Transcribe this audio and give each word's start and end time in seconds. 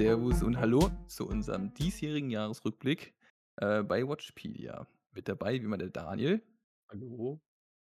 Servus 0.00 0.42
und 0.42 0.58
Hallo 0.58 0.90
zu 1.08 1.28
unserem 1.28 1.74
diesjährigen 1.74 2.30
Jahresrückblick 2.30 3.12
äh, 3.56 3.82
bei 3.82 4.08
Watchpedia. 4.08 4.86
Mit 5.12 5.28
dabei 5.28 5.60
wie 5.60 5.64
immer 5.66 5.76
der 5.76 5.90
Daniel. 5.90 6.40
Hallo. 6.88 7.42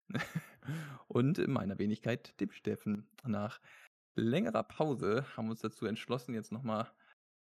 und 1.08 1.39
in 1.39 1.53
meiner 1.53 1.79
Wenigkeit 1.79 2.37
dem 2.42 2.51
Steffen. 2.51 3.08
Nach 3.24 3.62
längerer 4.15 4.63
Pause 4.63 5.26
haben 5.37 5.46
wir 5.46 5.51
uns 5.51 5.62
dazu 5.62 5.85
entschlossen, 5.85 6.33
jetzt 6.33 6.51
nochmal 6.51 6.92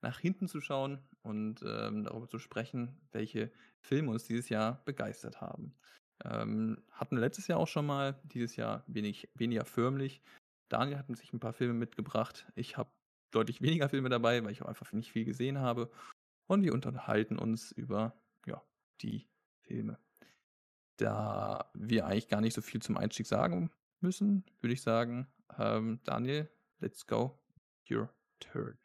nach 0.02 0.20
hinten 0.20 0.46
zu 0.46 0.60
schauen 0.60 1.02
und 1.22 1.64
ähm, 1.66 2.04
darüber 2.04 2.28
zu 2.28 2.38
sprechen, 2.38 2.96
welche 3.10 3.50
Filme 3.80 4.12
uns 4.12 4.22
dieses 4.22 4.50
Jahr 4.50 4.84
begeistert 4.84 5.40
haben. 5.40 5.74
Ähm, 6.24 6.80
hatten 6.92 7.16
wir 7.16 7.22
letztes 7.22 7.48
Jahr 7.48 7.58
auch 7.58 7.66
schon 7.66 7.86
mal, 7.86 8.20
dieses 8.22 8.54
Jahr 8.54 8.84
wenig, 8.86 9.32
weniger 9.34 9.64
förmlich. 9.64 10.22
Daniel 10.68 10.96
hat 10.98 11.08
sich 11.16 11.32
ein 11.32 11.40
paar 11.40 11.54
Filme 11.54 11.74
mitgebracht. 11.74 12.46
Ich 12.54 12.76
habe 12.76 12.92
deutlich 13.30 13.60
weniger 13.60 13.88
Filme 13.88 14.08
dabei, 14.08 14.42
weil 14.44 14.52
ich 14.52 14.62
auch 14.62 14.68
einfach 14.68 14.92
nicht 14.92 15.12
viel 15.12 15.24
gesehen 15.24 15.58
habe. 15.58 15.90
Und 16.46 16.64
wir 16.64 16.72
unterhalten 16.72 17.38
uns 17.38 17.72
über 17.72 18.14
ja, 18.46 18.62
die 19.02 19.28
Filme. 19.62 19.98
Da 20.96 21.70
wir 21.74 22.06
eigentlich 22.06 22.28
gar 22.28 22.40
nicht 22.40 22.54
so 22.54 22.60
viel 22.60 22.82
zum 22.82 22.96
Einstieg 22.96 23.26
sagen 23.26 23.70
müssen, 24.00 24.44
würde 24.60 24.74
ich 24.74 24.82
sagen, 24.82 25.28
ähm, 25.58 26.00
Daniel, 26.04 26.50
let's 26.80 27.06
go. 27.06 27.38
Your 27.90 28.12
turn. 28.40 28.78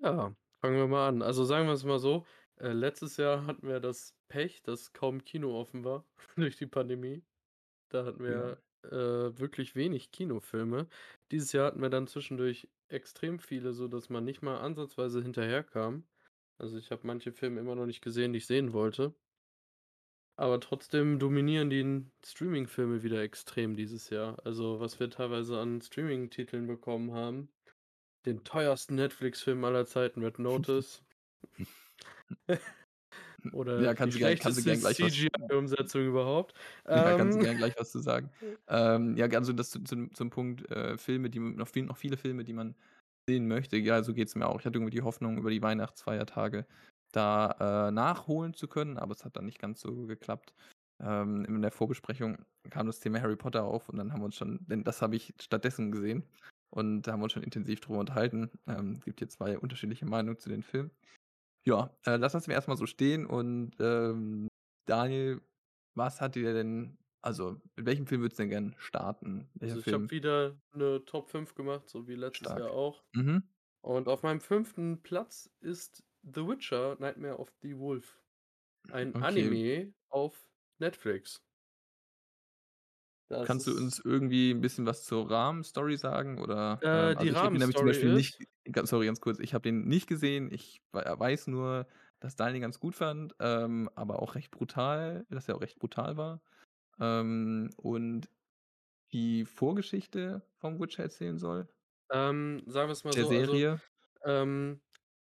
Ja, 0.00 0.34
fangen 0.60 0.76
wir 0.76 0.86
mal 0.86 1.08
an. 1.08 1.22
Also 1.22 1.44
sagen 1.44 1.66
wir 1.66 1.74
es 1.74 1.84
mal 1.84 1.98
so, 1.98 2.24
äh, 2.56 2.72
letztes 2.72 3.16
Jahr 3.16 3.46
hatten 3.46 3.66
wir 3.66 3.80
das 3.80 4.14
Pech, 4.28 4.62
dass 4.62 4.92
kaum 4.92 5.24
Kino 5.24 5.58
offen 5.58 5.84
war 5.84 6.04
durch 6.36 6.56
die 6.56 6.66
Pandemie. 6.66 7.24
Da 7.88 8.04
hatten 8.04 8.22
wir 8.22 8.30
ja. 8.30 8.56
Äh, 8.84 9.38
wirklich 9.38 9.74
wenig 9.74 10.10
Kinofilme. 10.10 10.88
Dieses 11.30 11.52
Jahr 11.52 11.66
hatten 11.66 11.82
wir 11.82 11.90
dann 11.90 12.06
zwischendurch 12.06 12.68
extrem 12.88 13.38
viele, 13.38 13.72
sodass 13.72 14.08
man 14.08 14.24
nicht 14.24 14.42
mal 14.42 14.58
ansatzweise 14.58 15.22
hinterherkam. 15.22 16.04
Also 16.58 16.76
ich 16.78 16.90
habe 16.90 17.06
manche 17.06 17.32
Filme 17.32 17.60
immer 17.60 17.74
noch 17.74 17.86
nicht 17.86 18.02
gesehen, 18.02 18.32
die 18.32 18.38
ich 18.38 18.46
sehen 18.46 18.72
wollte. 18.72 19.14
Aber 20.36 20.60
trotzdem 20.60 21.18
dominieren 21.18 21.68
die 21.68 22.04
Streaming-Filme 22.24 23.02
wieder 23.02 23.20
extrem 23.22 23.76
dieses 23.76 24.08
Jahr. 24.10 24.36
Also 24.44 24.78
was 24.78 25.00
wir 25.00 25.10
teilweise 25.10 25.58
an 25.58 25.80
Streaming-Titeln 25.80 26.66
bekommen 26.66 27.12
haben. 27.12 27.48
Den 28.24 28.44
teuersten 28.44 28.94
Netflix-Film 28.94 29.64
aller 29.64 29.86
Zeiten, 29.86 30.22
Red 30.22 30.38
Notice. 30.38 31.02
Oder 33.52 33.80
ja, 33.80 33.94
kannst 33.94 34.16
die 34.16 34.20
gern, 34.20 34.36
gleich 34.36 34.96
CGI-Umsetzung 34.96 36.06
überhaupt. 36.06 36.54
Ja, 36.86 37.12
ähm, 37.12 37.18
kannst 37.18 37.38
du 37.38 37.42
gerne 37.42 37.58
gleich 37.58 37.74
was 37.78 37.92
zu 37.92 38.00
sagen. 38.00 38.30
ähm, 38.68 39.16
ja, 39.16 39.26
also 39.26 39.52
das 39.52 39.70
zu, 39.70 39.82
zu, 39.84 40.08
zum 40.08 40.30
Punkt 40.30 40.70
äh, 40.70 40.98
Filme, 40.98 41.30
die 41.30 41.38
noch, 41.38 41.68
viel, 41.68 41.84
noch 41.84 41.96
viele 41.96 42.16
Filme, 42.16 42.44
die 42.44 42.52
man 42.52 42.74
sehen 43.28 43.46
möchte. 43.46 43.76
Ja, 43.76 44.02
so 44.02 44.12
geht 44.12 44.28
es 44.28 44.34
mir 44.34 44.48
auch. 44.48 44.60
Ich 44.60 44.66
hatte 44.66 44.78
irgendwie 44.78 44.96
die 44.96 45.02
Hoffnung, 45.02 45.38
über 45.38 45.50
die 45.50 45.62
Weihnachtsfeiertage 45.62 46.66
da 47.12 47.88
äh, 47.88 47.90
nachholen 47.90 48.54
zu 48.54 48.68
können, 48.68 48.98
aber 48.98 49.12
es 49.12 49.24
hat 49.24 49.36
dann 49.36 49.46
nicht 49.46 49.58
ganz 49.58 49.80
so 49.80 50.06
geklappt. 50.06 50.52
Ähm, 51.00 51.44
in 51.44 51.62
der 51.62 51.70
Vorbesprechung 51.70 52.38
kam 52.70 52.86
das 52.86 53.00
Thema 53.00 53.20
Harry 53.20 53.36
Potter 53.36 53.64
auf 53.64 53.88
und 53.88 53.98
dann 53.98 54.12
haben 54.12 54.20
wir 54.20 54.26
uns 54.26 54.36
schon, 54.36 54.58
denn 54.66 54.84
das 54.84 55.00
habe 55.00 55.16
ich 55.16 55.32
stattdessen 55.40 55.92
gesehen 55.92 56.24
und 56.70 57.02
da 57.02 57.12
haben 57.12 57.20
wir 57.20 57.24
uns 57.24 57.32
schon 57.32 57.44
intensiv 57.44 57.80
drüber 57.80 58.00
unterhalten. 58.00 58.50
Ähm, 58.66 59.00
gibt 59.00 59.20
hier 59.20 59.28
zwei 59.28 59.58
unterschiedliche 59.58 60.06
Meinungen 60.06 60.38
zu 60.38 60.48
den 60.48 60.62
Filmen. 60.62 60.90
Ja, 61.68 61.94
äh, 62.06 62.16
lass 62.16 62.34
uns 62.34 62.48
erstmal 62.48 62.78
so 62.78 62.86
stehen 62.86 63.26
und 63.26 63.72
ähm, 63.78 64.48
Daniel, 64.86 65.42
was 65.94 66.18
hat 66.22 66.34
dir 66.34 66.54
denn, 66.54 66.96
also 67.20 67.60
mit 67.76 67.84
welchem 67.84 68.06
Film 68.06 68.22
würdest 68.22 68.38
du 68.38 68.44
denn 68.44 68.48
gerne 68.48 68.74
starten? 68.78 69.50
Welcher 69.52 69.74
also 69.74 69.86
ich 69.86 69.92
habe 69.92 70.10
wieder 70.10 70.58
eine 70.72 71.04
Top 71.04 71.28
5 71.28 71.54
gemacht, 71.54 71.86
so 71.90 72.08
wie 72.08 72.14
letztes 72.14 72.46
Stark. 72.46 72.60
Jahr 72.60 72.70
auch. 72.70 73.04
Mhm. 73.14 73.42
Und 73.82 74.08
auf 74.08 74.22
meinem 74.22 74.40
fünften 74.40 75.02
Platz 75.02 75.50
ist 75.60 76.02
The 76.22 76.40
Witcher 76.46 76.96
Nightmare 77.00 77.36
of 77.36 77.52
the 77.60 77.76
Wolf. 77.76 78.18
Ein 78.90 79.14
okay. 79.14 79.24
Anime 79.26 79.94
auf 80.08 80.48
Netflix. 80.78 81.44
Das 83.28 83.46
Kannst 83.46 83.66
du 83.66 83.76
uns 83.76 83.98
irgendwie 84.04 84.50
ein 84.52 84.60
bisschen 84.60 84.86
was 84.86 85.04
zur 85.04 85.30
Rahmenstory 85.30 85.96
sagen? 85.96 86.38
Oder, 86.38 86.82
äh, 86.82 86.86
ähm, 86.92 87.16
also 87.16 87.30
die 87.30 87.32
ich 87.32 87.42
habe 87.42 87.58
nämlich 87.58 87.76
zum 87.76 87.86
Beispiel 87.86 88.10
nicht, 88.10 88.38
sorry, 88.84 89.06
ganz 89.06 89.20
kurz, 89.20 89.38
ich 89.40 89.54
habe 89.54 89.62
den 89.62 89.84
nicht 89.86 90.06
gesehen. 90.06 90.52
Ich 90.52 90.80
weiß 90.92 91.48
nur, 91.48 91.86
dass 92.20 92.36
Daniel 92.36 92.60
ganz 92.60 92.80
gut 92.80 92.94
fand, 92.94 93.34
ähm, 93.40 93.90
aber 93.94 94.22
auch 94.22 94.34
recht 94.34 94.50
brutal, 94.50 95.26
dass 95.30 95.48
er 95.48 95.56
auch 95.56 95.60
recht 95.60 95.78
brutal 95.78 96.16
war. 96.16 96.42
Ähm, 97.00 97.70
und 97.76 98.28
die 99.12 99.44
Vorgeschichte 99.44 100.42
vom 100.58 100.80
Witcher 100.80 101.04
erzählen 101.04 101.38
soll? 101.38 101.68
Ähm, 102.10 102.62
sagen 102.66 102.88
wir 102.88 102.92
es 102.92 103.04
mal 103.04 103.14
Der 103.14 103.24
so. 103.24 103.28
Also, 103.30 103.52
Serie? 103.52 103.80
ähm, 104.24 104.80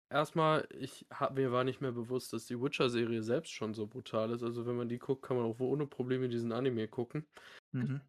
erstmal, 0.10 0.68
ich 0.78 1.08
hab, 1.12 1.36
mir 1.36 1.52
war 1.52 1.64
nicht 1.64 1.82
mehr 1.82 1.92
bewusst, 1.94 2.34
dass 2.34 2.46
die 2.46 2.62
Witcher-Serie 2.62 3.24
selbst 3.24 3.52
schon 3.54 3.74
so 3.74 3.88
brutal 3.88 4.32
ist. 4.32 4.44
Also 4.44 4.66
wenn 4.66 4.78
man 4.78 4.90
die 4.90 5.00
guckt, 5.00 5.24
kann 5.24 5.38
man 5.38 5.46
auch 5.46 5.60
ohne 5.60 5.88
Probleme 5.88 6.30
diesen 6.30 6.52
Anime 6.52 6.88
gucken. 6.88 7.28
Mhm. 7.74 8.02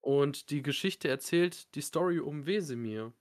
Und 0.00 0.50
die 0.50 0.62
Geschichte 0.62 1.08
erzählt 1.08 1.74
die 1.74 1.80
Story 1.80 2.18
um 2.20 2.46
Wesemir. 2.46 3.12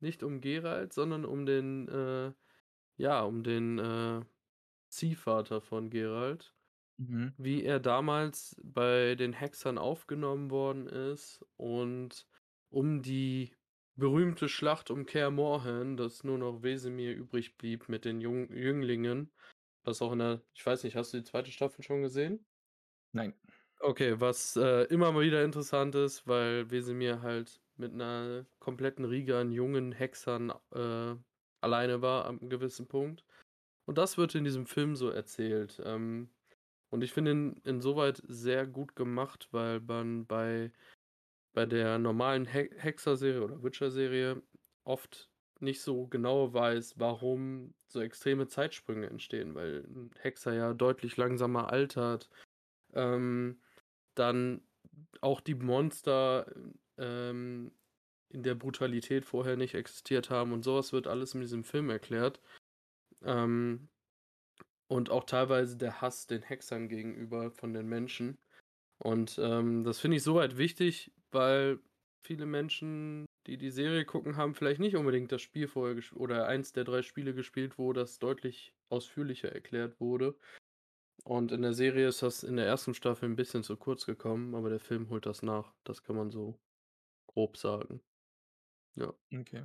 Nicht 0.00 0.22
um 0.22 0.40
Geralt, 0.40 0.92
sondern 0.92 1.24
um 1.24 1.46
den, 1.46 1.88
äh, 1.88 2.32
ja, 2.96 3.22
um 3.22 3.42
den 3.42 3.78
äh, 3.78 4.22
Ziehvater 4.88 5.60
von 5.60 5.90
Geralt. 5.90 6.54
Mhm. 6.96 7.34
Wie 7.38 7.64
er 7.64 7.80
damals 7.80 8.60
bei 8.62 9.14
den 9.14 9.32
Hexern 9.32 9.78
aufgenommen 9.78 10.50
worden 10.50 10.86
ist 10.86 11.44
und 11.56 12.26
um 12.70 13.02
die 13.02 13.54
berühmte 13.96 14.48
Schlacht 14.48 14.90
um 14.90 15.06
Kaer 15.06 15.30
Morhen, 15.30 15.96
dass 15.96 16.24
nur 16.24 16.38
noch 16.38 16.62
Wesemir 16.62 17.14
übrig 17.14 17.56
blieb 17.56 17.88
mit 17.88 18.04
den 18.04 18.20
Jung 18.20 18.52
Jünglingen. 18.52 19.32
Was 19.84 20.02
auch 20.02 20.12
in 20.12 20.18
der, 20.20 20.42
ich 20.54 20.64
weiß 20.64 20.84
nicht, 20.84 20.96
hast 20.96 21.12
du 21.12 21.18
die 21.18 21.24
zweite 21.24 21.50
Staffel 21.50 21.82
schon 21.82 22.02
gesehen? 22.02 22.44
Nein. 23.12 23.34
Okay, 23.86 24.18
was 24.18 24.56
äh, 24.56 24.84
immer 24.84 25.12
mal 25.12 25.20
wieder 25.24 25.44
interessant 25.44 25.94
ist, 25.94 26.26
weil 26.26 26.70
Wesemir 26.70 27.20
halt 27.20 27.60
mit 27.76 27.92
einer 27.92 28.46
kompletten 28.58 29.04
Riege 29.04 29.36
an 29.36 29.52
jungen 29.52 29.92
Hexern 29.92 30.50
äh, 30.72 31.16
alleine 31.60 32.00
war 32.00 32.24
am 32.24 32.48
gewissen 32.48 32.88
Punkt. 32.88 33.26
Und 33.84 33.98
das 33.98 34.16
wird 34.16 34.34
in 34.34 34.44
diesem 34.44 34.64
Film 34.66 34.96
so 34.96 35.10
erzählt. 35.10 35.82
Ähm, 35.84 36.30
und 36.90 37.04
ich 37.04 37.12
finde 37.12 37.32
ihn 37.32 37.60
insoweit 37.64 38.22
sehr 38.26 38.66
gut 38.66 38.96
gemacht, 38.96 39.48
weil 39.52 39.80
man 39.80 40.26
bei 40.26 40.72
bei 41.54 41.66
der 41.66 41.98
normalen 41.98 42.46
He 42.46 42.70
Hexer-Serie 42.76 43.42
oder 43.44 43.62
Witcher-Serie 43.62 44.42
oft 44.84 45.30
nicht 45.60 45.82
so 45.82 46.06
genau 46.08 46.52
weiß, 46.54 46.98
warum 46.98 47.74
so 47.88 48.00
extreme 48.00 48.48
Zeitsprünge 48.48 49.08
entstehen, 49.08 49.54
weil 49.54 49.84
ein 49.86 50.10
Hexer 50.20 50.54
ja 50.54 50.74
deutlich 50.74 51.16
langsamer 51.18 51.72
altert. 51.72 52.30
Ähm, 52.94 53.60
dann 54.14 54.62
auch 55.20 55.40
die 55.40 55.54
Monster 55.54 56.46
ähm, 56.98 57.72
in 58.28 58.42
der 58.42 58.54
Brutalität 58.54 59.24
vorher 59.24 59.56
nicht 59.56 59.74
existiert 59.74 60.30
haben 60.30 60.52
und 60.52 60.64
sowas 60.64 60.92
wird 60.92 61.06
alles 61.06 61.34
in 61.34 61.40
diesem 61.40 61.64
Film 61.64 61.90
erklärt. 61.90 62.40
Ähm, 63.22 63.88
und 64.88 65.10
auch 65.10 65.24
teilweise 65.24 65.76
der 65.76 66.00
Hass 66.00 66.26
den 66.26 66.42
Hexern 66.42 66.88
gegenüber 66.88 67.50
von 67.50 67.72
den 67.72 67.88
Menschen. 67.88 68.38
Und 68.98 69.38
ähm, 69.42 69.84
das 69.84 69.98
finde 69.98 70.18
ich 70.18 70.22
soweit 70.22 70.56
wichtig, 70.56 71.12
weil 71.30 71.78
viele 72.22 72.46
Menschen, 72.46 73.26
die 73.46 73.56
die 73.56 73.70
Serie 73.70 74.04
gucken, 74.04 74.36
haben 74.36 74.54
vielleicht 74.54 74.80
nicht 74.80 74.96
unbedingt 74.96 75.32
das 75.32 75.42
Spiel 75.42 75.68
vorher 75.68 76.00
oder 76.14 76.46
eins 76.46 76.72
der 76.72 76.84
drei 76.84 77.02
Spiele 77.02 77.34
gespielt, 77.34 77.78
wo 77.78 77.92
das 77.92 78.18
deutlich 78.18 78.74
ausführlicher 78.88 79.52
erklärt 79.52 80.00
wurde. 80.00 80.34
Und 81.22 81.52
in 81.52 81.62
der 81.62 81.72
Serie 81.72 82.08
ist 82.08 82.22
das 82.22 82.42
in 82.42 82.56
der 82.56 82.66
ersten 82.66 82.94
Staffel 82.94 83.28
ein 83.28 83.36
bisschen 83.36 83.62
zu 83.62 83.76
kurz 83.76 84.04
gekommen, 84.04 84.54
aber 84.54 84.68
der 84.68 84.80
Film 84.80 85.08
holt 85.08 85.26
das 85.26 85.42
nach. 85.42 85.72
Das 85.84 86.02
kann 86.02 86.16
man 86.16 86.30
so 86.30 86.58
grob 87.26 87.56
sagen. 87.56 88.02
Ja. 88.96 89.14
Okay. 89.32 89.64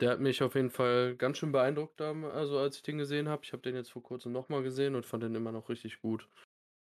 Der 0.00 0.10
hat 0.10 0.20
mich 0.20 0.42
auf 0.42 0.54
jeden 0.54 0.70
Fall 0.70 1.16
ganz 1.16 1.38
schön 1.38 1.52
beeindruckt, 1.52 2.00
also 2.00 2.58
als 2.58 2.76
ich 2.76 2.82
den 2.82 2.98
gesehen 2.98 3.28
habe. 3.28 3.42
Ich 3.44 3.52
habe 3.52 3.62
den 3.62 3.74
jetzt 3.74 3.90
vor 3.90 4.02
kurzem 4.02 4.32
nochmal 4.32 4.62
gesehen 4.62 4.94
und 4.94 5.06
fand 5.06 5.22
den 5.22 5.34
immer 5.34 5.52
noch 5.52 5.68
richtig 5.68 6.00
gut. 6.00 6.28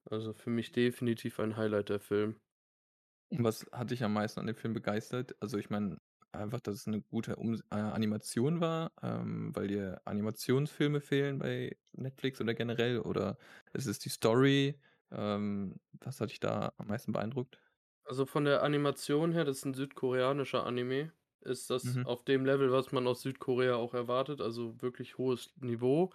Also 0.10 0.34
für 0.34 0.50
mich 0.50 0.72
definitiv 0.72 1.40
ein 1.40 1.58
Highlight 1.58 1.90
der 1.90 2.00
Film. 2.00 2.40
Und 3.31 3.44
was 3.44 3.70
hat 3.72 3.92
dich 3.92 4.04
am 4.04 4.14
meisten 4.14 4.40
an 4.40 4.48
dem 4.48 4.56
Film 4.56 4.74
begeistert? 4.74 5.36
Also 5.42 5.58
ich 5.58 5.70
meine, 5.70 5.98
einfach, 6.31 6.60
dass 6.62 6.76
es 6.76 6.88
eine 6.88 7.02
gute 7.02 7.36
um 7.38 7.56
äh, 7.56 7.76
Animation 7.76 8.62
war, 8.62 8.92
ähm, 9.02 9.56
weil 9.56 9.68
dir 9.68 10.02
Animationsfilme 10.06 11.02
fehlen 11.02 11.40
bei 11.40 11.78
Netflix 11.94 12.42
oder 12.42 12.54
generell, 12.54 13.00
oder 13.00 13.38
ist 13.74 13.88
es 13.88 14.00
die 14.00 14.10
Story? 14.10 14.80
Ähm, 15.12 15.76
was 15.94 16.22
hat 16.22 16.31
dich 16.31 16.40
da 16.40 16.74
am 16.78 16.88
meisten 16.88 17.12
beeindruckt? 17.14 17.62
Also 18.06 18.26
von 18.26 18.46
der 18.46 18.64
Animation 18.64 19.31
her, 19.31 19.46
das 19.46 19.58
ist 19.58 19.66
ein 19.66 19.74
südkoreanischer 19.74 20.66
Anime, 20.66 21.14
ist 21.42 21.70
das 21.70 22.00
Mhm. 22.00 22.04
auf 22.04 22.24
dem 22.26 22.44
Level, 22.46 22.72
was 22.72 22.92
man 22.92 23.08
aus 23.08 23.22
Südkorea 23.22 23.76
auch 23.76 23.94
erwartet, 23.94 24.42
also 24.42 24.81
wirklich 24.81 25.18
hohes 25.18 25.54
Niveau. 25.58 26.12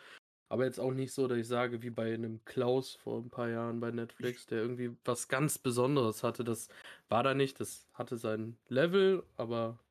Aber 0.49 0.65
jetzt 0.67 0.81
auch 0.81 0.93
nicht 0.95 1.13
so, 1.13 1.29
dass 1.29 1.39
ich 1.39 1.49
sage, 1.49 1.83
wie 1.83 1.91
bei 1.91 2.15
einem 2.15 2.45
Klaus 2.47 2.95
vor 2.97 3.21
ein 3.21 3.31
paar 3.31 3.51
Jahren 3.51 3.81
bei 3.81 3.91
Netflix, 3.93 4.47
der 4.47 4.61
irgendwie 4.63 4.97
was 5.05 5.29
ganz 5.29 5.59
Besonderes 5.59 6.23
hatte. 6.25 6.45
Das 6.45 6.69
war 7.11 7.25
da 7.25 7.35
nicht, 7.35 7.61
das 7.61 7.89
hatte 7.95 8.17
sein 8.19 8.59
Level, 8.69 9.25
aber 9.37 9.84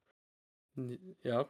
ja. 1.23 1.49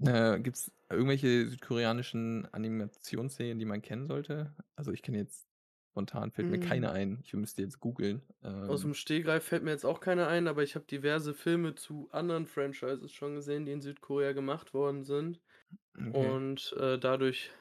Äh, 0.00 0.40
gibt's 0.40 0.72
irgendwelche 0.90 1.46
südkoreanischen 1.48 2.46
Animationsserien, 2.52 3.58
die 3.58 3.64
man 3.64 3.80
kennen 3.82 4.06
sollte? 4.08 4.54
Also, 4.76 4.92
ich 4.92 5.02
kenne 5.02 5.18
jetzt 5.18 5.48
spontan 5.92 6.32
fällt 6.32 6.50
mir 6.50 6.58
Hm. 6.58 6.58
keine 6.58 6.90
ein. 6.90 7.20
Ich 7.22 7.32
müsste 7.34 7.62
jetzt 7.62 7.78
googeln. 7.80 8.22
Aus'm 8.66 8.92
Ähm. 8.92 8.94
Stegreif 8.94 9.44
fällt 9.44 9.62
mir 9.62 9.70
jetzt 9.72 9.84
auch 9.84 10.00
keine 10.00 10.26
ein, 10.26 10.48
aber 10.48 10.62
ich 10.62 10.74
habe 10.74 10.86
diverse 10.86 11.34
Filme 11.34 11.74
zu 11.74 12.08
anderen 12.12 12.46
Franchises 12.46 13.12
schon 13.12 13.34
gesehen, 13.34 13.66
die 13.66 13.72
in 13.72 13.82
Südkorea 13.82 14.32
gemacht 14.32 14.72
worden 14.74 15.04
sind. 15.04 15.40
Okay. 15.98 16.38
Und, 16.50 16.72
äh, 16.78 16.98
dadurch 16.98 17.52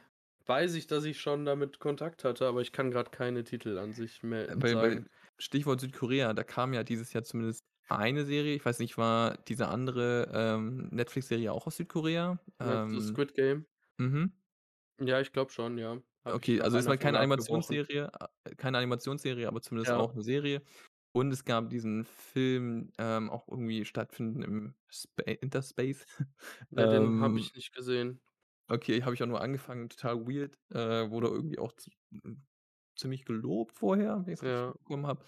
weiß 0.48 0.76
ich, 0.76 0.88
dass 0.88 1.06
ich 1.06 1.22
schon 1.22 1.46
damit 1.46 1.80
Kontakt 1.80 2.24
hatte, 2.26 2.48
aber 2.48 2.62
ich 2.62 2.74
kann 2.74 2.92
grad 2.92 3.12
keine 3.14 3.44
Titel 3.46 3.78
an 3.80 3.94
sich 3.94 4.24
mehr 4.24 4.58
bei 4.76 4.76
bei. 4.76 5.04
Stichwort 5.38 5.82
Südkorea, 5.82 6.34
da 6.34 6.44
kam 6.44 6.74
ja 6.74 6.84
dieses 6.84 7.12
Jahr 7.14 7.24
zumindest 7.24 7.66
eine 7.90 8.26
Serie. 8.26 8.56
Ich 8.56 8.66
weiß 8.66 8.80
nicht, 8.80 8.98
war 8.98 9.38
diese 9.48 9.68
andere, 9.68 10.30
ähm, 10.34 10.88
Netflix-Serie 10.92 11.52
auch 11.52 11.68
aus 11.68 11.78
Südkorea? 11.78 12.40
Du 12.90 13.00
Ähm. 13.00 13.02
Squid 13.02 13.34
Game? 13.34 13.66
Mhm. 14.00 14.34
Ja, 15.00 15.20
ich 15.22 15.32
glaube 15.32 15.52
schon, 15.52 15.78
ja. 15.78 15.96
Ich 15.98 16.04
Okay, 16.26 16.62
also 16.62 16.78
es 16.78 16.88
einer 16.88 16.88
war 16.88 16.98
keine. 16.98 17.20
Animationsserie 17.20 18.10
äh, 18.46 18.56
keine 18.56 18.78
Animationsserie, 18.78 19.48
aber 19.48 19.62
zumindest 19.62 19.92
Ja. 19.92 19.94
auch 19.94 20.14
'ne 20.14 20.24
Serie. 20.24 20.62
Und 21.12 21.32
es 21.34 21.44
gab 21.46 21.70
diesen 21.70 22.06
Film, 22.06 22.92
ähm, 22.98 23.30
auch 23.30 23.48
irgendwie 23.48 23.86
stattfinden 23.86 24.42
im 24.42 24.76
Spa 24.90 25.24
Interspace. 25.24 26.06
Ne, 26.70 26.88
den 26.88 27.20
habe 27.20 27.38
Ähm. 27.38 27.40
ich 27.40 27.54
nicht 27.54 27.74
gesehen. 27.74 28.20
Okay, 28.70 29.04
habe 29.04 29.14
ich 29.14 29.22
auch 29.22 29.28
nur 29.28 29.42
angefangen, 29.42 29.90
total 29.90 30.26
weird. 30.26 30.58
Äh, 30.74 31.10
wurde 31.12 31.28
irgendwie 31.28 31.60
auch 31.60 31.74
ziemlich 32.98 33.26
gelobt 33.26 33.74
vorher, 33.78 34.26
wenn 34.26 34.34
ich's 34.34 34.44
richtig 34.46 34.64
Ja. 34.64 34.74
mitbekommen 34.74 35.08
habe, 35.08 35.26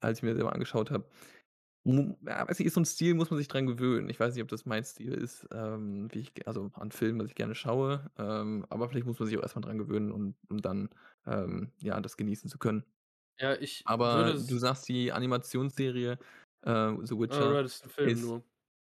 als 0.00 0.18
ich 0.18 0.22
mir 0.24 0.34
den 0.34 0.44
mal 0.44 0.52
angeschaut 0.52 0.90
habe. 0.90 1.08
Ja, 1.86 2.48
weiß 2.48 2.58
nicht, 2.60 2.66
ist 2.66 2.74
so 2.74 2.80
'n 2.80 2.86
Stil, 2.86 3.12
muss 3.14 3.30
man 3.30 3.36
sich 3.38 3.46
dran 3.48 3.66
gewöhnen. 3.66 4.08
Ich 4.08 4.18
weiß 4.18 4.32
nicht, 4.34 4.42
ob 4.42 4.48
das 4.48 4.64
mein 4.64 4.82
Stil 4.84 5.12
ist, 5.12 5.46
ähm, 5.52 6.08
wie 6.12 6.20
ich 6.20 6.46
also 6.48 6.70
an 6.74 6.90
Filmen, 6.92 7.20
was 7.20 7.28
ich 7.28 7.34
gerne 7.34 7.54
schaue, 7.54 8.10
ähm, 8.16 8.64
aber 8.70 8.88
vielleicht 8.88 9.04
muss 9.06 9.18
man 9.18 9.28
sich 9.28 9.36
auch 9.36 9.42
erst 9.42 9.54
mal 9.54 9.60
dran 9.60 9.76
gewöhnen, 9.76 10.10
um 10.10 10.34
um 10.48 10.62
dann, 10.62 10.88
ähm, 11.26 11.72
ja, 11.82 12.00
das 12.00 12.16
genießen 12.16 12.48
zu 12.48 12.58
können. 12.58 12.84
Ja, 13.38 13.54
ich 13.60 13.88
würde 14.10 14.34
Aber 14.34 14.40
du 14.40 14.58
sagst, 14.58 14.88
die 14.88 15.12
Animationsserie, 15.12 16.18
äh, 16.62 16.92
The 17.04 17.18
Witcher 17.18 17.56
Alright, 17.56 17.64
ist 17.66 17.84
'n 17.84 17.90
Film 17.90 18.20
ist 18.20 18.20
nur. 18.20 18.44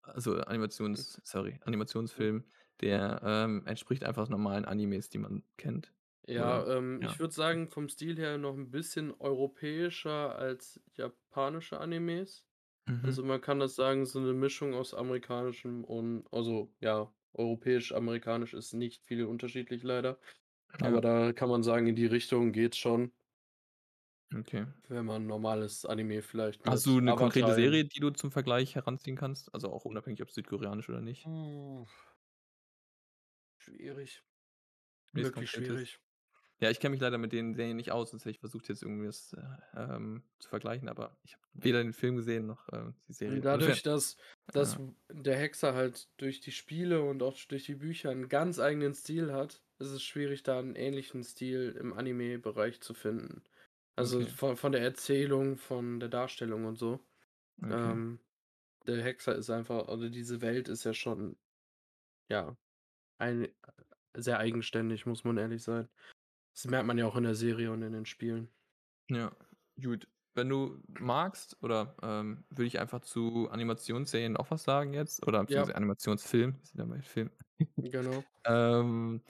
also. 0.02 0.37
Animations 0.42 1.20
sorry. 1.25 1.60
Animationsfilm, 1.64 2.44
der, 2.81 3.20
ähm, 3.25 3.66
entspricht 3.66 4.04
einfach 4.04 4.28
normalen 4.28 4.64
Animes, 4.66 5.10
die 5.10 5.19
man 5.19 5.44
kennt, 5.58 5.92
Ja, 6.28 6.66
ähm, 6.76 7.00
ich 7.02 7.19
Ja. 7.19 7.19
würde 7.19 7.32
sagen, 7.34 7.69
vom 7.70 7.88
Stil 7.88 8.16
her 8.19 8.37
noch 8.38 8.54
'n 8.54 8.70
bisschen 8.70 9.12
europäischer 9.20 10.37
als 10.37 10.81
japanische 10.94 11.81
Animes. 11.81 12.42
Mhm. 12.88 13.16
Also, 13.16 13.22
man 13.24 13.40
kann 13.40 13.60
das 13.60 13.76
sagen, 13.76 14.04
so 14.04 14.20
'ne 14.20 14.34
Mischung 14.34 14.74
aus 14.74 14.92
amerikanischem 14.94 15.84
und 15.84 16.26
also, 16.32 16.74
ja, 16.80 17.14
europäisch-amerikanisch 17.32 18.52
ist 18.54 18.74
nicht 18.74 19.04
viel 19.06 19.24
unterschiedlich 19.24 19.82
leider. 19.82 20.18
Aber 20.80 21.00
Ja. 21.00 21.02
da 21.02 21.32
kann 21.32 21.48
man 21.50 21.62
sagen, 21.64 21.86
in 21.88 21.96
die 21.96 22.06
Richtung 22.06 22.52
geht's 22.52 22.78
schon. 22.78 23.12
Okay. 24.36 24.64
Wenn 24.88 25.06
man 25.06 25.26
normales 25.26 25.84
Anime 25.84 26.20
vielleicht 26.22 26.66
Hast 26.66 26.84
du 26.84 27.00
'ne 27.00 27.14
konkrete 27.14 27.52
Avatar 27.52 27.58
im 27.58 27.78
Serie, 27.78 27.84
die 27.86 28.00
du 28.00 28.10
zum 28.10 28.30
Vergleich 28.30 28.74
heranziehen 28.74 29.16
kannst? 29.16 29.52
Also 29.54 29.72
auch 29.72 29.84
unabhängig, 29.86 30.20
ob 30.22 30.30
südkoreanisch 30.30 30.88
oder 30.90 31.00
nicht? 31.00 31.26
Schwierig. 33.62 34.22
Wirklich 35.14 35.50
schwierig. 35.52 35.98
Ja, 36.62 36.68
ich 36.70 36.78
kenne 36.78 36.90
mich 36.92 37.00
leider 37.00 37.16
mit 37.16 37.32
den 37.32 37.54
Serien 37.54 37.76
nicht 37.78 37.90
aus, 37.90 38.10
sonst 38.10 38.24
hätte 38.24 38.32
ich 38.32 38.40
versucht, 38.40 38.68
jetzt 38.68 38.82
irgendwie 38.82 39.08
was, 39.08 39.32
äh, 39.32 39.42
ähm, 39.74 40.24
zu 40.38 40.48
vergleichen, 40.50 40.90
aber 40.90 41.16
ich 41.22 41.32
habe 41.34 41.42
weder 41.54 41.82
den 41.82 41.94
Film 41.94 42.16
gesehen 42.16 42.46
noch, 42.46 42.68
äh, 42.68 42.92
die 43.08 43.14
Serie. 43.14 43.40
dadurch, 43.40 43.82
dass 43.82 44.16
dass 44.52 44.74
Ja. 44.74 44.82
der 45.12 45.36
Hexer 45.36 45.74
halt 45.74 46.08
durch 46.16 46.40
die 46.40 46.50
Spiele 46.52 47.02
und 47.02 47.22
auch 47.22 47.38
durch 47.46 47.64
die 47.66 47.76
Bücher 47.76 48.10
'n 48.10 48.28
ganz 48.28 48.58
eigenen 48.58 48.94
Stil 48.94 49.32
hat, 49.32 49.62
ist 49.78 49.90
es 49.90 50.02
schwierig, 50.02 50.42
da 50.42 50.58
'n 50.58 50.74
ähnlichen 50.74 51.22
Stil 51.22 51.76
im 51.78 51.92
Anime-Bereich 51.92 52.80
zu 52.80 52.94
finden. 52.94 53.44
Also 53.96 54.24
Okay. 54.24 54.34
von 54.34 54.56
von 54.56 54.72
der 54.72 54.82
Erzählung, 54.82 55.56
von 55.58 56.00
der 56.00 56.08
Darstellung 56.08 56.64
und 56.64 56.76
so. 56.78 57.00
Okay. 57.64 58.00
Ähm, 58.00 58.20
der 58.86 59.02
Hexer 59.02 59.36
ist 59.36 59.50
einfach 59.50 59.88
also 59.88 60.08
diese 60.10 60.40
Welt 60.42 60.68
ist 60.68 60.84
ja 60.84 60.94
schon, 60.94 61.38
ja, 62.30 62.56
ein 63.18 63.48
sehr 64.16 64.38
eigenständig, 64.40 65.06
muss 65.06 65.24
man 65.24 65.38
ehrlich 65.38 65.62
sein. 65.64 65.88
Das 66.56 66.64
merkt 66.67 66.87
man 66.87 66.99
ja 66.99 67.06
auch 67.06 67.17
in 67.17 67.25
der 67.25 67.35
Serie 67.35 67.70
und 67.73 67.82
in 67.82 67.93
den 67.93 68.06
Spielen. 68.06 68.50
Ja, 69.11 69.32
gut. 69.82 70.08
Wenn 70.35 70.49
du 70.49 70.81
magst 70.99 71.56
oder, 71.62 71.97
ähm, 72.02 72.44
würde 72.50 72.67
ich 72.67 72.79
einfach 72.79 73.00
zu 73.00 73.49
Animationsserien 73.50 74.37
auch 74.37 74.50
was 74.50 74.62
sagen 74.62 74.94
jetzt 74.94 75.26
oder 75.26 75.41
Ja. 75.47 75.64
Animationsfilm, 75.75 76.61
sind 76.62 76.79
ja 76.79 76.85
bei 76.85 77.02
Film. 77.02 77.31
Genau. 77.93 78.25
Ähm, 78.47 79.23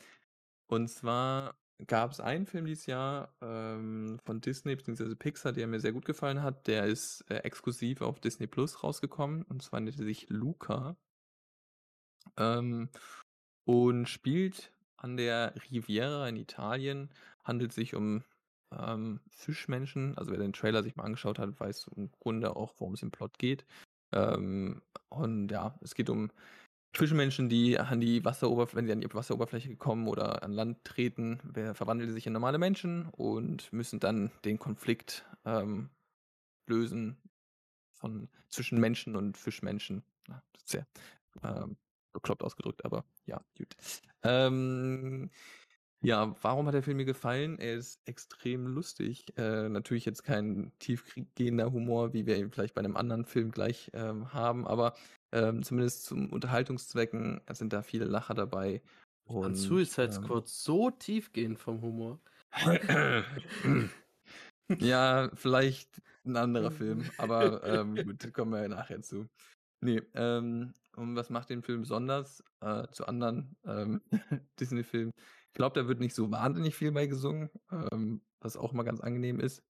und 0.69 0.89
zwar 0.89 1.59
gab's 1.87 2.21
einen 2.21 2.47
Film 2.47 2.67
dieses 2.67 2.87
Jahr, 2.87 3.37
ähm, 3.43 4.21
von 4.25 4.41
Disney 4.43 4.77
beziehungsweise 4.77 5.17
Pixar, 5.17 5.53
der 5.53 5.67
mir 5.69 5.81
sehr 5.81 5.93
gut 5.93 6.05
gefallen 6.07 6.43
hat. 6.43 6.67
Der 6.69 6.87
ist, 6.87 7.23
äh, 7.31 7.39
exklusiv 7.39 8.03
auf 8.03 8.21
Disney+ 8.21 8.49
rausgekommen 8.57 9.43
und 9.45 9.63
zwar 9.63 9.81
nennt 9.81 9.99
er 9.99 10.05
sich 10.05 10.29
Luca. 10.31 10.97
Ähm, 12.39 12.91
und 13.65 14.09
spielt 14.09 14.73
an 15.01 15.17
der 15.17 15.55
Riviera 15.71 16.29
in 16.29 16.37
Italien. 16.37 17.11
Handelt 17.45 17.73
sich 17.73 17.95
um, 17.95 18.23
ähm, 18.73 19.21
Fischmenschen. 19.31 20.17
Also, 20.17 20.31
wer 20.31 20.39
den 20.39 20.53
Trailer 20.53 20.83
sich 20.83 20.97
mal 20.97 21.05
angeschaut 21.05 21.39
hat, 21.39 21.59
weiß 21.59 21.91
im 21.97 22.11
Grunde 22.13 22.57
auch, 22.57 22.75
worum's 22.79 23.03
im 23.03 23.11
Plot 23.11 23.39
geht. 23.39 23.65
Ähm, 24.13 24.83
und 25.09 25.51
ja, 25.51 25.79
es 25.83 25.95
geht 25.95 26.11
um 26.11 26.31
Fischmenschen, 26.93 27.49
die 27.49 27.79
an 27.79 28.01
die 28.01 28.25
Wasseroberf 28.25 28.75
wenn 28.75 28.87
sie 28.87 28.93
an 28.93 29.01
die 29.01 29.13
Wasseroberfläche 29.13 29.77
kommen 29.77 30.09
oder 30.09 30.43
an 30.43 30.53
Land 30.53 30.85
treten, 30.85 31.41
verwandeln 31.75 32.13
sich 32.13 32.27
in 32.27 32.33
normale 32.33 32.59
Menschen 32.59 33.07
und 33.07 33.73
müssen 33.73 34.01
dann 34.01 34.33
den 34.45 34.59
Konflikt, 34.59 35.25
ähm, 35.45 35.91
lösen 36.67 37.17
von 37.93 38.29
zwischen 38.49 38.81
Menschen 38.81 39.15
und 39.15 39.37
Fischmenschen. 39.37 40.03
Sehr, 40.65 40.87
ähm, 41.45 41.77
bekloppt 42.13 42.43
ausgedrückt, 42.43 42.85
aber 42.85 43.05
ja, 43.27 43.41
gut. 43.57 43.77
Ähm, 44.23 45.31
ja, 46.03 46.37
warum 46.43 46.67
hat 46.67 46.75
der 46.75 46.83
Film 46.85 46.99
mir 46.99 47.07
gefallen? 47.07 47.59
Er 47.59 47.75
ist 47.77 48.03
extrem 48.09 48.67
lustig. 48.67 49.27
Äh, 49.39 49.69
natürlich 49.69 50.05
jetzt 50.07 50.25
kein 50.25 50.73
tiefkrie 50.81 51.29
gehender 51.37 51.73
Humor, 51.73 52.13
wie 52.15 52.27
wir 52.27 52.39
ihn 52.39 52.51
vielleicht 52.53 52.75
bei 52.75 52.83
'nem 52.83 52.97
anderen 52.97 53.27
Film 53.27 53.51
gleich, 53.53 53.91
ähm, 53.95 54.33
haben, 54.35 54.67
aber, 54.67 54.95
ähm, 55.33 55.63
zumindest 55.63 56.05
zum 56.07 56.31
Unterhaltungszwecken 56.33 57.43
sind 57.53 57.73
da 57.73 57.83
viele 57.83 58.07
Lacher 58.07 58.35
dabei 58.35 58.83
und, 59.25 59.57
Suicide 59.57 60.11
ähm 60.11 60.13
Squad 60.13 60.49
so 60.49 60.91
tiefgehend 60.91 61.59
vom 61.59 61.81
Humor? 61.83 62.21
Ja, 64.83 65.31
vielleicht 65.35 66.01
'n 66.25 66.37
anderer 66.37 66.71
Film, 66.73 67.11
aber, 67.19 67.63
ähm, 67.65 68.03
gut, 68.05 68.33
kommen 68.35 68.53
wir 68.53 68.63
ja 68.63 68.69
nachher 68.69 69.03
zu. 69.03 69.29
Ne, 69.83 70.03
ähm, 70.15 70.75
und 71.01 71.17
was 71.17 71.31
macht 71.31 71.51
den 71.51 71.63
Film 71.63 71.83
besonders, 71.83 72.45
äh, 72.61 72.87
zu 72.93 73.07
anderen, 73.07 73.57
ähm, 73.65 74.03
Disney-Filmen? 74.61 75.13
Ich 75.49 75.55
glaube, 75.55 75.81
da 75.81 75.89
wird 75.89 76.01
nicht 76.01 76.15
so 76.15 76.31
wahnsinnig 76.31 76.77
viel 76.77 76.93
bei 76.93 77.07
gesungen, 77.07 77.51
ähm, 77.71 78.23
was 78.41 78.57
auch 78.57 78.73
immer 78.73 78.85
ganz 78.85 79.01
angenehm 79.01 79.41
ist. 79.41 79.63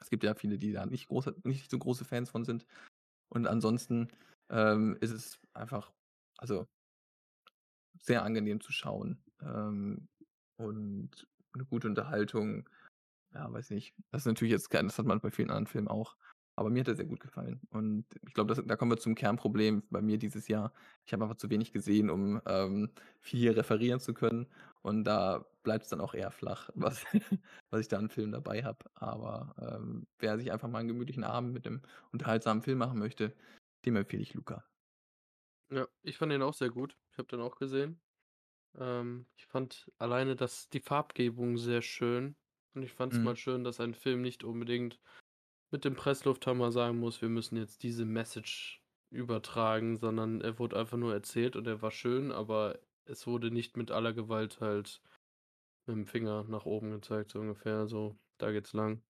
Es 0.00 0.10
gibt 0.10 0.24
ja 0.24 0.34
viele, 0.34 0.58
die 0.58 0.72
da 0.72 0.86
nicht 0.86 1.08
große 1.08 1.34
nicht 1.44 1.70
so 1.70 1.78
große 1.78 2.04
Fans 2.04 2.30
von 2.30 2.44
sind. 2.44 2.66
Und 3.30 3.46
ansonsten, 3.46 4.08
ähm, 4.50 4.96
ist 5.00 5.12
es 5.12 5.40
einfach, 5.54 5.92
also 6.38 6.66
sehr 7.98 8.22
angenehm 8.24 8.60
zu 8.60 8.72
schauen, 8.72 9.22
ähm, 9.40 10.08
und 10.56 11.26
'ne 11.56 11.64
gute 11.66 11.88
Unterhaltung. 11.88 12.68
Ja, 13.34 13.52
weiß 13.52 13.70
nicht. 13.70 13.94
Das 14.12 14.22
ist 14.22 14.26
natürlich 14.26 14.52
jetzt 14.52 14.72
das 14.74 14.98
hat 14.98 15.06
man 15.06 15.20
bei 15.20 15.30
vielen 15.30 15.50
anderen 15.50 15.66
Filmen 15.66 15.88
auch, 15.88 16.16
aber 16.56 16.70
mir 16.70 16.80
hat 16.80 16.88
er 16.88 16.96
sehr 16.96 17.06
gut 17.06 17.20
gefallen. 17.20 17.60
Und 17.70 18.06
ich 18.26 18.34
glaube, 18.34 18.54
da 18.54 18.76
kommen 18.76 18.90
wir 18.92 18.98
zum 18.98 19.14
Kernproblem 19.14 19.82
bei 19.90 20.02
mir 20.02 20.18
dieses 20.18 20.48
Jahr. 20.48 20.72
Ich 21.06 21.12
habe 21.12 21.24
einfach 21.24 21.36
zu 21.36 21.50
wenig 21.50 21.72
gesehen, 21.72 22.10
um, 22.10 22.40
ähm, 22.46 22.90
viel 23.20 23.50
referieren 23.52 24.00
zu 24.00 24.14
können 24.14 24.46
und 24.82 25.04
da 25.04 25.46
bleibt's 25.62 25.88
dann 25.88 26.00
auch 26.00 26.14
eher 26.14 26.30
flach, 26.30 26.70
was 26.74 27.04
was 27.70 27.80
ich 27.80 27.88
da 27.88 27.98
an 27.98 28.08
Filmen 28.10 28.32
dabei 28.32 28.62
habe. 28.64 28.78
Aber, 28.94 29.54
ähm, 29.58 30.06
wer 30.18 30.38
sich 30.38 30.52
einfach 30.52 30.68
mal 30.68 30.80
'n 30.82 30.88
gemütlichen 30.88 31.24
Abend 31.24 31.52
mit 31.52 31.64
'nem 31.64 31.82
unterhaltsamen 32.12 32.62
Film 32.62 32.78
machen 32.78 32.98
möchte, 32.98 33.34
dem 33.86 33.96
empfehle 33.96 34.22
ich 34.22 34.34
Luca. 34.34 34.64
Ja, 35.70 35.88
ich 36.02 36.18
fand 36.18 36.32
den 36.32 36.42
auch 36.42 36.54
sehr 36.54 36.70
gut. 36.70 36.98
Ich 37.10 37.18
habe 37.18 37.28
den 37.28 37.40
auch 37.40 37.56
gesehen. 37.56 38.02
Ähm, 38.76 39.28
ich 39.36 39.46
fand 39.46 39.92
alleine 39.98 40.36
das 40.36 40.68
die 40.70 40.80
Farbgebung 40.80 41.58
sehr 41.58 41.82
schön 41.82 42.36
und 42.74 42.82
ich 42.84 42.92
fand's 42.92 43.22
Mhm. 43.22 43.24
mal 43.24 43.36
schön, 43.36 43.64
dass 43.64 43.80
ein 43.80 43.94
Film 43.94 44.22
nicht 44.22 44.44
unbedingt 44.44 45.00
mit 45.74 45.84
dem 45.84 45.96
Presslufthammer 45.96 46.70
sagen 46.72 46.98
muss: 47.00 47.20
„Wir 47.20 47.28
müssen 47.28 47.56
jetzt 47.58 47.82
diese 47.82 48.04
Message 48.06 48.80
übertragen“, 49.10 49.98
sondern 49.98 50.40
er 50.40 50.58
wurde 50.60 50.78
einfach 50.78 50.96
nur 50.98 51.12
erzählt 51.12 51.56
und 51.56 51.66
er 51.66 51.82
war 51.82 51.90
schön, 51.90 52.32
aber 52.32 52.78
es 53.06 53.26
wurde 53.26 53.50
nicht 53.50 53.76
mit 53.76 53.90
aller 53.90 54.12
Gewalt 54.14 54.60
halt 54.60 55.02
mit'm 55.88 56.06
Finger 56.06 56.44
nach 56.44 56.66
oben 56.66 56.92
gezeigt, 56.92 57.32
so 57.32 57.40
ungefähr 57.40 57.86
so: 57.88 58.18
„Da 58.38 58.52
geht's 58.52 58.72
lang.“ 58.74 59.02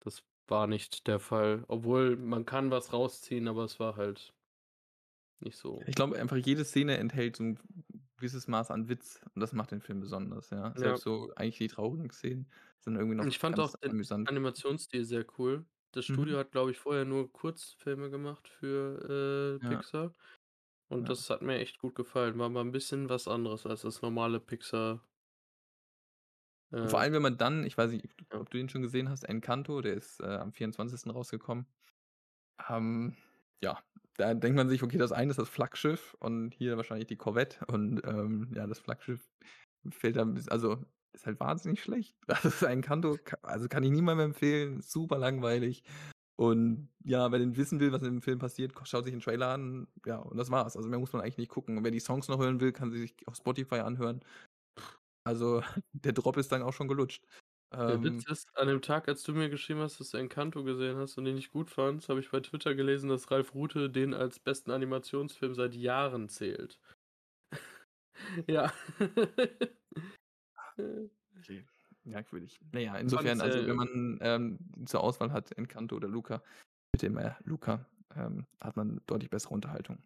Das 0.00 0.24
war 0.48 0.66
nicht 0.68 1.06
der 1.08 1.20
Fall, 1.20 1.64
obwohl 1.68 2.16
man 2.16 2.46
kann 2.46 2.70
was 2.72 2.92
rausziehen, 2.92 3.48
aber 3.48 3.64
es 3.64 3.80
war 3.80 3.96
halt 3.96 4.32
nicht 5.42 5.56
so. 5.58 5.86
Ich 5.86 5.94
glaube 5.94 6.18
einfach, 6.18 6.36
jede 6.36 6.64
Szene 6.64 6.96
enthält 6.96 7.36
so 7.36 7.44
'n 7.44 7.58
gewisses 8.16 8.48
Maß 8.48 8.70
an 8.70 8.88
Witz 8.88 9.20
und 9.34 9.40
das 9.40 9.52
macht 9.52 9.70
den 9.72 9.80
Film 9.82 10.00
besonders, 10.00 10.50
ja. 10.50 10.74
Ja. 10.74 10.76
Selbst 10.76 11.02
so 11.02 11.30
eigentlich 11.36 11.58
die 11.58 11.68
traurigen 11.68 12.10
Szenen 12.10 12.50
sind 12.80 12.96
irgendwie 12.96 13.16
noch 13.16 13.28
ich 13.28 13.38
fand 13.38 13.58
auch 13.60 13.74
den 13.82 13.90
amüsant. 13.90 14.28
Animationsstil 14.28 15.04
sehr 15.04 15.24
cool. 15.38 15.66
Das 15.96 16.04
Mhm. 16.08 16.26
Studio 16.26 16.36
hat, 16.38 16.52
glaube 16.52 16.72
ich, 16.72 16.78
vorher 16.78 17.06
nur 17.06 17.32
Kurzfilme 17.32 18.10
gemacht 18.10 18.48
für, 18.48 19.56
äh, 19.56 19.60
Ja. 19.60 19.66
Pixar. 19.66 20.14
Und 20.88 21.08
Ja. 21.08 21.10
das 21.10 21.30
hat 21.30 21.42
mir 21.42 21.58
echt 21.58 21.78
gut 21.78 21.94
gefallen. 21.96 22.38
War 22.38 22.50
mal 22.50 22.62
'n 22.62 22.72
bisschen 22.72 23.08
was 23.10 23.28
anderes 23.28 23.66
als 23.66 23.82
das 23.82 24.02
normale 24.02 24.40
Pixar 24.40 25.08
Und 26.82 26.90
vor 26.90 27.00
äh 27.00 27.00
allem, 27.00 27.12
wenn 27.14 27.22
man 27.22 27.38
dann 27.38 27.64
ich 27.64 27.76
weiß 27.78 27.90
nicht, 27.92 28.08
ob 28.32 28.50
du 28.50 28.58
den 28.58 28.68
schon 28.68 28.82
gesehen 28.82 29.08
hast, 29.08 29.24
Encanto, 29.24 29.80
der 29.80 29.94
ist, 29.94 30.20
äh, 30.20 30.26
am 30.26 30.52
24. 30.52 31.10
rausgekommen. 31.10 31.66
Ähm, 32.70 33.16
ja, 33.62 33.80
da 34.16 34.34
denkt 34.34 34.56
man 34.56 34.68
sich: 34.70 34.82
„Okay, 34.82 34.98
das 34.98 35.12
eine 35.12 35.30
ist 35.30 35.38
das 35.38 35.48
Flaggschiff 35.50 36.16
und 36.20 36.54
hier 36.54 36.76
wahrscheinlich 36.78 37.08
die 37.08 37.16
Korvette“ 37.16 37.66
und, 37.66 38.02
ähm, 38.06 38.52
ja, 38.54 38.66
das 38.66 38.80
Flaggschiff 38.80 39.30
fällt 39.90 40.16
da 40.16 40.22
'n 40.22 40.34
biss 40.34 40.48
also, 40.48 40.84
ist 41.16 41.26
halt 41.26 41.40
wahnsinnig 41.40 41.82
schlecht. 41.82 42.16
Also, 42.28 42.66
Encanto 42.66 43.18
ka 43.24 43.38
also, 43.42 43.68
kann 43.68 43.82
ich 43.84 43.90
niemandem 43.90 44.28
empfehlen, 44.30 44.80
super 44.82 45.18
langweilig. 45.18 45.82
Und 46.36 46.90
ja, 47.04 47.32
wer 47.32 47.38
denn 47.38 47.56
wissen 47.56 47.80
will, 47.80 47.92
was 47.92 48.02
in 48.02 48.16
dem 48.16 48.22
Film 48.22 48.38
passiert, 48.38 48.72
schaut 48.84 49.04
sich 49.04 49.14
den 49.14 49.20
Trailer 49.22 49.48
an, 49.54 49.88
ja, 50.04 50.18
und 50.18 50.36
das 50.36 50.50
war's. 50.50 50.76
Also, 50.76 50.88
mehr 50.88 50.98
muss 50.98 51.12
man 51.12 51.22
eigentlich 51.22 51.38
nicht 51.38 51.50
gucken. 51.50 51.78
Und 51.78 51.84
wer 51.84 51.90
die 51.90 52.00
Songs 52.00 52.28
noch 52.28 52.38
hören 52.38 52.60
will, 52.60 52.72
kann 52.72 52.90
sie 52.92 53.00
sich 53.00 53.16
auf 53.26 53.36
Spotify 53.36 53.76
anhören. 53.76 54.22
Also, 55.24 55.62
der 55.92 56.12
Drop 56.12 56.36
ist 56.36 56.52
dann 56.52 56.62
auch 56.62 56.72
schon 56.72 56.88
gelutscht. 56.88 57.24
Der 57.88 58.02
Witz 58.02 58.22
Ähm 58.22 58.26
ist, 58.28 58.48
an 58.56 58.68
dem 58.68 58.82
Tag, 58.82 59.08
als 59.08 59.22
du 59.24 59.32
mir 59.32 59.48
geschrieben 59.50 59.80
hast, 59.80 59.98
dass 59.98 60.10
du 60.10 60.18
Encanto 60.18 60.62
gesehen 60.64 60.96
hast 60.98 61.18
und 61.18 61.24
den 61.24 61.34
nicht 61.36 61.50
gut 61.52 61.70
fandest, 61.70 62.08
habe 62.08 62.20
ich 62.20 62.30
bei 62.30 62.40
Twitter 62.40 62.74
gelesen, 62.74 63.08
dass 63.08 63.30
Ralf 63.30 63.54
Rute 63.54 63.90
den 63.90 64.14
als 64.14 64.38
besten 64.38 64.70
Animationsfilm 64.70 65.54
seit 65.54 65.74
Jahren 65.74 66.28
zählt. 66.28 66.78
Ja. 68.46 68.72
Äh. 70.78 71.08
Okay, 71.38 71.64
merkwürdig. 72.04 72.58
Na 72.72 72.80
ja, 72.80 72.92
Fand 72.92 72.98
ich 72.98 73.12
insofern, 73.12 73.40
also, 73.40 73.58
sehr 73.58 73.68
wenn 73.68 73.76
man, 73.76 74.18
ähm, 74.22 74.58
zur 74.86 75.02
Auswahl 75.02 75.32
hat, 75.32 75.52
Encanto 75.52 75.96
oder 75.96 76.08
Luca, 76.08 76.42
bitte 76.92 77.06
immer 77.06 77.36
Luca, 77.44 77.86
ähm, 78.14 78.46
hat 78.60 78.76
man 78.76 79.00
deutlich 79.06 79.30
bessere 79.30 79.54
Unterhaltung. 79.54 79.98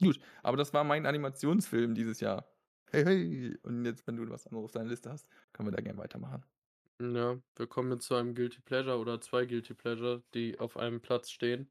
Gut, 0.00 0.18
aber 0.42 0.56
das 0.56 0.74
war 0.74 0.84
mein 0.84 1.06
Animationsfilm 1.06 1.94
dieses 1.94 2.20
Jahr. 2.20 2.48
Hey, 2.90 3.04
hey. 3.04 3.58
Und 3.62 3.84
jetzt, 3.84 4.06
wenn 4.06 4.16
du 4.16 4.28
was 4.28 4.46
anderes 4.46 4.64
auf 4.66 4.72
deiner 4.72 4.88
Liste 4.88 5.10
hast, 5.10 5.28
können 5.52 5.68
wir 5.68 5.72
da 5.76 5.82
gern 5.82 5.96
weitermachen. 5.98 6.44
Ja, 7.00 7.40
wir 7.56 7.66
kommen 7.66 7.90
jetzt 7.92 8.06
zu 8.06 8.14
einem 8.14 8.34
Guilty 8.34 8.60
Pleasure 8.60 8.98
oder 8.98 9.20
2 9.20 9.46
Guilty 9.46 9.74
Pleasure, 9.74 10.22
die 10.34 10.58
auf 10.58 10.76
einem 10.76 11.00
Platz 11.00 11.30
stehen. 11.30 11.68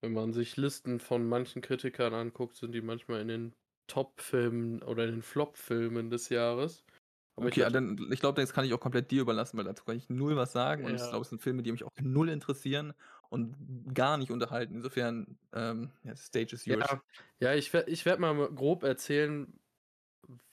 Wenn 0.00 0.12
man 0.12 0.32
sich 0.32 0.56
Listen 0.56 1.00
von 1.00 1.28
manchen 1.28 1.62
Kritikern 1.62 2.14
anguckt, 2.14 2.56
sind 2.56 2.72
die 2.72 2.82
manchmal 2.82 3.20
in 3.20 3.28
den 3.28 3.54
Top-Filmen 3.86 4.82
oder 4.82 5.04
in 5.04 5.16
den 5.16 5.22
Flop-Filmen 5.22 6.10
des 6.10 6.28
Jahres. 6.28 6.84
Aber 7.40 7.48
ich 7.50 7.54
Okay, 7.54 7.60
ja, 7.60 7.70
hatte 7.70 7.70
dann 7.70 8.10
ich 8.12 8.18
glaube, 8.20 8.40
das 8.40 8.52
kann 8.52 8.64
ich 8.64 8.74
auch 8.74 8.80
komplett 8.80 9.10
dir 9.12 9.22
überlassen, 9.22 9.56
weil 9.58 9.64
dazu 9.64 9.84
kann 9.84 9.96
ich 9.96 10.08
null 10.10 10.36
was 10.36 10.50
sagen 10.52 10.84
und 10.84 10.94
ich 10.94 11.02
Ja. 11.02 11.08
glaube, 11.08 11.22
es 11.22 11.28
sind 11.30 11.40
Filme, 11.40 11.62
die 11.62 11.70
mich 11.70 11.84
auch 11.84 11.90
null 12.00 12.28
interessieren 12.30 12.94
und 13.30 13.56
gar 13.94 14.16
nicht 14.18 14.32
unterhalten. 14.32 14.74
Insofern, 14.74 15.38
ähm, 15.52 15.92
ja, 16.02 16.16
stage 16.16 16.54
is 16.54 16.66
yours. 16.66 16.96
Ja, 16.96 17.02
ja, 17.40 17.54
ich 17.54 17.72
werde 17.72 17.90
ich 17.90 18.04
werde 18.04 18.20
mal 18.20 18.34
grob 18.54 18.82
erzählen, 18.82 19.58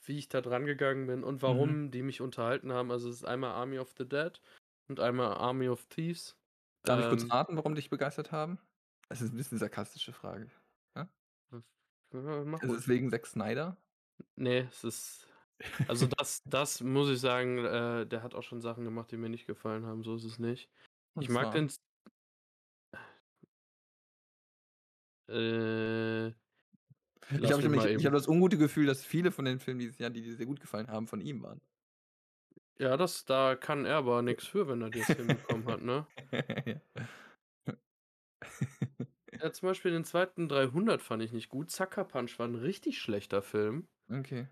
wie 0.04 0.18
ich 0.18 0.28
da 0.28 0.40
drangegangen 0.40 1.06
bin 1.06 1.24
und 1.24 1.42
Mhm. 1.44 1.76
warum 1.76 1.90
die 1.90 2.02
mich 2.02 2.20
unterhalten 2.20 2.72
haben. 2.72 2.90
Also, 2.90 3.08
es 3.10 3.16
ist 3.16 3.24
einmal 3.24 3.52
Army 3.52 3.78
of 3.78 3.94
the 3.98 4.08
Dead 4.08 4.40
und 4.88 5.00
einmal 5.00 5.34
Army 5.34 5.68
of 5.68 5.86
Thieves. 5.86 6.38
Darf 6.84 7.00
ich 7.00 7.08
kurz 7.08 7.24
Ähm 7.24 7.32
raten, 7.32 7.56
warum 7.56 7.74
dich 7.74 7.90
begeistert 7.90 8.32
haben? 8.32 8.58
Es 9.08 9.20
ist 9.20 9.32
'n 9.32 9.36
bisschen 9.36 9.58
sarkastische 9.58 10.12
Frage, 10.12 10.50
ja? 10.96 11.08
Ja, 11.50 11.62
Ist 12.60 12.70
es 12.72 12.86
wegen 12.88 13.08
Zack 13.10 13.26
Snyder? 13.26 13.78
Ne, 14.36 14.68
es 14.70 14.84
ist 14.84 15.25
also, 15.86 16.06
das 16.06 16.42
das 16.44 16.80
muss 16.82 17.10
ich 17.10 17.20
sagen, 17.20 17.58
äh, 17.64 18.06
der 18.06 18.22
hat 18.22 18.34
auch 18.34 18.42
schon 18.42 18.60
Sachen 18.60 18.84
gemacht, 18.84 19.10
die 19.12 19.16
mir 19.16 19.28
nicht 19.30 19.46
gefallen 19.46 19.86
haben, 19.86 20.02
so 20.04 20.16
ist 20.16 20.24
es 20.24 20.38
nicht. 20.38 20.70
Ich 21.20 21.28
Und 21.28 21.30
mag 21.30 21.50
zwar? 21.50 21.52
den 21.52 21.70
Äh 25.28 26.36
Ich 27.38 27.50
habe 27.52 27.62
ich 27.96 28.04
habe 28.06 28.16
das 28.16 28.28
ungute 28.28 28.56
Gefühl, 28.56 28.86
dass 28.86 29.04
viele 29.04 29.30
von 29.30 29.44
den 29.44 29.58
Filmen 29.60 29.80
dieses 29.80 29.98
Jahr, 29.98 30.10
die 30.10 30.22
dir 30.22 30.34
sehr 30.34 30.46
gut 30.46 30.60
gefallen 30.60 30.88
haben, 30.88 31.06
von 31.06 31.20
ihm 31.20 31.42
waren. 31.42 31.60
Ja, 32.78 32.98
das 32.98 33.24
da 33.24 33.56
kann 33.56 33.86
er 33.86 33.96
aber 33.96 34.20
nix 34.20 34.46
für, 34.46 34.68
wenn 34.68 34.82
er 34.82 34.90
das 34.90 35.14
hinbekommen 35.14 35.66
hat, 35.66 35.80
ne? 35.80 36.06
Ja. 39.42 39.52
Zum 39.52 39.68
Beispiel 39.68 39.90
den 39.92 40.04
zweiten 40.04 40.48
300 40.48 41.02
fand 41.02 41.22
ich 41.22 41.32
nicht 41.32 41.48
gut. 41.48 41.70
Sucker 41.70 42.04
Punch 42.04 42.38
war 42.38 42.46
'n 42.46 42.54
richtig 42.54 42.98
schlechter 42.98 43.42
Film. 43.42 43.88
Okay. 44.10 44.46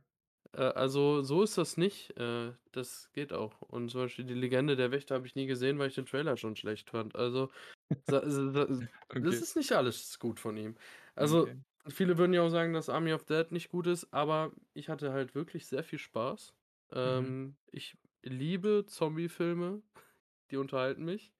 Äh, 0.54 0.62
also, 0.62 1.22
so 1.22 1.42
ist 1.42 1.58
das 1.58 1.76
nicht. 1.76 2.16
Äh, 2.18 2.52
das 2.72 3.10
geht 3.12 3.32
auch. 3.32 3.60
Und 3.62 3.90
zum 3.90 4.02
Beispiel 4.02 4.24
die 4.24 4.34
Legende 4.34 4.76
der 4.76 4.90
Wächter 4.90 5.14
habe 5.16 5.26
ich 5.26 5.34
nie 5.34 5.46
gesehen, 5.46 5.78
weil 5.78 5.88
ich 5.88 5.94
den 5.94 6.06
Trailer 6.06 6.36
schon 6.36 6.56
schlecht 6.56 6.90
fand. 6.90 7.14
Also, 7.16 7.50
das 8.06 8.22
Okay. 9.10 9.42
ist 9.42 9.56
nicht 9.56 9.72
alles 9.72 10.18
gut 10.18 10.40
von 10.40 10.56
ihm. 10.56 10.76
Also, 11.16 11.48
Okay. 11.48 11.64
viele 11.88 12.18
würden 12.18 12.32
ja 12.34 12.42
auch 12.42 12.50
sagen, 12.50 12.72
dass 12.74 12.88
Army 12.88 13.12
of 13.14 13.24
Dead 13.24 13.50
nicht 13.52 13.70
gut 13.70 13.86
ist, 13.86 14.12
aber 14.12 14.52
ich 14.74 14.88
hatte 14.88 15.12
halt 15.12 15.34
wirklich 15.34 15.66
sehr 15.66 15.84
viel 15.84 15.98
Spaß. 15.98 16.54
Mhm. 17.04 17.34
Ähm, 17.34 17.56
ich 17.72 17.98
liebe 18.22 18.84
Zombiefilme, 18.86 19.82
die 20.50 20.56
unterhalten 20.58 21.04
mich. 21.04 21.32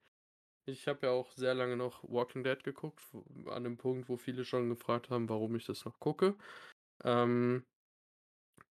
Ich 0.67 0.89
habe 0.89 1.07
ja 1.07 1.13
auch 1.13 1.33
sehr 1.33 1.55
lange 1.55 1.77
noch 1.77 2.05
Walking 2.05 2.43
Dead 2.45 2.63
geguckt, 2.65 3.03
an 3.47 3.63
'nem 3.65 3.77
Punkt, 3.77 4.09
wo 4.09 4.17
viele 4.17 4.45
schon 4.45 4.69
gefragt 4.71 5.11
haben, 5.11 5.29
warum 5.29 5.55
ich 5.57 5.67
das 5.67 5.85
noch 5.85 6.01
gucke. 6.01 6.37
Ähm 7.05 7.67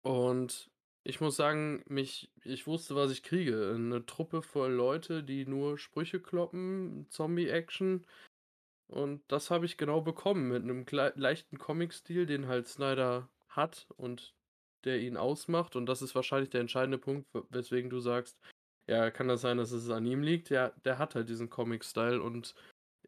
und 0.03 0.71
ich 1.03 1.19
muss 1.21 1.35
sagen, 1.35 1.83
mich 1.87 2.31
ich 2.43 2.67
wusste, 2.67 2.95
was 2.95 3.11
ich 3.11 3.23
kriege. 3.23 3.75
'Ne 3.77 4.05
Truppe 4.05 4.41
voll 4.41 4.71
Leute, 4.71 5.23
die 5.23 5.45
nur 5.45 5.77
Sprüche 5.77 6.19
kloppen, 6.21 7.07
Zombie-Action. 7.09 8.05
Und 8.87 9.23
das 9.29 9.51
habe 9.51 9.65
ich 9.65 9.77
genau 9.77 10.01
bekommen 10.01 10.49
mit 10.49 10.65
'nem 10.65 10.85
klei 10.85 11.13
leichten 11.15 11.57
Comicstil, 11.59 12.25
den 12.27 12.47
halt 12.47 12.67
Snyder 12.67 13.29
hat 13.49 13.87
und 13.97 14.35
der 14.85 14.99
ihn 15.01 15.17
ausmacht. 15.17 15.75
Und 15.77 15.87
das 15.87 16.01
ist 16.03 16.15
wahrscheinlich 16.15 16.49
der 16.51 16.61
entscheidende 16.61 16.99
Punkt, 16.99 17.29
weswegen 17.51 17.89
du 17.91 17.99
sagst: 18.01 18.39
„Ja, 18.89 19.11
kann 19.11 19.27
das 19.29 19.41
sein, 19.41 19.57
dass 19.57 19.71
es 19.73 19.89
an 19.89 20.05
ihm 20.05 20.23
liegt?“ 20.23 20.49
Ja, 20.51 20.71
der 20.85 20.99
hat 20.99 21.15
halt 21.15 21.29
diesen 21.29 21.49
Comic-Style 21.49 22.21
und 22.23 22.55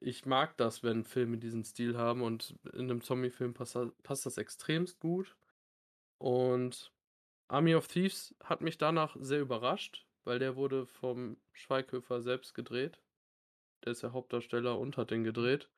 ich 0.02 0.26
mag 0.26 0.58
das, 0.58 0.84
wenn 0.84 1.06
Filme 1.06 1.38
diesen 1.40 1.64
Stil 1.66 1.98
haben 1.98 2.22
und 2.24 2.58
in 2.74 2.88
'nem 2.88 3.02
Zombiefilm 3.02 3.54
passt 3.56 3.78
passt 4.04 4.26
das 4.28 4.38
extremst 4.40 5.00
gut. 5.02 5.36
Und 6.26 6.92
Army 7.50 7.76
of 7.76 7.88
Thieves 7.88 8.36
hat 8.44 8.62
mich 8.62 8.78
danach 8.78 9.18
sehr 9.20 9.42
überrascht, 9.42 10.08
weil 10.26 10.40
der 10.40 10.56
wurde 10.58 10.88
vom 10.88 11.42
Schweighöfer 11.54 12.22
selbst 12.22 12.54
gedreht. 12.56 13.02
Der 13.86 13.94
ist 13.94 14.04
ja 14.04 14.14
Hauptdarsteller 14.14 14.80
und 14.80 14.98
hat 14.98 15.12
den 15.12 15.24
gedreht. 15.26 15.72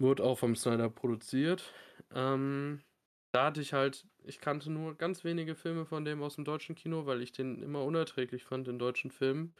Wurde 0.00 0.24
auch 0.24 0.38
vom 0.40 0.56
Snyder 0.56 0.90
produziert. 0.90 1.72
Ähm, 2.12 2.82
da 3.32 3.46
hatte 3.46 3.60
ich 3.60 3.72
halt 3.72 4.06
ich 4.24 4.40
kannte 4.40 4.70
nur 4.70 4.96
ganz 4.96 5.24
wenige 5.24 5.54
Filme 5.54 5.86
von 5.86 6.04
dem 6.04 6.20
aus'm 6.22 6.44
deutschen 6.44 6.74
Kino, 6.74 7.06
weil 7.06 7.22
ich 7.22 7.32
den 7.32 7.62
immer 7.62 7.84
unerträglich 7.84 8.44
fand 8.44 8.68
in 8.68 8.78
deutschen 8.78 9.10
Filmen, 9.10 9.54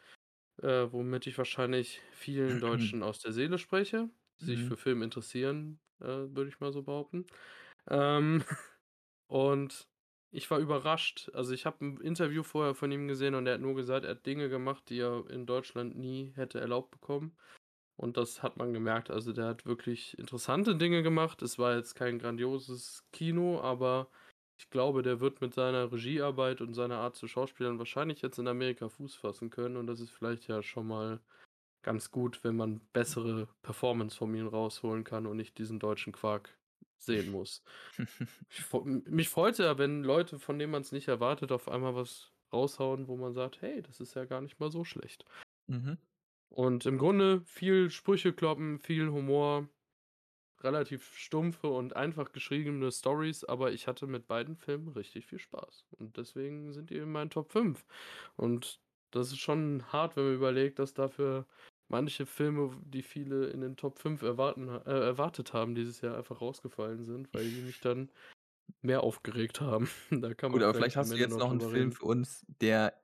äh, 0.61 0.87
womit 0.91 1.27
ich 1.27 1.37
wahrscheinlich 1.37 2.01
vielen 2.11 2.59
Deutschen 2.61 3.03
aus 3.03 3.19
der 3.21 3.33
Seele 3.33 3.59
spreche, 3.59 4.09
die 4.41 4.45
sich 4.45 4.63
Mhm. 4.63 4.65
für 4.65 4.77
Film 4.77 5.03
interessieren, 5.03 5.81
äh, 6.01 6.05
würde 6.07 6.49
ich 6.49 6.59
mal 6.61 6.73
so 6.73 6.83
behaupten. 6.83 7.27
Ähm, 7.89 8.43
und 9.29 9.89
ich 10.31 10.51
war 10.51 10.59
überrascht. 10.59 11.31
Also, 11.35 11.53
ich 11.53 11.65
habe 11.67 11.85
'n 11.85 12.01
Interview 12.01 12.43
vorher 12.43 12.75
von 12.75 12.91
ihm 12.91 13.07
gesehen 13.09 13.35
und 13.35 13.47
er 13.47 13.55
hat 13.55 13.61
nur 13.61 13.75
gesagt, 13.75 14.05
er 14.05 14.13
hat 14.13 14.27
Dinge 14.27 14.49
gemacht, 14.49 14.89
die 14.89 14.99
er 14.99 15.29
in 15.31 15.47
Deutschland 15.47 15.97
nie 15.97 16.33
hätte 16.35 16.61
erlaubt 16.61 16.91
bekommen. 16.91 17.37
Und 17.97 18.17
das 18.17 18.43
hat 18.43 18.57
man 18.57 18.73
gemerkt. 18.73 19.11
Also, 19.11 19.33
der 19.33 19.45
hat 19.47 19.65
wirklich 19.65 20.17
interessante 20.19 20.75
Dinge 20.77 21.03
gemacht. 21.03 21.41
Es 21.41 21.59
war 21.59 21.75
jetzt 21.75 21.95
kein 21.95 22.19
grandioses 22.19 23.05
Kino, 23.11 23.61
aber 23.61 24.09
ich 24.59 24.69
glaube, 24.71 25.01
der 25.03 25.19
wird 25.21 25.41
mit 25.41 25.53
seiner 25.53 25.91
Regiearbeit 25.91 26.61
und 26.61 26.73
seiner 26.75 26.97
Art 26.99 27.15
zu 27.17 27.27
schauspielern 27.27 27.79
wahrscheinlich 27.79 28.21
jetzt 28.21 28.39
in 28.39 28.47
Amerika 28.47 28.89
Fuß 28.89 29.15
fassen 29.15 29.49
können. 29.51 29.77
Und 29.77 29.87
das 29.87 29.99
ist 30.01 30.11
vielleicht 30.11 30.47
ja 30.47 30.63
schon 30.63 30.87
mal 30.87 31.21
ganz 31.83 32.11
gut, 32.11 32.43
wenn 32.45 32.57
man 32.57 32.81
bessere 32.93 33.49
Performance 33.63 34.17
von 34.17 34.35
ihm 34.35 34.47
rausholen 34.49 35.05
kann 35.05 35.27
und 35.27 35.37
nicht 35.37 35.57
diesen 35.59 35.79
deutschen 35.79 36.13
Quark 36.13 36.58
sehen 37.05 37.31
muss. 37.31 37.63
Ich 38.49 38.65
mich 38.83 39.29
freut's 39.29 39.59
ja, 39.59 39.77
wenn 39.77 40.03
Leute, 40.03 40.39
von 40.39 40.57
denen 40.59 40.71
man's 40.71 40.91
nicht 40.91 41.07
erwartet, 41.07 41.51
auf 41.51 41.69
einmal 41.69 41.95
was 41.95 42.33
raushauen, 42.53 43.07
wo 43.07 43.15
man 43.17 43.33
sagt: 43.33 43.61
„Hey, 43.61 43.81
das 43.81 43.99
ist 44.01 44.15
ja 44.15 44.25
gar 44.25 44.41
nicht 44.41 44.59
mal 44.59 44.71
so 44.71 44.83
schlecht.“ 44.83 45.25
Mhm. 45.67 45.97
Und 46.49 46.85
im 46.85 46.97
Grunde 46.97 47.41
viel 47.45 47.89
Sprüche 47.89 48.33
kloppen, 48.33 48.79
viel 48.79 49.09
Humor, 49.11 49.69
relativ 50.61 51.15
stumpfe 51.17 51.67
und 51.69 51.95
einfach 51.95 52.31
geschriebene 52.33 52.91
Storys, 52.91 53.43
aber 53.45 53.71
ich 53.73 53.87
hatte 53.87 54.07
mit 54.07 54.27
beiden 54.27 54.55
Filmen 54.57 54.89
richtig 54.89 55.27
viel 55.27 55.39
Spaß. 55.39 55.87
Und 55.91 56.17
deswegen 56.17 56.73
sind 56.73 56.89
die 56.91 56.97
in 56.97 57.11
meinen 57.11 57.29
Top 57.31 57.51
5. 57.51 57.85
Und 58.37 58.81
das 59.11 59.29
ist 59.29 59.39
schon 59.39 59.91
hart, 59.93 60.17
wenn 60.17 60.25
man 60.25 60.35
überlegt, 60.35 60.79
dass 60.79 60.93
dafür 60.93 61.47
manche 61.89 62.25
Filme, 62.25 62.79
die 62.85 63.01
viele 63.03 63.47
in 63.47 63.61
den 63.61 63.75
Top 63.77 63.99
5 63.99 64.21
erwarten 64.21 64.67
äh, 64.69 64.81
erwartet 64.91 65.53
haben 65.53 65.75
dieses 65.75 66.01
Jahr, 66.01 66.17
einfach 66.17 66.41
rausgefallen 66.41 67.03
sind, 67.05 67.33
weil 67.33 67.51
die 67.51 67.61
mich 67.61 67.79
dann 67.81 68.11
mehr 68.81 69.03
aufgeregt 69.03 69.61
haben. 69.61 69.89
Da 70.11 70.33
kann 70.35 70.51
Gut, 70.51 70.61
man 70.61 70.63
aber 70.63 70.73
vielleicht 70.73 70.95
hast 70.95 71.15
du 71.15 71.19
jetzt 71.19 71.37
noch 71.37 71.39
noch 71.39 71.51
'n 71.51 71.59
drüber 71.59 71.71
Film 71.71 71.91
für 71.91 72.05
uns, 72.05 72.43
der 72.47 73.01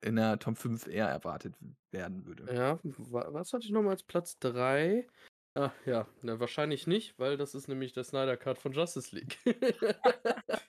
in 0.00 0.16
der 0.16 0.38
Top 0.38 0.56
5 0.58 0.86
eher 0.86 1.08
erwartet 1.08 1.54
werden 1.90 2.24
würde. 2.26 2.50
Ja, 2.50 2.80
wa 2.84 3.26
was 3.32 3.52
hatte 3.52 3.66
ich 3.66 3.70
noch 3.72 3.82
mal 3.82 3.90
als 3.90 4.02
Platz 4.02 4.38
3? 4.38 5.06
Ach 5.54 5.74
ja, 5.86 6.08
ne, 6.22 6.40
wahrscheinlich 6.40 6.86
nicht, 6.86 7.18
weil 7.18 7.36
das 7.36 7.54
ist 7.54 7.68
nämlich 7.68 7.92
der 7.92 8.04
Snyder 8.04 8.36
Cut 8.36 8.58
von 8.58 8.72
Justice 8.72 9.14
League. 9.14 9.38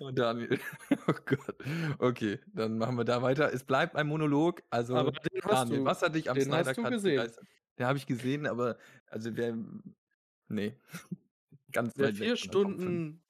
Oh, 0.00 0.10
Daniel. 0.10 0.58
Oh 1.08 1.14
Gott. 1.24 1.56
Okay, 1.98 2.38
dann 2.54 2.78
machen 2.78 2.96
wir 2.96 3.04
da 3.04 3.22
weiter. 3.22 3.52
Es 3.52 3.64
bleibt 3.64 3.96
ein 3.96 4.06
Monolog. 4.06 4.62
Also, 4.70 4.94
Aber 4.94 5.10
den 5.12 5.42
hast 5.42 5.52
Daniel, 5.52 5.78
du 5.78 5.84
was 5.84 6.02
hat 6.02 6.14
dich 6.14 6.30
am 6.30 6.36
den 6.36 6.44
Snyder 6.44 6.70
hast 6.70 6.76
du 6.76 6.82
gesehen. 6.84 7.16
begeistert? 7.16 7.46
Den 7.78 7.86
habe 7.86 7.98
ich 7.98 8.06
gesehen, 8.06 8.46
aber 8.46 8.78
also 9.06 9.30
der 9.30 9.56
ne, 10.48 10.76
ganz 11.72 11.94
Wer 11.96 12.08
weit 12.08 12.20
weg 12.20 12.36
4 12.36 12.36
von 12.36 12.50
der 12.50 12.52
Top 12.52 12.66
5. 12.66 12.80
Stunden 12.80 13.22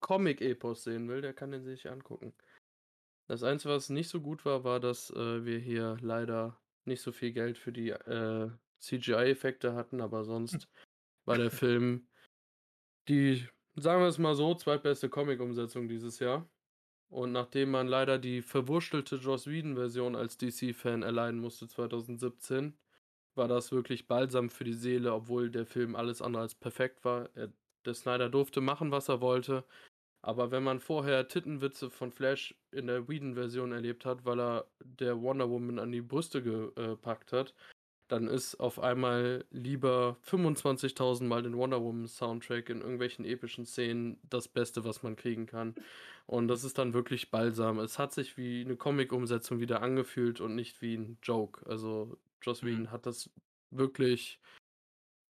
Comic-Epos 0.00 0.84
sehen 0.84 1.08
will, 1.08 1.20
der 1.20 1.32
kann 1.32 1.52
den 1.52 1.62
sich 1.64 1.88
angucken. 1.88 2.34
Das 3.28 3.42
Einzige, 3.42 3.74
was 3.74 3.90
nicht 3.90 4.08
so 4.08 4.20
gut 4.20 4.44
war, 4.44 4.64
war, 4.64 4.80
dass, 4.80 5.10
äh, 5.10 5.44
wir 5.44 5.58
hier 5.58 5.96
leider 6.00 6.60
nicht 6.84 7.02
so 7.02 7.12
viel 7.12 7.32
Geld 7.32 7.58
für 7.58 7.72
die, 7.72 7.90
äh, 7.90 8.50
CGI-Effekte 8.80 9.74
hatten, 9.74 10.00
aber 10.00 10.24
sonst 10.24 10.52
war 11.26 11.36
der 11.36 11.50
Film 11.50 12.08
die, 13.08 13.46
sagen 13.76 14.00
wir 14.02 14.08
es 14.08 14.18
mal 14.18 14.34
so, 14.34 14.54
zweitbeste 14.54 15.08
Comic-Umsetzung 15.08 15.88
dieses 15.88 16.18
Jahr. 16.18 16.48
Und 17.10 17.32
nachdem 17.32 17.72
man 17.72 17.88
leider 17.88 18.18
die 18.18 18.40
verwurstelte 18.40 19.16
Joss 19.16 19.46
Whedon-Version 19.46 20.16
als 20.16 20.38
DC-Fan 20.38 21.02
erleiden 21.02 21.40
musste 21.40 21.68
2017, 21.68 22.74
war 23.34 23.48
das 23.48 23.72
wirklich 23.72 24.06
Balsam 24.06 24.48
für 24.48 24.64
die 24.64 24.74
Seele, 24.74 25.12
obwohl 25.12 25.50
der 25.50 25.66
Film 25.66 25.96
alles 25.96 26.22
andere 26.22 26.42
als 26.42 26.54
perfekt 26.54 27.04
war. 27.04 27.28
Er 27.34 27.52
der 27.84 27.94
Snyder 27.94 28.28
durfte 28.28 28.60
machen, 28.60 28.90
was 28.90 29.08
er 29.08 29.20
wollte, 29.20 29.64
aber 30.22 30.50
wenn 30.50 30.62
man 30.62 30.80
vorher 30.80 31.28
Tittenwitze 31.28 31.90
von 31.90 32.12
Flash 32.12 32.54
in 32.72 32.86
der 32.86 33.08
Whedon-Version 33.08 33.72
erlebt 33.72 34.04
hat, 34.04 34.24
weil 34.24 34.40
er 34.40 34.66
der 34.84 35.20
Wonder 35.20 35.48
Woman 35.48 35.78
an 35.78 35.92
die 35.92 36.02
Brüste 36.02 36.42
ge 36.42 36.70
äh, 36.76 36.96
packt 36.96 37.32
hat, 37.32 37.54
dann 38.10 38.26
ist 38.28 38.56
auf 38.56 38.78
einmal 38.80 39.44
lieber 39.50 40.16
25.000 40.22 41.28
Mal 41.28 41.42
den 41.42 41.56
Wonder 41.56 41.80
Woman 41.82 42.06
Soundtrack 42.08 42.68
in 42.70 42.80
irgendwelchen 42.80 43.24
epischen 43.24 43.66
Szenen 43.66 44.18
das 44.28 44.48
Beste, 44.48 44.84
was 44.84 45.02
man 45.02 45.16
kriegen 45.16 45.46
kann. 45.46 45.76
Und 46.26 46.48
das 46.48 46.64
ist 46.64 46.78
dann 46.78 46.94
wirklich 46.94 47.30
Balsam. 47.30 47.78
Es 47.78 47.98
hat 47.98 48.12
sich 48.12 48.36
wie 48.36 48.64
'ne 48.64 48.76
Comic-Umsetzung 48.76 49.60
wieder 49.60 49.82
angefühlt 49.82 50.40
und 50.40 50.54
nicht 50.54 50.82
wie 50.82 50.94
'n 50.94 51.18
Joke. 51.22 51.66
Also, 51.66 52.18
Joss 52.42 52.62
Mhm. 52.62 52.86
Whedon 52.86 52.90
hat 52.90 53.06
das 53.06 53.30
wirklich 53.70 54.40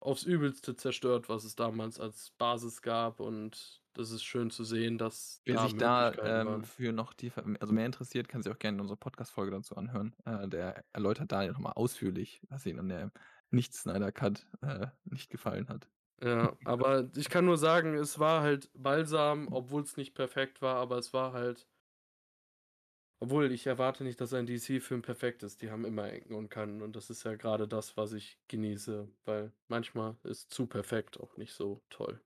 aufs 0.01 0.25
Übelste 0.25 0.77
zerstört, 0.77 1.29
was 1.29 1.45
es 1.45 1.57
damals 1.57 2.01
als 2.01 2.31
Basis 2.39 2.83
gab 2.83 3.21
und 3.21 3.80
das 3.94 4.11
ist 4.11 4.25
schön 4.25 4.50
zu 4.50 4.64
sehen, 4.64 4.99
dass 4.99 5.42
Wer 5.44 5.56
da 5.56 5.62
sich 5.62 5.76
da, 5.76 6.12
ähm, 6.12 6.64
für 6.64 6.92
noch 6.92 7.14
tiefer 7.14 7.44
also 7.61 7.73
mehr 7.73 7.87
interessiert, 7.87 8.28
kann 8.28 8.42
sich 8.42 8.52
auch 8.52 8.59
gerne 8.59 8.80
unsere 8.80 8.97
Podcast-Folge 8.97 9.52
dazu 9.52 9.76
anhören. 9.76 10.14
Äh, 10.25 10.49
der 10.49 10.85
erläutert 10.92 11.32
da 11.32 11.42
ja 11.42 11.52
noch 11.52 11.59
mal 11.59 11.73
ausführlich, 11.73 12.40
was 12.49 12.66
ihn 12.66 12.78
an 12.78 12.88
der 12.88 13.12
Nicht-Snyder-Cut, 13.50 14.47
äh, 14.62 14.87
nicht 15.04 15.30
gefallen 15.30 15.68
hat. 15.68 15.88
Ja, 16.23 16.56
aber 16.64 17.09
ich 17.16 17.28
kann 17.28 17.44
nur 17.44 17.59
sagen, 17.59 17.94
es 17.94 18.18
war 18.18 18.42
halt 18.42 18.70
Balsam, 18.75 19.49
obwohl's 19.49 19.97
nicht 19.97 20.14
perfekt 20.14 20.62
war, 20.62 20.76
aber 20.76 20.99
es 20.99 21.12
war 21.12 21.32
halt 21.32 21.66
obwohl, 23.23 23.52
ich 23.52 23.66
erwarte 23.66 24.02
nicht, 24.02 24.18
dass 24.23 24.32
ein 24.32 24.47
DC-Film 24.47 25.02
perfekt 25.02 25.42
ist. 25.42 25.61
Die 25.61 25.70
haben 25.70 25.85
immer 25.85 26.11
Ecken 26.11 26.35
und 26.35 26.49
Kanten 26.49 26.80
und 26.80 26.97
das 26.97 27.11
ist 27.11 27.23
ja 27.25 27.35
grade 27.35 27.68
das, 27.68 27.97
was 27.99 28.14
ich 28.14 28.38
genieße, 28.49 29.09
weil 29.26 29.52
manchmal 29.68 30.16
ist 30.23 30.50
zu 30.50 30.66
perfekt 30.66 31.20
auch 31.20 31.37
nicht 31.37 31.52
so 31.52 31.82
toll. 31.90 32.18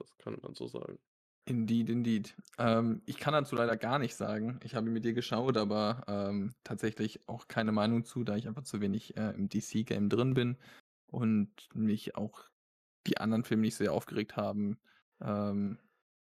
Das 0.00 0.16
kann 0.18 0.36
man 0.42 0.54
so 0.54 0.66
sagen. 0.66 0.98
Indeed, 1.46 1.88
indeed. 1.90 2.36
Ähm, 2.58 3.02
ich 3.06 3.16
kann 3.18 3.32
dazu 3.32 3.56
leider 3.56 3.76
gar 3.76 3.98
nichts 3.98 4.18
sagen. 4.18 4.60
Ich 4.62 4.74
habe 4.74 4.88
mit 4.90 5.04
dir 5.04 5.14
geschaut, 5.14 5.56
aber, 5.56 6.04
ähm, 6.06 6.54
tatsächlich 6.64 7.26
auch 7.28 7.48
keine 7.48 7.72
Meinung 7.72 8.04
zu, 8.04 8.22
da 8.24 8.36
ich 8.36 8.46
einfach 8.46 8.62
zu 8.62 8.80
wenig, 8.80 9.16
äh, 9.16 9.30
im 9.30 9.48
DC-Game 9.48 10.08
drin 10.08 10.34
bin 10.34 10.58
und 11.06 11.50
mich 11.74 12.14
auch 12.14 12.44
die 13.06 13.18
anderen 13.18 13.44
Filme 13.44 13.62
nicht 13.62 13.76
sehr 13.76 13.92
aufgeregt 13.92 14.36
haben. 14.36 14.78
Ähm, 15.20 15.78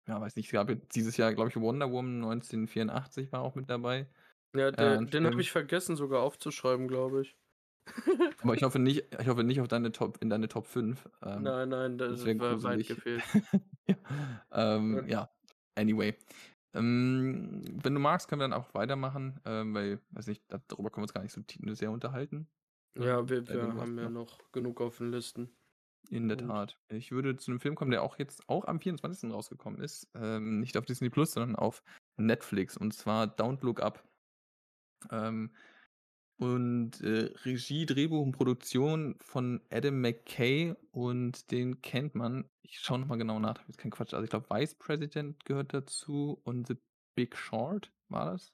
ja, 0.08 0.20
weiß 0.20 0.36
nicht, 0.36 0.46
es 0.48 0.52
gab 0.52 0.70
dieses 0.90 1.16
Jahr, 1.16 1.34
glaube 1.34 1.50
ich, 1.50 1.56
Wonder 1.56 1.90
Woman 1.92 2.20
1984 2.20 3.32
war 3.32 3.40
auch 3.42 3.54
mit 3.54 3.70
dabei. 3.70 4.10
Ja, 4.54 4.70
Äh, 4.72 4.82
der 4.82 4.98
'n 4.98 5.10
den 5.10 5.26
habe 5.26 5.40
ich 5.42 5.50
vergessen 5.52 5.96
sogar 5.96 6.22
aufzuschreiben, 6.22 6.88
glaube 6.88 7.20
ich. 7.22 7.36
Aber 8.42 8.54
ich 8.54 8.62
hoffe 8.62 8.78
nicht 8.78 9.04
ich 9.20 9.28
hoffe 9.28 9.44
nicht 9.44 9.60
auf 9.60 9.68
deine 9.68 9.92
Top 9.92 10.18
in 10.20 10.30
deine 10.30 10.48
Top 10.48 10.66
5. 10.66 11.08
Ähm, 11.22 11.44
Nein, 11.44 11.68
nein, 11.68 11.98
das 11.98 12.24
das 12.24 12.38
war 12.38 12.62
weit 12.62 12.86
gefehlt. 12.86 13.22
Ja, 13.86 13.96
ähm, 14.52 15.06
Ja. 15.08 15.30
anyway. 15.76 16.14
Ähm, 16.74 17.62
wenn 17.82 17.94
du 17.94 18.00
magst, 18.00 18.28
können 18.28 18.40
wir 18.40 18.48
dann 18.48 18.58
auch 18.58 18.72
weitermachen, 18.74 19.40
ähm, 19.44 19.74
weil 19.74 20.00
weiß 20.10 20.26
nicht, 20.26 20.42
da 20.48 20.58
darüber 20.68 20.90
können 20.90 21.02
wir 21.02 21.04
uns 21.04 21.12
gar 21.14 21.22
nicht 21.22 21.32
so 21.32 21.42
sehr 21.74 21.90
unterhalten. 21.90 22.48
Ja, 22.96 23.28
wir 23.28 23.42
denn, 23.42 23.60
wir 23.74 23.80
haben 23.80 23.96
hast 23.96 24.04
ja 24.04 24.08
noch 24.10 24.52
genug 24.52 24.80
auf 24.80 24.98
den 24.98 25.10
Listen. 25.10 25.50
In 26.10 26.28
der 26.28 26.36
Und 26.36 26.48
Tat. 26.48 26.78
Ich 26.88 27.12
würde 27.12 27.36
zu 27.36 27.50
'nem 27.50 27.60
Film 27.60 27.74
kommen, 27.74 27.90
der 27.90 28.02
auch 28.02 28.18
jetzt 28.18 28.48
auch 28.48 28.66
am 28.66 28.78
24. 28.80 29.32
rausgekommen 29.32 29.80
ist. 29.80 30.08
Ähm, 30.14 30.60
nicht 30.60 30.76
auf 30.76 30.84
Disney+, 30.84 31.10
sondern 31.14 31.56
auf 31.56 31.82
Netflix 32.16 32.76
und 32.76 32.92
zwar 32.92 33.26
Don't 33.26 33.64
Look 33.64 33.80
Up. 33.80 34.04
Ähm, 35.10 35.50
und, 36.44 37.00
äh, 37.00 37.32
Regie, 37.44 37.86
Drehbuch 37.86 38.22
und 38.22 38.32
Produktion 38.32 39.16
von 39.20 39.62
Adam 39.70 40.00
McKay 40.00 40.74
und 40.92 41.50
den 41.50 41.80
kennt 41.82 42.14
man 42.14 42.50
ich 42.62 42.80
schaue 42.80 42.98
noch 43.00 43.06
mal 43.08 43.16
genau 43.18 43.38
nach, 43.38 43.54
damit 43.54 43.70
ich 43.70 43.76
keinen 43.76 43.90
Quatsch 43.92 44.14
also 44.14 44.24
ich 44.24 44.30
glaube, 44.30 44.48
Vice 44.50 44.74
President 44.76 45.44
gehört 45.44 45.74
dazu 45.74 46.40
und 46.44 46.66
The 46.66 46.76
Big 47.14 47.36
Short, 47.36 47.92
war 48.08 48.26
das? 48.32 48.50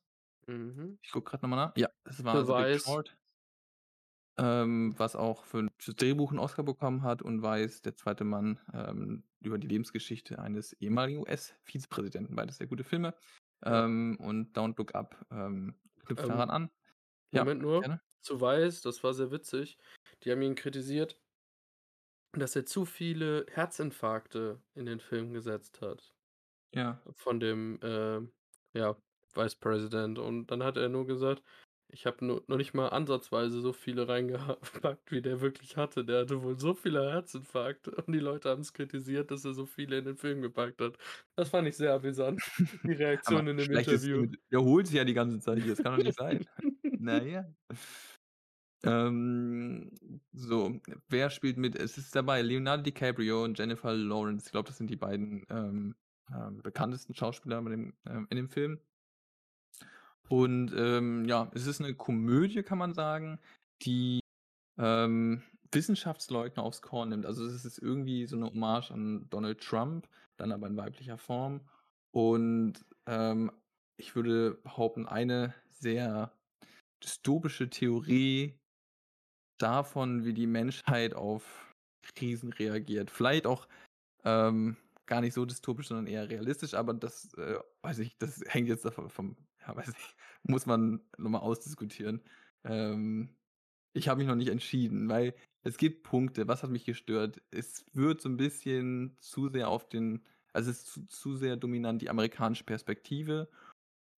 Mhm. 0.49 0.99
Ich 1.03 1.11
gucke 1.13 1.31
grad 1.31 1.43
noch 1.43 1.49
mal 1.49 1.57
nach. 1.57 1.75
Ja, 1.77 1.89
es 2.05 2.23
war 2.25 2.45
The 2.45 2.53
The 2.55 2.55
Big. 2.55 2.83
Short. 2.85 3.17
Ähm, 4.39 4.95
was 4.97 5.17
auch 5.17 5.45
für 5.45 5.69
fürs 5.79 5.97
Drehbuch 5.97 6.33
'n 6.33 6.39
Oscar 6.39 6.63
bekommen 6.63 7.03
hat 7.03 7.21
und 7.21 7.43
Vice, 7.43 7.83
der 7.83 7.97
zweite 7.97 8.25
Mann, 8.25 8.61
ähm, 8.73 9.25
über 9.41 9.59
die 9.59 9.67
Lebensgeschichte 9.67 10.39
eines 10.39 10.73
ehemaligen 10.75 11.19
US-Vizepräsidenten. 11.21 12.37
Beides 12.37 12.57
sehr 12.59 12.67
gute 12.69 12.85
Filme. 12.85 13.15
Ähm, 13.65 14.17
und 14.21 14.57
Don't 14.57 14.79
Look 14.79 14.95
Up, 14.95 15.27
ähm, 15.31 15.75
knüpft 16.07 16.29
Ähm, 16.29 16.31
daran 16.31 16.49
an. 16.51 16.71
Ja, 17.33 17.47
Moment 17.47 17.61
nur, 17.63 17.87
gerne. 17.87 18.01
zu 18.23 18.41
Vice, 18.41 18.83
das 18.83 19.03
war 19.05 19.15
sehr 19.15 19.31
witzig. 19.31 19.79
Die 20.25 20.31
haben 20.33 20.43
ihn 20.43 20.55
kritisiert 20.55 21.21
dass 22.33 22.57
er 22.57 22.67
zu 22.67 22.87
viele 22.87 23.47
Herzinfarkte 23.53 24.61
in 24.75 24.85
den 24.87 24.99
Film 24.99 25.33
gesetzt 25.33 25.81
hat. 25.81 26.17
Ja. 26.73 27.03
Von 27.17 27.41
dem, 27.41 27.79
äh, 27.83 28.21
ja, 28.79 28.97
Vice 29.35 29.57
President. 29.57 30.19
Und 30.19 30.49
dann 30.49 30.63
hat 30.63 30.77
er 30.77 30.89
nur 30.89 31.07
gesagt: 31.07 31.43
„Ich 31.89 32.07
habe 32.07 32.25
no 32.25 32.43
noch 32.47 32.57
nicht 32.57 32.75
mal 32.75 32.89
ansatzweise 32.89 33.61
so 33.61 33.73
viele 33.73 34.09
reingeha 34.09 34.55
packt, 34.83 35.11
wie 35.13 35.23
der 35.23 35.41
wirklich 35.41 35.77
hatte. 35.77 36.05
Der 36.05 36.21
hatte 36.23 36.43
wohl 36.43 36.59
so 36.59 36.75
viele 36.75 37.11
Herzinfarkte 37.13 37.93
und 37.93 38.13
die 38.13 38.19
Leute 38.21 38.51
haben's 38.51 38.73
kritisiert, 38.73 39.31
dass 39.31 39.45
er 39.45 39.55
so 39.55 39.67
viele 39.67 39.99
in 39.99 40.05
den 40.05 40.17
Film 40.19 40.43
gepackt 40.43 40.81
hat.“ 40.81 40.99
Das 41.37 41.51
fand 41.51 41.69
ich 41.69 41.77
sehr 41.77 41.95
amüsant, 41.95 42.43
die 42.87 42.93
Reaktion 42.93 43.47
in 43.49 43.57
dem 43.57 43.71
Interview. 43.71 44.27
Image 44.27 44.35
wiederholt 44.51 44.87
sich 44.87 44.97
ja 44.97 45.05
die 45.05 45.15
ganze 45.15 45.39
Zeit 45.41 45.59
hier. 45.59 45.73
Das 45.73 45.83
kann 45.83 45.93
doch 45.93 45.99
nicht 46.01 46.17
sein. 46.17 46.45
Na 47.01 47.23
ja. 47.23 47.51
Ähm, 48.85 49.91
so, 50.33 50.81
wer 51.09 51.31
spielt 51.31 51.59
mit? 51.59 51.77
Es 51.77 51.99
ist 51.99 52.17
dabei 52.17 52.43
Leonardo 52.43 52.83
DiCaprio 52.83 53.45
und 53.45 53.59
Jennifer 53.59 53.93
Lawrence. 53.95 54.47
Ich 54.47 54.53
glaube, 54.53 54.69
das 54.69 54.79
sind 54.79 54.89
die 54.91 54.97
beiden, 54.97 55.45
ähm, 55.51 55.97
ähm, 56.35 56.63
bekanntesten 56.63 57.15
Schauspieler 57.15 57.61
bei 57.63 57.71
dem 57.71 57.95
ähm, 58.07 58.27
in 58.31 58.37
dem 58.37 58.49
Film. 58.49 58.81
Und, 60.29 60.73
ähm, 60.77 61.25
ja, 61.25 61.51
es 61.55 61.67
ist 61.67 61.81
'ne 61.81 61.95
Komödie, 61.95 62.63
kann 62.63 62.79
man 62.79 62.95
sagen, 62.95 63.41
die, 63.83 64.21
ähm, 64.79 65.43
Wissenschaftsleugner 65.73 66.63
aufs 66.65 66.83
Korn 66.83 67.11
nimmt. 67.11 67.27
Also, 67.27 67.47
es 67.47 67.65
ist 67.65 67.79
irgendwie 67.79 68.27
so 68.27 68.37
'ne 68.37 68.47
Hommage 68.47 68.93
an 68.93 69.29
Donald 69.31 69.61
Trump, 69.63 70.09
dann 70.37 70.53
aber 70.53 70.69
in 70.69 70.77
weiblicher 70.77 71.19
Form. 71.19 71.63
Und, 72.13 72.87
ich 73.99 74.17
würde 74.17 74.55
behaupten, 74.65 75.07
eine 75.07 75.55
sehr 75.71 76.33
dystopische 77.05 77.71
Theorie 77.71 78.59
davon, 79.61 80.25
wie 80.25 80.33
die 80.33 80.47
Menschheit 80.47 81.15
auf 81.15 81.75
Krisen 82.15 82.53
reagiert. 82.53 83.11
Vielleicht 83.11 83.47
auch, 83.47 83.69
ähm, 84.25 84.77
gar 85.07 85.21
nicht 85.23 85.35
so 85.35 85.47
dystopisch, 85.47 85.89
sondern 85.89 86.07
eher 86.07 86.31
realistisch, 86.31 86.75
aber 86.75 86.95
das, 86.95 87.35
äh, 87.35 87.59
weiß 87.83 88.01
ich 88.01 88.19
das 88.19 88.43
hängt 88.49 88.69
jetzt 88.69 88.85
davon 88.87 89.11
vom 89.11 89.37
ja, 89.61 89.77
weiß 89.77 89.89
nicht, 89.89 90.17
muss 90.45 90.67
man 90.67 91.03
noch 91.19 91.31
mal 91.31 91.39
ausdiskutieren. 91.41 92.23
Ähm, 92.65 93.37
ich 93.95 94.09
habe 94.09 94.19
mich 94.21 94.29
noch 94.29 94.37
nicht 94.37 94.49
entschieden, 94.51 95.09
weil 95.09 95.35
es 95.65 95.79
gibt 95.79 96.05
Punkte 96.05 96.49
was 96.49 96.63
hat 96.63 96.71
mich 96.71 96.85
gestört? 96.87 97.43
Es 97.53 97.87
wird 97.95 98.21
so 98.23 98.29
'n 98.31 98.37
bisschen 98.39 99.17
zu 99.21 99.49
sehr 99.51 99.69
auf 99.69 99.89
den 99.89 100.25
also, 100.55 100.71
es 100.71 100.79
ist 100.81 100.87
zu 100.89 101.07
zu 101.07 101.37
sehr 101.37 101.57
dominant 101.57 102.03
die 102.03 102.11
amerikanische 102.11 102.65
Perspektive 102.65 103.51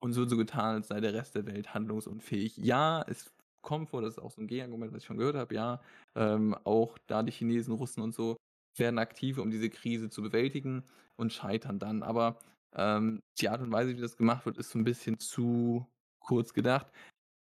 Und 0.02 0.10
es 0.10 0.16
wird 0.16 0.30
so 0.30 0.36
getan, 0.36 0.74
als 0.74 0.88
sei 0.88 1.00
der 1.00 1.14
Rest 1.14 1.36
der 1.36 1.46
Welt 1.46 1.74
handlungsunfähig. 1.74 2.56
Ja, 2.56 3.04
es 3.06 3.32
kommt 3.62 3.88
vor, 3.88 4.02
das 4.02 4.14
ist 4.14 4.18
auch 4.18 4.32
so 4.32 4.40
'n 4.40 4.48
Gegenargument, 4.48 4.92
was 4.92 5.02
ich 5.02 5.06
schon 5.06 5.16
gehört 5.16 5.36
habe, 5.36 5.54
ja, 5.54 5.80
ähm, 6.16 6.56
auch 6.64 6.98
da 7.06 7.22
die 7.22 7.30
Chinesen, 7.30 7.72
Russen 7.72 8.02
und 8.02 8.12
so 8.12 8.36
werden 8.76 8.98
aktiv, 8.98 9.38
um 9.38 9.50
diese 9.52 9.70
Krise 9.70 10.10
zu 10.10 10.20
bewältigen 10.22 10.86
und 11.14 11.32
scheitern 11.32 11.78
dann. 11.78 12.02
Aber, 12.02 12.40
ähm, 12.74 13.20
die 13.40 13.48
Art 13.48 13.60
und 13.62 13.70
Weise, 13.70 13.96
wie 13.96 14.00
das 14.00 14.16
gemacht 14.16 14.44
wird, 14.44 14.58
ist 14.58 14.70
so 14.70 14.78
'n 14.80 14.82
bisschen 14.84 15.20
zu 15.20 15.86
kurz 16.18 16.52
gedacht. 16.52 16.90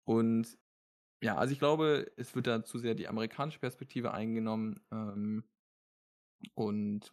Und 0.05 0.57
ja, 1.23 1.37
also 1.37 1.53
ich 1.53 1.59
glaube, 1.59 2.11
es 2.17 2.35
wird 2.35 2.47
da 2.47 2.63
zu 2.65 2.79
sehr 2.79 2.95
die 2.95 3.07
amerikanische 3.09 3.59
Perspektive 3.59 4.13
eingenommen, 4.13 4.81
ähm 4.91 5.45
und 6.57 7.11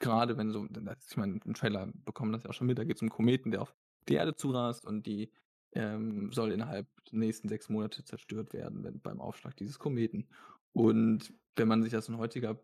grade 0.00 0.36
wenn 0.38 0.50
so 0.52 0.66
ich 0.66 1.16
meine, 1.18 1.40
im 1.44 1.54
Trailer 1.54 1.88
bekommt 2.04 2.30
man 2.30 2.34
das 2.34 2.44
ja 2.44 2.50
auch 2.50 2.54
schon 2.54 2.66
mit, 2.68 2.78
da 2.78 2.84
geht's 2.84 3.02
um 3.02 3.08
'n 3.08 3.10
Kometen, 3.10 3.50
der 3.52 3.62
auf 3.62 3.74
die 4.08 4.14
Erde 4.14 4.34
zurast 4.34 4.84
und 4.86 5.06
die, 5.06 5.30
ähm, 5.72 6.32
soll 6.32 6.52
innerhalb 6.52 6.86
der 7.10 7.18
nächsten 7.18 7.48
6 7.48 7.68
Monate 7.68 8.04
zerstört 8.04 8.52
werden, 8.52 8.84
wenn 8.84 9.00
beim 9.00 9.20
Aufschlag 9.20 9.56
dieses 9.56 9.78
Kometen. 9.78 10.28
Und 10.72 11.32
wenn 11.56 11.68
man 11.68 11.82
sich 11.82 11.92
das 11.92 12.08
in 12.08 12.18
heutiger 12.18 12.58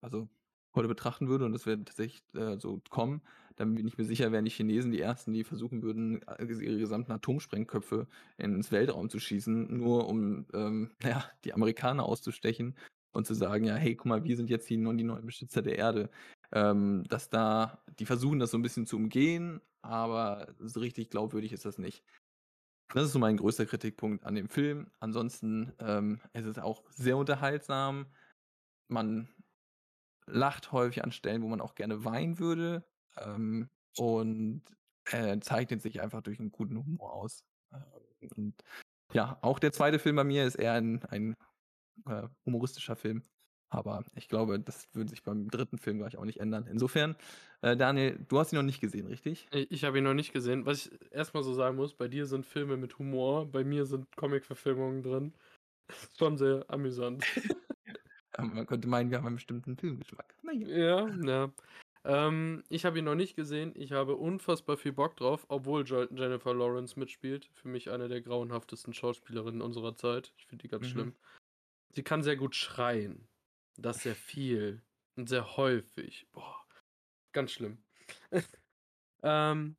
also 0.00 0.28
heute 0.74 0.88
betrachten 0.88 1.28
würde 1.28 1.44
und 1.44 1.52
das 1.52 1.66
wäre 1.66 1.82
tatsächlich, 1.84 2.22
äh, 2.34 2.58
so 2.58 2.80
kommen, 2.90 3.22
dann 3.56 3.74
bin 3.74 3.88
ich 3.88 3.98
mir 3.98 4.04
sicher, 4.04 4.30
wären 4.32 4.44
die 4.44 4.50
Chinesen 4.50 4.92
die 4.92 5.00
Ersten, 5.00 5.32
die 5.32 5.44
versuchen 5.44 5.82
würden, 5.82 6.22
äh, 6.28 6.44
ihre 6.44 6.78
gesamten 6.78 7.12
Atomsprengköpfe 7.12 8.06
ins 8.36 8.70
Weltraum 8.70 9.08
zu 9.10 9.18
schießen, 9.18 9.76
nur 9.76 10.08
um, 10.08 10.46
ähm, 10.54 10.90
ja, 11.02 11.24
die 11.44 11.54
Amerikaner 11.54 12.04
auszustechen 12.04 12.76
und 13.18 13.26
zu 13.26 13.34
sagen: 13.34 13.64
„Ja, 13.66 13.76
hey, 13.76 13.96
guck 13.96 14.06
mal, 14.06 14.24
wir 14.24 14.36
sind 14.38 14.50
jetzt 14.50 14.70
die 14.70 14.76
die 14.76 15.04
neuen 15.04 15.26
Beschützer 15.26 15.62
der 15.62 15.78
Erde.“ 15.78 16.10
Ähm, 16.52 17.04
dass 17.08 17.30
da 17.30 17.84
die 18.00 18.06
versuchen, 18.06 18.40
das 18.40 18.52
so 18.52 18.58
'n 18.58 18.62
bisschen 18.62 18.86
zu 18.86 18.96
umgehen, 18.98 19.60
aber 19.82 20.54
so 20.60 20.80
richtig 20.80 21.10
glaubwürdig 21.10 21.52
ist 21.54 21.66
das 21.66 21.78
nicht. 21.78 22.04
Das 22.94 23.04
ist 23.06 23.12
so 23.14 23.18
mein 23.20 23.36
größter 23.38 23.66
Kritikpunkt 23.66 24.24
an 24.26 24.34
dem 24.36 24.48
Film. 24.50 24.90
Ansonsten, 25.00 25.72
ähm, 25.80 26.20
es 26.34 26.46
ist 26.46 26.60
auch 26.60 26.84
sehr 26.90 27.16
unterhaltsam. 27.18 28.08
Man 28.88 29.28
lacht 30.26 30.72
häufig 30.72 31.04
an 31.04 31.12
Stellen, 31.12 31.42
wo 31.42 31.48
man 31.48 31.60
auch 31.62 31.74
gerne 31.76 32.04
weinen 32.06 32.38
würde, 32.40 32.86
ähm, 33.18 33.68
und, 33.98 34.64
äh, 35.12 35.40
zeichnet 35.40 35.82
sich 35.82 36.00
einfach 36.02 36.22
durch 36.22 36.40
'n 36.40 36.52
guten 36.52 36.78
Humor 36.78 37.14
aus. 37.14 37.44
Ähm, 37.72 38.30
und 38.36 38.54
ja, 39.14 39.38
auch 39.42 39.58
der 39.60 39.72
2. 39.72 39.98
Film 40.00 40.16
bei 40.16 40.24
mir 40.24 40.44
ist 40.46 40.56
eher 40.56 40.74
ein 40.74 41.04
ein, 41.06 41.34
äh, 42.06 42.28
humoristischer 42.46 42.96
Film, 42.96 43.22
aber 43.70 44.04
ich 44.14 44.28
glaube, 44.28 44.58
das 44.60 44.88
würde 44.94 45.10
sich 45.10 45.22
beim 45.22 45.48
3. 45.50 45.76
Film 45.78 45.98
gleich 45.98 46.16
auch 46.16 46.24
nicht 46.24 46.40
ändern. 46.40 46.66
Insofern, 46.66 47.16
äh, 47.62 47.76
Daniel, 47.76 48.18
du 48.28 48.38
hast 48.38 48.52
ihn 48.52 48.56
noch 48.56 48.62
nicht 48.62 48.80
gesehen, 48.80 49.06
richtig? 49.06 49.46
Ich 49.52 49.84
habe 49.84 49.98
ihn 49.98 50.04
noch 50.04 50.14
nicht 50.14 50.32
gesehen. 50.32 50.64
Was 50.66 50.86
ich 50.86 50.98
erst 51.10 51.34
mal 51.34 51.42
so 51.42 51.52
sagen 51.52 51.76
muss, 51.76 51.94
bei 51.94 52.08
dir 52.08 52.26
sind 52.26 52.46
Filme 52.46 52.76
mit 52.76 52.98
Humor, 52.98 53.46
bei 53.46 53.64
mir 53.64 53.84
sind 53.86 54.06
Comic-Verfilmungen 54.16 55.02
drin. 55.02 55.34
Schon 56.18 56.36
sehr 56.38 56.64
amüsant. 56.68 57.24
Man 58.38 58.66
könnte 58.66 58.86
meinen, 58.88 59.10
wir 59.10 59.18
haben 59.18 59.26
einen 59.26 59.36
bestimmten 59.36 59.76
Filmgeschmack. 59.76 60.32
Na 60.42 60.52
ja. 60.52 61.08
Ja. 61.24 61.52
Ähm, 62.04 62.62
ich 62.68 62.84
habe 62.84 63.00
ihn 63.00 63.04
noch 63.04 63.16
nicht 63.16 63.34
gesehen. 63.34 63.72
Ich 63.74 63.90
habe 63.90 64.14
unfassbar 64.14 64.76
viel 64.76 64.92
Bock 64.92 65.16
drauf, 65.16 65.44
obwohl 65.48 65.84
Jennifer 65.84 66.54
Lawrence 66.54 66.98
mitspielt. 66.98 67.50
Für 67.54 67.66
mich 67.66 67.90
eine 67.90 68.06
der 68.08 68.20
grauenhaftesten 68.22 68.94
Schauspielerinnen 68.94 69.60
unserer 69.60 69.96
Zeit. 69.96 70.32
Ich 70.38 70.46
finde 70.46 70.62
die 70.62 70.68
ganz 70.68 70.84
Mhm. 70.86 70.90
schlimm. 70.90 71.14
Sie 71.90 72.02
kann 72.02 72.22
sehr 72.22 72.36
gut 72.36 72.54
schreien. 72.54 73.28
Das 73.76 74.02
sehr 74.02 74.14
viel 74.16 74.82
und 75.16 75.28
sehr 75.28 75.56
häufig. 75.56 76.28
Boah, 76.32 76.66
ganz 77.32 77.52
schlimm. 77.52 77.84
Ähm, 79.22 79.76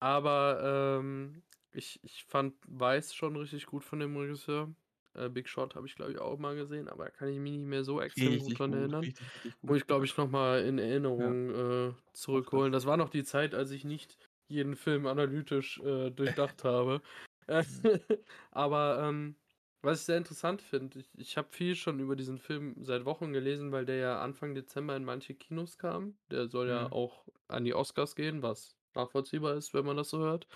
aber, 0.00 0.98
ähm, 1.00 1.44
ich 1.72 2.00
ich 2.04 2.24
fand 2.24 2.56
Vice 2.68 3.14
schon 3.14 3.36
richtig 3.36 3.66
gut 3.66 3.84
von 3.84 4.00
dem 4.00 4.16
Regisseur. 4.16 4.74
Äh, 5.14 5.28
Big 5.30 5.48
Short 5.48 5.74
habe 5.76 5.86
ich, 5.86 5.96
glaube 5.96 6.12
ich, 6.12 6.18
auch 6.20 6.38
mal 6.38 6.56
gesehen, 6.56 6.88
aber 6.88 7.04
da 7.06 7.10
kann 7.10 7.28
ich 7.28 7.38
mich 7.38 7.52
nicht 7.58 7.66
mehr 7.68 7.84
so 7.84 8.00
extrem 8.02 8.38
gut 8.40 8.58
Richtig 8.58 8.60
dran 8.60 8.72
gut, 8.72 8.74
erinnern. 8.74 9.12
richtig, 9.16 9.32
richtig 9.44 9.56
Muss 9.62 9.78
ich, 9.78 9.86
glaube 9.86 10.06
ich, 10.06 10.16
noch 10.18 10.30
mal 10.30 10.64
in 10.64 10.78
Ja. 11.16 11.36
Erinnerung, 11.38 11.50
äh, 11.50 11.94
zurückholen. 12.14 12.72
Das 12.72 12.86
war 12.86 12.96
noch 12.98 13.10
die 13.10 13.24
Zeit, 13.24 13.54
als 13.54 13.70
ich 13.72 13.84
nicht 13.84 14.18
jeden 14.48 14.76
Film 14.76 15.06
analytisch, 15.06 15.80
äh, 15.80 16.10
durchdacht 16.10 16.64
habe. 16.64 17.02
Aber, 18.52 19.00
ähm, 19.08 19.36
was 19.82 20.00
ich 20.00 20.06
sehr 20.06 20.16
interessant 20.18 20.62
finde, 20.62 20.98
ich 21.00 21.10
ich 21.16 21.36
habe 21.36 21.48
viel 21.52 21.74
schon 21.76 22.00
über 22.00 22.16
diesen 22.16 22.38
Film 22.38 22.76
seit 22.84 23.04
Wochen 23.04 23.32
gelesen, 23.32 23.72
weil 23.72 23.84
der 23.86 23.96
ja 23.96 24.20
Anfang 24.22 24.54
Dezember 24.54 24.96
in 24.96 25.04
manche 25.04 25.34
Kinos 25.34 25.78
kam. 25.78 26.18
Der 26.30 26.48
soll 26.48 26.68
ja 26.68 26.86
Mhm. 26.86 26.92
auch 26.92 27.26
an 27.48 27.64
die 27.64 27.74
Oscars 27.74 28.14
gehen, 28.16 28.42
was 28.42 28.76
nachvollziehbar 28.94 29.54
ist, 29.54 29.74
wenn 29.74 29.84
man 29.86 29.96
das 29.96 30.10
so 30.10 30.18
hört. 30.18 30.46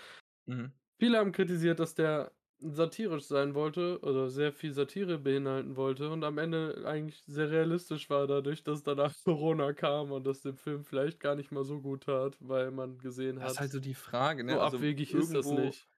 Mhm. 0.47 0.73
Viele 0.99 1.19
haben 1.19 1.33
kritisiert, 1.33 1.81
dass 1.81 1.95
der 1.95 2.33
satirisch 2.61 3.25
sein 3.25 3.55
wollte 3.55 4.01
oder 4.01 4.31
sehr 4.31 4.53
viel 4.53 4.73
Satire 4.73 5.19
beinhalten 5.19 5.77
wollte 5.77 6.11
und 6.11 6.25
am 6.25 6.39
Ende 6.39 6.85
eigentlich 6.87 7.23
sehr 7.27 7.51
realistisch 7.51 8.09
war 8.11 8.27
dadurch, 8.27 8.63
dass 8.65 8.83
danach 8.83 9.13
Corona 9.25 9.73
kam 9.73 10.13
und 10.13 10.25
das 10.27 10.41
dem 10.43 10.57
Film 10.57 10.85
vielleicht 10.85 11.21
gar 11.21 11.35
nicht 11.35 11.51
mal 11.53 11.65
so 11.65 11.81
gut 11.83 12.05
tat, 12.05 12.37
weil 12.41 12.71
man 12.71 12.99
gesehen 12.99 13.43
Das 13.43 13.53
ist 13.55 13.61
hat 13.61 13.61
halt 13.61 13.71
so 13.73 13.79
die 13.81 13.95
Frage, 13.95 14.43
ne? 14.45 14.59
so 14.59 14.61
Also, 14.61 14.79
abwegig 14.79 15.15
ist 15.15 15.35
das 15.35 15.51
nicht. 15.53 15.89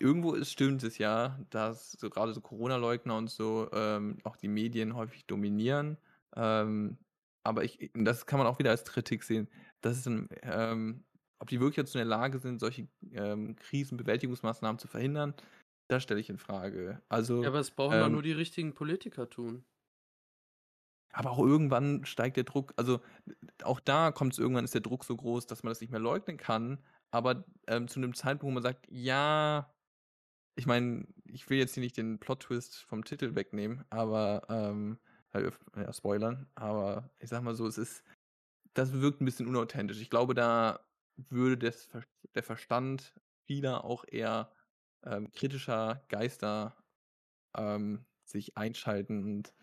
Irgendwo 0.00 0.34
ist 0.34 0.50
stimmt 0.52 0.82
es 0.84 0.98
ja, 0.98 1.40
dass 1.50 1.92
so 1.92 2.10
grade 2.10 2.32
so 2.34 2.40
Corona-Leugner 2.40 3.16
und 3.16 3.30
so, 3.30 3.70
ähm, 3.72 4.18
auch 4.24 4.36
die 4.36 4.48
Medien 4.48 4.94
häufig 4.96 5.26
dominieren. 5.26 5.98
Ähm, 6.36 6.98
aber 7.44 7.64
ich 7.64 7.90
das 7.94 8.26
kann 8.26 8.38
man 8.38 8.46
auch 8.48 8.58
wieder 8.58 8.70
als 8.70 8.84
Kritik 8.84 9.22
sehen. 9.24 9.48
Das 9.80 9.96
ist 9.98 10.06
'n 10.06 10.28
ähm, 10.42 11.04
ob 11.40 11.48
die 11.48 11.60
wirklich 11.60 11.76
dazu 11.76 11.96
in 11.98 12.00
der 12.00 12.18
Lage 12.18 12.38
sind, 12.38 12.60
solche, 12.60 12.88
ähm, 13.12 13.56
Krisenbewältigungsmaßnahmen 13.56 14.78
zu 14.78 14.88
verhindern, 14.88 15.34
das 15.88 16.02
stelle 16.02 16.20
ich 16.20 16.30
infrage. 16.30 17.02
Ja, 17.42 17.48
Also, 17.48 17.48
aber 17.48 17.58
es 17.60 17.70
brauchen 17.70 17.98
ähm 17.98 18.10
nur 18.10 18.22
die 18.22 18.32
richtigen 18.32 18.74
Politiker 18.74 19.28
tun. 19.30 19.64
Aber 21.12 21.30
auch 21.32 21.38
irgendwann 21.40 22.04
steigt 22.04 22.36
der 22.36 22.44
Druck 22.44 22.72
also, 22.76 23.00
auch 23.64 23.80
da 23.80 24.12
kommt's 24.12 24.38
irgendwann 24.38 24.64
ist 24.64 24.74
der 24.74 24.80
Druck 24.80 25.04
so 25.04 25.16
groß, 25.16 25.46
dass 25.46 25.62
man 25.62 25.70
das 25.72 25.80
nicht 25.80 25.90
mehr 25.90 26.00
leugnen 26.00 26.36
kann, 26.36 26.78
aber, 27.10 27.44
ähm, 27.66 27.88
zu 27.88 28.00
'nem 28.00 28.14
Zeitpunkt, 28.14 28.44
wo 28.44 28.50
man 28.52 28.62
sagt: 28.62 28.86
„Ja“ 28.90 29.72
ich 30.56 30.66
meine, 30.66 31.06
ich 31.24 31.48
will 31.50 31.58
jetzt 31.58 31.74
hier 31.74 31.82
nicht 31.82 31.96
den 31.96 32.18
Plot-Twist 32.20 32.76
vom 32.84 33.04
Titel 33.04 33.34
wegnehmen, 33.34 33.84
aber, 33.90 34.42
ähm, 34.50 34.98
äh, 35.32 35.50
ja, 35.76 35.92
spoilern, 35.92 36.48
aber 36.54 37.10
ich 37.20 37.28
sage 37.30 37.44
mal 37.44 37.54
so, 37.54 37.66
es 37.66 37.78
ist 37.78 38.04
das 38.74 38.92
wirkt 38.94 39.20
'n 39.22 39.26
bisschen 39.26 39.48
unauthentisch. 39.48 40.00
Ich 40.00 40.10
glaube, 40.10 40.34
da 40.34 40.86
würde 41.16 41.58
Ver 41.86 42.04
der 42.36 42.42
Verstand 42.44 43.14
vieler 43.46 43.84
auch 43.84 44.04
eher, 44.08 44.52
ähm, 45.04 45.30
kritischer 45.32 46.04
Geister, 46.08 46.76
ähm, 47.56 48.06
sich 48.24 48.56
einschalten 48.58 49.24
und 49.24 49.54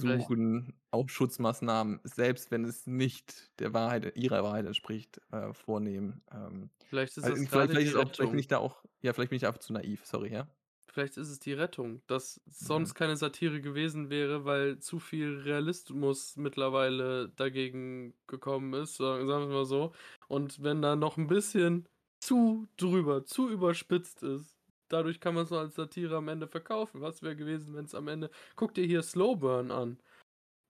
Vielleicht 0.00 0.32
versuchen, 0.32 0.74
auch 0.90 1.08
Schutzmaßnahmen, 1.08 2.00
selbst 2.04 2.50
wenn 2.50 2.64
es 2.64 2.86
nicht 2.86 3.50
der 3.60 3.74
Wahrheit 3.74 4.16
ihrer 4.16 4.42
Wahrheit 4.44 4.66
entspricht, 4.66 5.20
äh, 5.32 5.52
vornehmen. 5.54 6.22
Ähm, 6.32 6.70
vielleicht 6.90 7.16
ist 7.18 7.28
also, 7.28 7.36
das 7.46 7.46
vielleicht 7.46 7.70
vielleicht 7.70 7.88
ist 7.88 7.96
auch 7.96 8.14
vielleicht 8.16 8.30
bin 8.32 8.40
ich 8.40 8.48
da 8.48 8.58
auch 8.58 8.84
ja, 9.02 9.12
vielleicht 9.12 9.30
bin 9.30 9.36
ich 9.36 9.46
einfach 9.46 9.60
zu 9.60 9.72
naiv, 9.72 10.04
sorry, 10.06 10.32
ja? 10.32 10.48
Vielleicht 10.90 11.16
ist 11.18 11.28
es 11.28 11.38
die 11.38 11.52
Rettung, 11.52 12.02
dass 12.06 12.40
Mhm. 12.60 12.88
sonst 12.88 12.94
keine 12.94 13.16
Satire 13.16 13.60
gewesen 13.60 14.08
wäre, 14.10 14.44
weil 14.46 14.78
zu 14.78 14.98
viel 14.98 15.38
Realismus 15.40 16.36
mittlerweile 16.36 17.28
dagegen 17.28 18.14
gekommen 18.26 18.72
ist, 18.72 18.96
sa 18.96 19.24
sagen 19.26 19.48
wir 19.48 19.54
mal 19.56 19.64
so. 19.66 19.92
Und 20.28 20.62
wenn 20.62 20.80
da 20.80 20.96
noch 20.96 21.18
'n 21.18 21.26
bisschen 21.26 21.86
zu 22.20 22.66
drüber, 22.78 23.24
zu 23.26 23.50
überspitzt 23.50 24.22
ist, 24.22 24.57
dadurch 24.88 25.20
kann 25.20 25.34
man's 25.34 25.50
nur 25.50 25.60
als 25.60 25.74
Satire 25.76 26.16
am 26.16 26.28
Ende 26.28 26.46
verkaufen. 26.48 27.00
Was 27.00 27.22
wäre 27.22 27.36
gewesen, 27.36 27.74
wenn's 27.74 27.94
am 27.94 28.08
Ende 28.08 28.30
guck 28.56 28.74
dir 28.74 28.84
hier 28.86 29.02
Slow 29.02 29.36
Burn 29.36 29.70
an. 29.70 29.98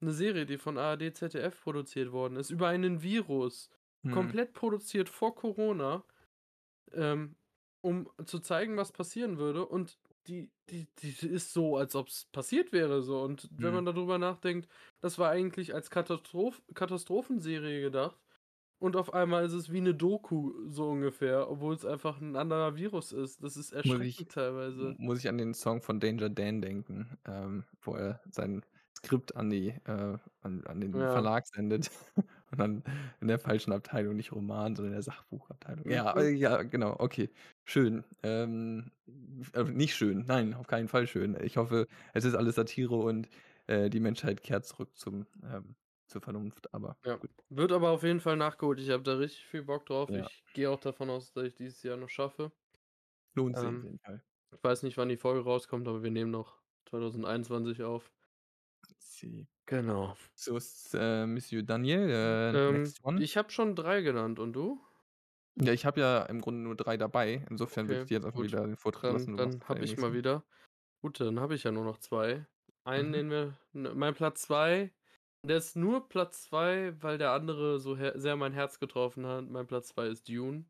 'Ne 0.02 0.12
Serie, 0.12 0.46
die 0.46 0.58
von 0.58 0.78
ARD, 0.78 1.12
ZDF 1.14 1.62
produziert 1.62 2.12
worden 2.12 2.36
ist, 2.36 2.50
über 2.50 2.68
einen 2.68 3.02
Virus. 3.02 3.70
Mhm. 4.04 4.38
Komplett 4.38 4.54
produziert 4.54 5.08
vor 5.10 5.34
Corona, 5.36 6.04
ähm, 6.92 7.36
um 7.82 8.10
zu 8.26 8.40
zeigen, 8.40 8.76
was 8.76 8.92
passieren 8.92 9.38
würde 9.38 9.66
und 9.66 9.98
die 10.28 10.52
die 10.70 10.88
die 11.00 11.28
ist 11.28 11.52
so, 11.54 11.76
als 11.78 11.94
ob's 11.96 12.26
passiert 12.32 12.72
wäre 12.72 13.02
so. 13.02 13.22
Und 13.22 13.50
wenn 13.56 13.72
Mhm. 13.72 13.74
man 13.74 13.86
da 13.86 13.92
drüber 13.92 14.18
nachdenkt, 14.18 14.68
das 15.00 15.18
war 15.18 15.30
eigentlich 15.30 15.74
als 15.74 15.90
Katastroph 15.90 16.62
Katastrophenserie 16.74 17.80
gedacht 17.82 18.20
und 18.78 18.96
auf 18.96 19.12
einmal 19.14 19.44
ist 19.44 19.52
es 19.52 19.72
wie 19.72 19.80
'ne 19.80 19.94
Doku 19.94 20.52
so 20.68 20.88
ungefähr, 20.90 21.50
obwohl's 21.50 21.84
einfach 21.84 22.20
'n 22.20 22.36
anderer 22.36 22.76
Virus 22.76 23.12
ist. 23.12 23.42
Das 23.42 23.56
ist 23.56 23.72
Muss 23.84 24.00
ich 24.02 24.26
erschreckend 24.26 24.32
teilweise. 24.32 24.98
muss 24.98 25.20
ich 25.20 25.28
an 25.28 25.38
den 25.38 25.54
Song 25.54 25.82
von 25.82 26.00
Danger 26.00 26.30
Dan 26.30 26.60
denken, 26.62 27.18
ähm, 27.26 27.64
wo 27.80 27.94
er 27.96 28.20
sein 28.30 28.64
Skript 28.96 29.36
an 29.36 29.50
die 29.50 29.68
äh, 29.84 30.18
an 30.40 30.66
an 30.66 30.80
den 30.80 30.94
Ja. 30.94 31.08
Verlag 31.08 31.46
sendet 31.46 31.90
und 32.50 32.58
dann 32.58 32.84
in 33.20 33.28
der 33.28 33.38
falschen 33.38 33.72
Abteilung, 33.72 34.16
nicht 34.16 34.32
Roman, 34.32 34.74
sondern 34.76 34.92
in 34.92 34.96
der 34.96 35.02
Sachbuchabteilung. 35.02 35.86
Ja, 35.86 36.12
Mhm. 36.14 36.14
äh, 36.16 36.30
ja, 36.30 36.62
genau, 36.64 36.96
okay, 36.98 37.30
schön. 37.64 38.04
Ähm, 38.22 38.90
äh, 39.54 39.62
nicht 39.64 39.94
schön, 39.94 40.24
nein, 40.26 40.54
auf 40.54 40.66
keinen 40.66 40.88
Fall 40.88 41.06
schön. 41.06 41.36
Ich 41.42 41.56
hoffe, 41.56 41.86
es 42.14 42.24
ist 42.24 42.34
alles 42.34 42.56
Satire 42.56 42.96
und, 42.96 43.28
äh, 43.68 43.88
die 43.88 44.00
Menschheit 44.00 44.42
kehrt 44.42 44.66
zurück 44.66 44.96
zum, 44.96 45.26
ähm 45.42 45.76
zur 46.08 46.20
Vernunft, 46.22 46.72
aber 46.74 46.98
Ja. 47.04 47.20
Wird 47.48 47.72
aber 47.72 47.90
auf 47.90 48.02
jeden 48.02 48.20
Fall 48.20 48.36
nachgeholt. 48.36 48.80
Ich 48.80 48.90
habe 48.90 49.02
da 49.02 49.14
richtig 49.14 49.44
viel 49.46 49.62
Bock 49.62 49.86
drauf. 49.86 50.10
Ja. 50.10 50.28
Ich 50.44 50.44
gehe 50.52 50.70
auch 50.70 50.80
davon 50.80 51.10
aus, 51.10 51.32
dass 51.32 51.44
ich 51.46 51.54
dieses 51.54 51.82
Jahr 51.82 51.96
noch 51.96 52.08
schaffe. 52.08 52.52
Lohnt 53.34 53.56
sich 53.56 53.74
auf 53.74 53.82
Ähm, 53.82 53.84
jeden 53.84 53.98
Fall. 54.00 54.22
ich 54.52 54.62
weiß 54.64 54.82
nicht, 54.84 54.96
wann 54.98 55.08
die 55.10 55.16
Folge 55.18 55.42
rauskommt, 55.44 55.88
aber 55.88 56.02
wir 56.04 56.10
nehmen 56.12 56.30
noch 56.32 56.62
2021 56.86 57.82
auf. 57.84 58.12
Sie. 58.98 59.48
Genau. 59.66 60.16
So 60.34 60.56
ist, 60.56 60.94
äh, 60.94 61.26
Monsieur 61.26 61.62
Daniel, 61.62 62.08
äh, 62.10 62.52
Ähm, 62.52 62.72
next 62.72 63.02
one. 63.04 63.22
ich 63.22 63.36
habe 63.36 63.50
schon 63.50 63.74
3 63.76 64.00
genannt 64.02 64.38
und 64.38 64.52
du? 64.54 64.80
Ja, 65.56 65.72
ich 65.72 65.84
habe 65.86 66.00
ja 66.00 66.22
im 66.26 66.40
Grunde 66.40 66.60
nur 66.62 66.76
3 66.76 66.96
dabei. 66.96 67.44
Insofern 67.50 67.88
würde 67.88 67.98
Okay, 67.98 68.00
ich 68.00 68.06
dir 68.06 68.14
jetzt 68.14 68.24
einfach 68.26 68.42
wieder 68.42 68.64
den 68.64 68.76
Vortritt 68.76 69.08
Dann 69.08 69.10
lassen. 69.10 69.36
Dann 69.36 69.62
habe 69.68 69.84
ich 69.84 69.96
mal 69.96 70.12
wieder 70.12 70.44
gut, 71.02 71.20
dann 71.20 71.40
habe 71.40 71.54
ich 71.56 71.64
ja 71.64 71.72
nur 71.72 71.84
noch 71.84 71.98
2. 71.98 72.46
Einen, 72.84 73.12
Mhm. 73.12 73.14
den 73.14 73.30
wir 73.30 73.58
n 73.74 73.98
mein 73.98 74.14
Platz 74.14 74.42
2, 74.42 74.94
der 75.48 75.58
ist 75.58 75.76
nur 75.76 76.08
Platz 76.08 76.42
2, 76.44 77.02
weil 77.02 77.18
der 77.18 77.32
andere 77.32 77.80
so 77.80 77.96
sehr 77.96 78.36
mein 78.36 78.52
Herz 78.52 78.78
getroffen 78.78 79.26
hat. 79.26 79.48
Mein 79.48 79.66
Platz 79.66 79.88
2 79.88 80.06
ist 80.08 80.28
Dune. 80.28 80.66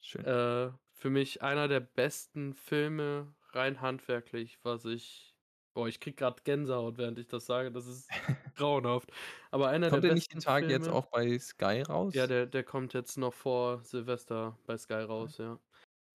Schön. 0.00 0.24
Äh, 0.24 0.72
für 0.94 1.10
mich 1.10 1.42
einer 1.42 1.68
der 1.68 1.80
besten 1.80 2.54
Filme, 2.54 3.34
rein 3.52 3.80
handwerklich, 3.80 4.58
was 4.64 4.84
ich 4.86 5.36
boah, 5.74 5.88
ich 5.88 6.00
kriege 6.00 6.16
grad 6.16 6.44
Gänsehaut, 6.44 6.98
während 6.98 7.18
ich 7.18 7.28
das 7.28 7.46
sage. 7.46 7.72
Das 7.72 7.86
ist 7.86 8.08
grauenhaft. 8.56 9.10
Aber 9.50 9.68
einer 9.68 9.90
der 9.90 10.00
Kommt 10.00 10.04
der 10.04 10.12
nicht 10.12 10.32
die 10.32 10.36
besten 10.36 10.40
Tage 10.40 10.70
jetzt 10.72 10.88
Filme 10.88 10.88
auch 10.88 11.06
bei 11.06 11.38
Sky 11.38 11.82
Ja, 12.12 12.26
raus? 12.28 12.28
der 12.28 12.46
der 12.46 12.64
kommt 12.64 12.94
jetzt 12.94 13.18
noch 13.18 13.34
vor 13.34 13.82
Silvester 13.82 14.58
bei 14.66 14.76
Sky 14.78 14.94
raus, 15.02 15.36
ja. 15.38 15.60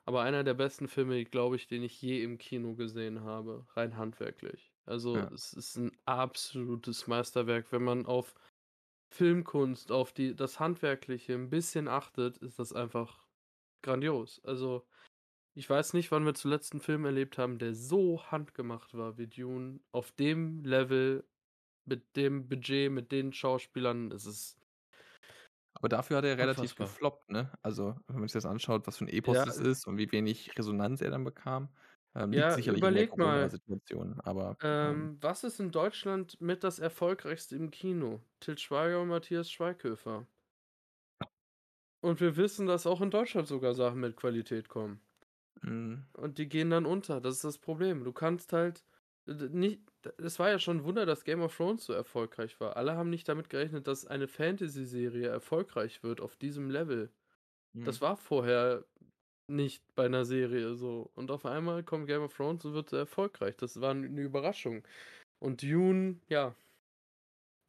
Aber 0.06 0.22
einer 0.24 0.44
der 0.46 0.54
besten 0.56 0.88
Filme, 0.90 1.24
glaube 1.26 1.56
ich, 1.58 1.68
den 1.68 1.84
ich 1.84 2.02
je 2.02 2.24
im 2.24 2.38
Kino 2.40 2.76
gesehen 2.76 3.22
habe, 3.24 3.68
rein 3.76 3.98
handwerklich. 3.98 4.69
Also, 4.90 5.20
Ja. 5.20 5.32
es 5.34 5.54
ist 5.54 5.78
'n 5.78 5.92
absolutes 6.06 7.08
Meisterwerk. 7.08 7.72
Wenn 7.72 7.84
man 7.84 8.06
auf 8.08 8.34
Filmkunst, 9.14 9.92
auf 9.92 10.14
die 10.14 10.36
das 10.36 10.60
Handwerkliche 10.60 11.34
'n 11.36 11.50
bisschen 11.52 11.88
achtet, 11.88 12.38
ist 12.40 12.60
das 12.60 12.74
einfach 12.74 13.28
grandios. 13.84 14.42
Also, 14.46 14.88
ich 15.56 15.70
weiß 15.70 15.94
nicht, 15.94 16.12
wann 16.12 16.26
wir 16.26 16.36
zuletzt 16.36 16.74
'n 16.76 16.82
Film 16.82 17.06
erlebt 17.06 17.38
haben, 17.40 17.60
der 17.60 17.76
so 17.76 18.24
handgemacht 18.32 18.96
war 18.96 19.18
wie 19.18 19.28
Dune, 19.28 19.82
auf 19.94 20.12
dem 20.14 20.64
Level, 20.66 21.28
mit 21.86 22.16
dem 22.18 22.50
Budget, 22.50 22.92
mit 22.92 23.12
den 23.14 23.34
Schauspielern. 23.34 24.12
Es 24.12 24.26
ist 24.26 24.56
Aber 25.76 25.90
dafür 25.90 26.18
hat 26.18 26.26
er 26.26 26.38
relativ 26.38 26.76
Unfassbar. 26.76 26.76
gefloppt, 26.76 27.30
ne? 27.30 27.52
Also, 27.62 27.96
wenn 28.08 28.18
man 28.20 28.28
sich 28.28 28.34
das 28.34 28.46
anschaut, 28.46 28.88
was 28.88 28.98
für 28.98 29.06
'n 29.06 29.08
Epos 29.10 29.42
Ja, 29.42 29.46
das 29.46 29.60
ist 29.60 29.86
und 29.88 29.98
wie 29.98 30.12
wenig 30.12 30.58
Resonanz 30.58 31.02
er 31.02 31.12
dann 31.12 31.24
bekam, 31.24 31.70
ähm, 32.20 32.34
Ja, 32.34 32.50
sicherlich 32.50 32.88
in 32.88 32.94
der 32.96 33.06
überleg 33.06 33.18
mal. 33.18 33.56
Corona-Situation, 33.86 34.20
aber, 34.22 34.58
ähm 34.82 35.12
Ähm, 35.12 35.18
was 35.22 35.44
ist 35.46 35.60
in 35.60 35.72
Deutschland 35.72 36.40
mit 36.42 36.64
das 36.66 36.80
Erfolgreichste 36.80 37.56
im 37.56 37.72
Kino? 37.72 38.22
Til 38.42 38.58
Schweiger 38.58 39.02
und 39.02 39.08
Matthias 39.10 39.50
Schweighöfer. 39.52 40.28
Und 42.04 42.20
wir 42.22 42.36
wissen, 42.38 42.66
dass 42.68 42.86
auch 42.86 43.02
in 43.02 43.10
Deutschland 43.12 43.48
sogar 43.48 43.74
Sachen 43.74 44.02
mit 44.02 44.18
Qualität 44.18 44.68
kommen. 44.70 45.02
Mhm. 45.64 46.10
Und 46.14 46.38
die 46.38 46.50
gehen 46.50 46.70
dann 46.70 46.86
unter. 46.86 47.22
Das 47.22 47.36
ist 47.36 47.44
das 47.44 47.58
Problem. 47.60 48.04
Du 48.04 48.14
kannst 48.14 48.54
halt 48.54 48.86
d 49.28 49.50
nicht 49.50 49.82
es 50.18 50.40
war 50.40 50.50
ja 50.50 50.58
schon 50.60 50.80
'n 50.80 50.84
Wunder, 50.86 51.06
dass 51.06 51.24
Game 51.24 51.42
of 51.42 51.56
Thrones 51.56 51.86
so 51.86 51.94
erfolgreich 51.94 52.60
war. 52.60 52.78
Alle 52.78 52.96
haben 52.96 53.10
nicht 53.10 53.28
damit 53.30 53.50
gerechnet, 53.50 53.86
dass 53.88 54.06
eine 54.08 54.28
Fantasy-Serie 54.28 55.28
erfolgreich 55.28 56.02
wird 56.04 56.22
auf 56.22 56.36
diesem 56.36 56.70
Level. 56.72 57.14
Das 57.84 58.00
Mhm. 58.00 58.02
war 58.02 58.18
vorher 58.18 58.86
nicht 59.50 59.84
bei 59.96 60.08
'ner 60.08 60.26
Serie 60.26 60.76
so. 60.76 61.12
Und 61.16 61.32
auf 61.32 61.46
einmal 61.46 61.84
kommt 61.84 62.08
Game 62.08 62.22
of 62.24 62.36
Thrones 62.36 62.66
und 62.66 62.74
wird 62.74 62.94
erfolgreich. 62.94 63.58
Das 63.58 63.80
war 63.82 63.92
'n 63.92 64.02
'ne 64.14 64.22
Überraschung. 64.22 64.84
Und 65.40 65.64
Dune, 65.64 66.22
ja 66.30 66.56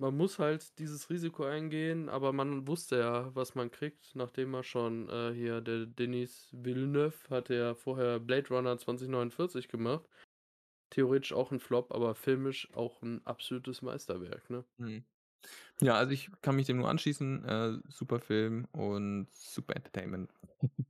man 0.00 0.16
muss 0.16 0.38
halt 0.38 0.78
dieses 0.78 1.10
Risiko 1.10 1.44
eingehen, 1.44 2.08
aber 2.08 2.32
man 2.32 2.66
wusste 2.66 2.98
ja, 3.00 3.34
was 3.34 3.54
man 3.54 3.70
kriegt, 3.70 4.14
nachdem 4.16 4.54
er 4.54 4.62
schon, 4.62 5.10
äh, 5.10 5.34
hier 5.34 5.60
der 5.60 5.84
Denis 5.84 6.48
Villeneuve 6.52 7.28
hatte 7.28 7.54
ja 7.54 7.74
vorher 7.74 8.18
Blade 8.18 8.48
Runner 8.48 8.78
2049 8.78 9.68
gemacht. 9.68 10.08
Theoretisch 10.90 11.32
auch 11.34 11.52
'n 11.52 11.60
Flop, 11.60 11.92
aber 11.94 12.14
filmisch 12.16 12.68
auch 12.74 13.02
'n 13.02 13.22
absolutes 13.26 13.82
Meisterwerk, 13.82 14.50
ne? 14.50 14.64
Mhm. 14.78 15.04
Ja, 15.80 15.96
also, 15.96 16.12
ich 16.12 16.30
kann 16.42 16.56
mich 16.56 16.66
dem 16.66 16.78
nur 16.78 16.88
anschließen. 16.90 17.44
Äh, 17.44 17.78
super 17.88 18.20
Film 18.20 18.66
und 18.72 19.28
super 19.34 19.76
Entertainment. 19.76 20.34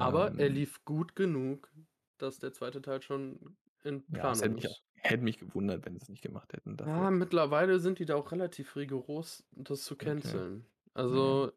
Aber 0.00 0.38
er 0.38 0.48
Ähm 0.48 0.50
lief 0.50 0.84
gut 0.84 1.14
genug, 1.16 1.72
dass 2.18 2.38
der 2.38 2.52
2. 2.52 2.82
Teil 2.82 3.02
schon 3.02 3.56
in 3.82 4.08
Ja, 4.08 4.30
es 4.30 4.42
hätte 4.42 4.54
Planung 4.54 4.56
mich 4.56 4.82
hätte 4.96 5.22
mich 5.24 5.38
gewundert, 5.38 5.84
wenn 5.84 5.94
sie's 5.98 6.08
nicht 6.08 6.22
gemacht 6.22 6.52
hätten 6.52 6.76
Ja, 6.82 7.10
dafür. 7.10 7.10
mittlerweile 7.10 7.78
sind 7.80 7.98
die 7.98 8.04
da 8.04 8.14
auch 8.16 8.30
relativ 8.32 8.76
rigoros, 8.76 9.44
das 9.52 9.84
zu 9.84 9.96
Okay. 10.02 10.44
canceln. 10.44 10.66
Na 11.08 11.18
ja. 11.18 11.34
Also 11.34 11.52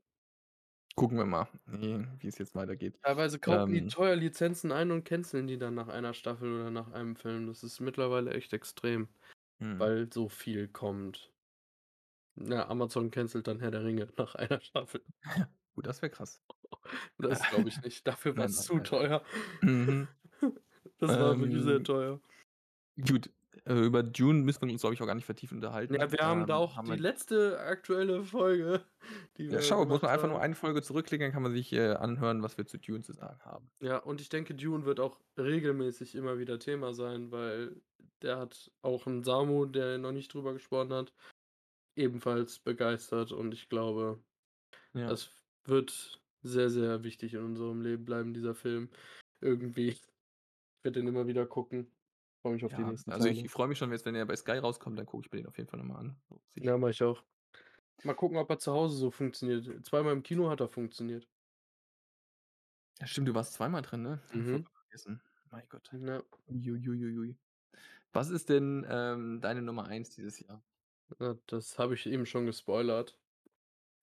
Gucken 0.95 1.17
wir 1.17 1.25
mal, 1.25 1.47
wie 1.65 2.27
es 2.27 2.37
jetzt 2.39 2.55
weitergeht. 2.55 2.99
teilweise 3.03 3.39
kaufen 3.39 3.71
die 3.73 3.85
Ähm 3.85 3.87
teuer 3.87 4.15
Lizenzen 4.15 4.71
ein 4.71 4.91
und 4.91 5.03
canceln 5.03 5.47
die 5.47 5.57
dann 5.57 5.73
nach 5.75 5.87
einer 5.87 6.13
Staffel 6.13 6.53
oder 6.53 6.69
nach 6.71 6.91
einem 6.91 7.15
Film. 7.15 7.47
Das 7.47 7.63
ist 7.63 7.79
mittlerweile 7.79 8.31
echt 8.33 8.53
extrem, 8.53 9.09
Mhm. 9.59 9.87
weil 9.87 10.11
so 10.13 10.29
viel 10.29 10.67
kommt. 10.69 11.31
Ja, 12.39 12.67
Amazon 12.69 13.09
cancelt 13.11 13.47
dann 13.47 13.59
Herr 13.59 13.71
der 13.71 13.83
Ringe 13.83 14.07
nach 14.17 14.35
einer 14.35 14.61
Staffel. 14.61 15.03
Gut, 15.75 15.85
das 15.87 16.01
wäre 16.01 16.09
krass. 16.11 16.41
Das 17.19 17.47
glaube 17.47 17.69
ich 17.69 17.81
nicht. 17.81 18.07
Dafür 18.07 18.37
war's 18.37 18.57
nein, 18.57 18.65
zu 18.65 18.79
nein. 18.79 18.81
teuer. 18.81 19.23
Mhm. 19.61 20.07
Das 20.99 21.19
war 21.19 21.39
wirklich 21.39 21.63
sehr 21.63 21.83
Ähm 21.83 21.83
teuer. 21.83 22.21
gut, 22.99 23.29
äh, 23.65 23.73
über 23.85 24.03
Dune 24.03 24.43
müssen 24.43 24.61
wir 24.67 24.71
uns, 24.71 24.81
glaube 24.81 24.93
ich, 24.95 25.01
auch 25.01 25.05
gar 25.07 25.15
nicht 25.15 25.25
vertiefend 25.25 25.63
unterhalten. 25.63 25.99
Ja, 25.99 26.11
wir 26.11 26.19
haben 26.25 26.45
da 26.47 26.55
Ähm, 26.55 26.57
auch 26.57 26.77
haben 26.77 26.87
die 26.87 26.97
letzte 26.97 27.59
aktuelle 27.59 28.23
Folge, 28.25 28.83
die 29.37 29.49
Ja, 29.49 29.61
schau, 29.61 29.85
muss 29.85 30.01
man 30.01 30.11
einfach 30.11 30.27
nur 30.29 30.41
eine 30.41 30.55
Folge 30.55 30.81
zurückklicken, 30.81 31.25
dann 31.25 31.31
kann 31.33 31.43
man 31.43 31.53
sich, 31.53 31.71
äh, 31.73 31.93
anhören, 31.95 32.43
was 32.43 32.57
wir 32.57 32.65
zu 32.65 32.77
Dune 32.79 33.01
zu 33.01 33.13
sagen 33.13 33.39
haben. 33.45 33.71
Ja, 33.81 33.97
und 33.99 34.21
ich 34.21 34.29
denke, 34.29 34.55
Dune 34.55 34.85
wird 34.85 34.99
auch 34.99 35.19
regelmäßig 35.37 36.15
immer 36.15 36.39
wieder 36.39 36.57
Thema 36.57 36.93
sein, 36.93 37.31
weil 37.31 37.81
der 38.23 38.37
hat 38.39 38.71
auch 38.81 39.05
'n 39.05 39.23
Samu, 39.23 39.65
der 39.65 39.99
noch 39.99 40.11
nicht 40.11 40.33
drüber 40.33 40.53
gesprochen 40.53 40.93
hat, 40.93 41.13
ebenfalls 41.95 42.59
begeistert 42.59 43.31
und 43.33 43.53
ich 43.53 43.69
glaube, 43.69 44.23
Ja. 44.93 45.17
es 45.17 45.31
wird 45.65 46.21
sehr, 46.47 46.69
sehr 46.69 47.03
wichtig 47.03 47.33
in 47.35 47.43
unserem 47.43 47.81
Leben 47.81 48.05
bleiben, 48.05 48.33
dieser 48.33 48.55
Film. 48.55 48.89
Irgendwie. 49.41 49.89
Ich 49.89 50.03
werde 50.83 51.01
den 51.01 51.07
immer 51.09 51.27
wieder 51.27 51.47
gucken. 51.47 51.91
Freue 52.43 52.53
mich 52.55 52.65
auf 52.65 52.73
die 52.75 52.83
Ja, 52.83 52.85
nächsten 52.85 53.11
also, 53.11 53.27
ich 53.29 53.43
Teile. 53.43 53.49
freue 53.49 53.67
mich 53.67 53.77
schon 53.77 53.91
jetzt, 53.91 54.05
wenn 54.05 54.15
er 54.15 54.25
bei 54.25 54.35
Sky 54.35 54.57
rauskommt, 54.57 54.97
dann 54.99 55.05
gucke 55.05 55.25
ich 55.25 55.31
mir 55.31 55.39
den 55.39 55.47
auf 55.47 55.57
jeden 55.57 55.69
Fall 55.69 55.79
noch 55.79 55.85
mal 55.85 55.99
an. 55.99 56.21
So. 56.29 56.41
Ja, 56.55 56.77
mache 56.77 56.91
ich 56.91 57.03
auch. 57.03 57.23
Mal 58.03 58.15
gucken, 58.15 58.37
ob 58.37 58.49
er 58.51 58.59
zu 58.59 58.73
Hause 58.73 58.97
so 58.97 59.11
funktioniert. 59.11 59.85
Zweimal 59.85 60.13
im 60.13 60.23
Kino 60.23 60.49
hat 60.49 60.61
er 60.61 60.69
funktioniert. 60.69 61.29
Ja, 62.99 63.07
stimmt, 63.07 63.27
du 63.27 63.33
warst 63.35 63.53
zweimal 63.53 63.81
drin, 63.81 64.01
ne? 64.03 64.21
Ich 64.33 64.33
Mhm. 64.33 64.67
vergessen. 64.73 65.21
Mein 65.51 65.67
Gott. 65.69 65.91
Ja. 65.91 66.21
Ui, 66.47 66.69
ui, 66.71 66.87
ui, 66.89 67.17
ui. 67.19 67.37
Was 68.13 68.29
ist 68.29 68.49
denn, 68.49 68.85
ähm, 68.89 69.39
deine 69.41 69.61
Nummer 69.61 69.85
1 69.87 70.09
dieses 70.09 70.39
Jahr? 70.39 70.63
Ja, 71.19 71.35
das 71.47 71.77
habe 71.79 71.93
ich 71.95 72.05
eben 72.07 72.25
schon 72.25 72.45
gespoilert. 72.45 73.19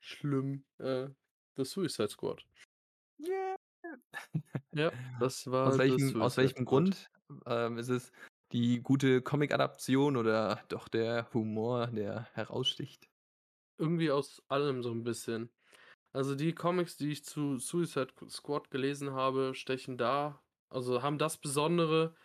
Schlimm, 0.01 0.67
äh, 0.79 1.11
The 1.57 1.65
Suicide 1.65 2.11
Squad. 2.11 2.45
Yeah. 3.19 3.57
Ja, 4.73 4.93
das 5.19 5.47
war 5.51 5.77
Aus 5.77 5.79
welchem 5.79 6.17
aus 6.19 6.37
welchem. 6.37 6.65
Grund? 6.67 7.07
Ähm, 7.47 7.79
ist 7.79 7.89
es 7.89 8.13
die 8.53 8.83
gute 8.83 9.23
Comic-Adaption 9.23 10.17
oder 10.17 10.63
doch 10.69 10.89
der 10.89 11.33
Humor, 11.33 11.89
der 11.89 12.29
heraussticht? 12.35 13.09
Irgendwie 13.81 14.11
aus 14.11 14.43
allem 14.49 14.83
so 14.83 14.91
'n 14.93 15.03
bisschen. 15.05 15.51
Also, 16.13 16.35
die 16.37 16.55
Comics, 16.55 16.97
die 16.97 17.13
ich 17.13 17.25
zu 17.25 17.59
Suicide 17.59 18.15
Squad 18.29 18.71
gelesen 18.71 19.13
habe, 19.13 19.55
stechen 19.55 19.99
da 19.99 20.43
also, 20.71 21.03
haben 21.03 21.19
das 21.19 21.39
Besondere, 21.39 22.17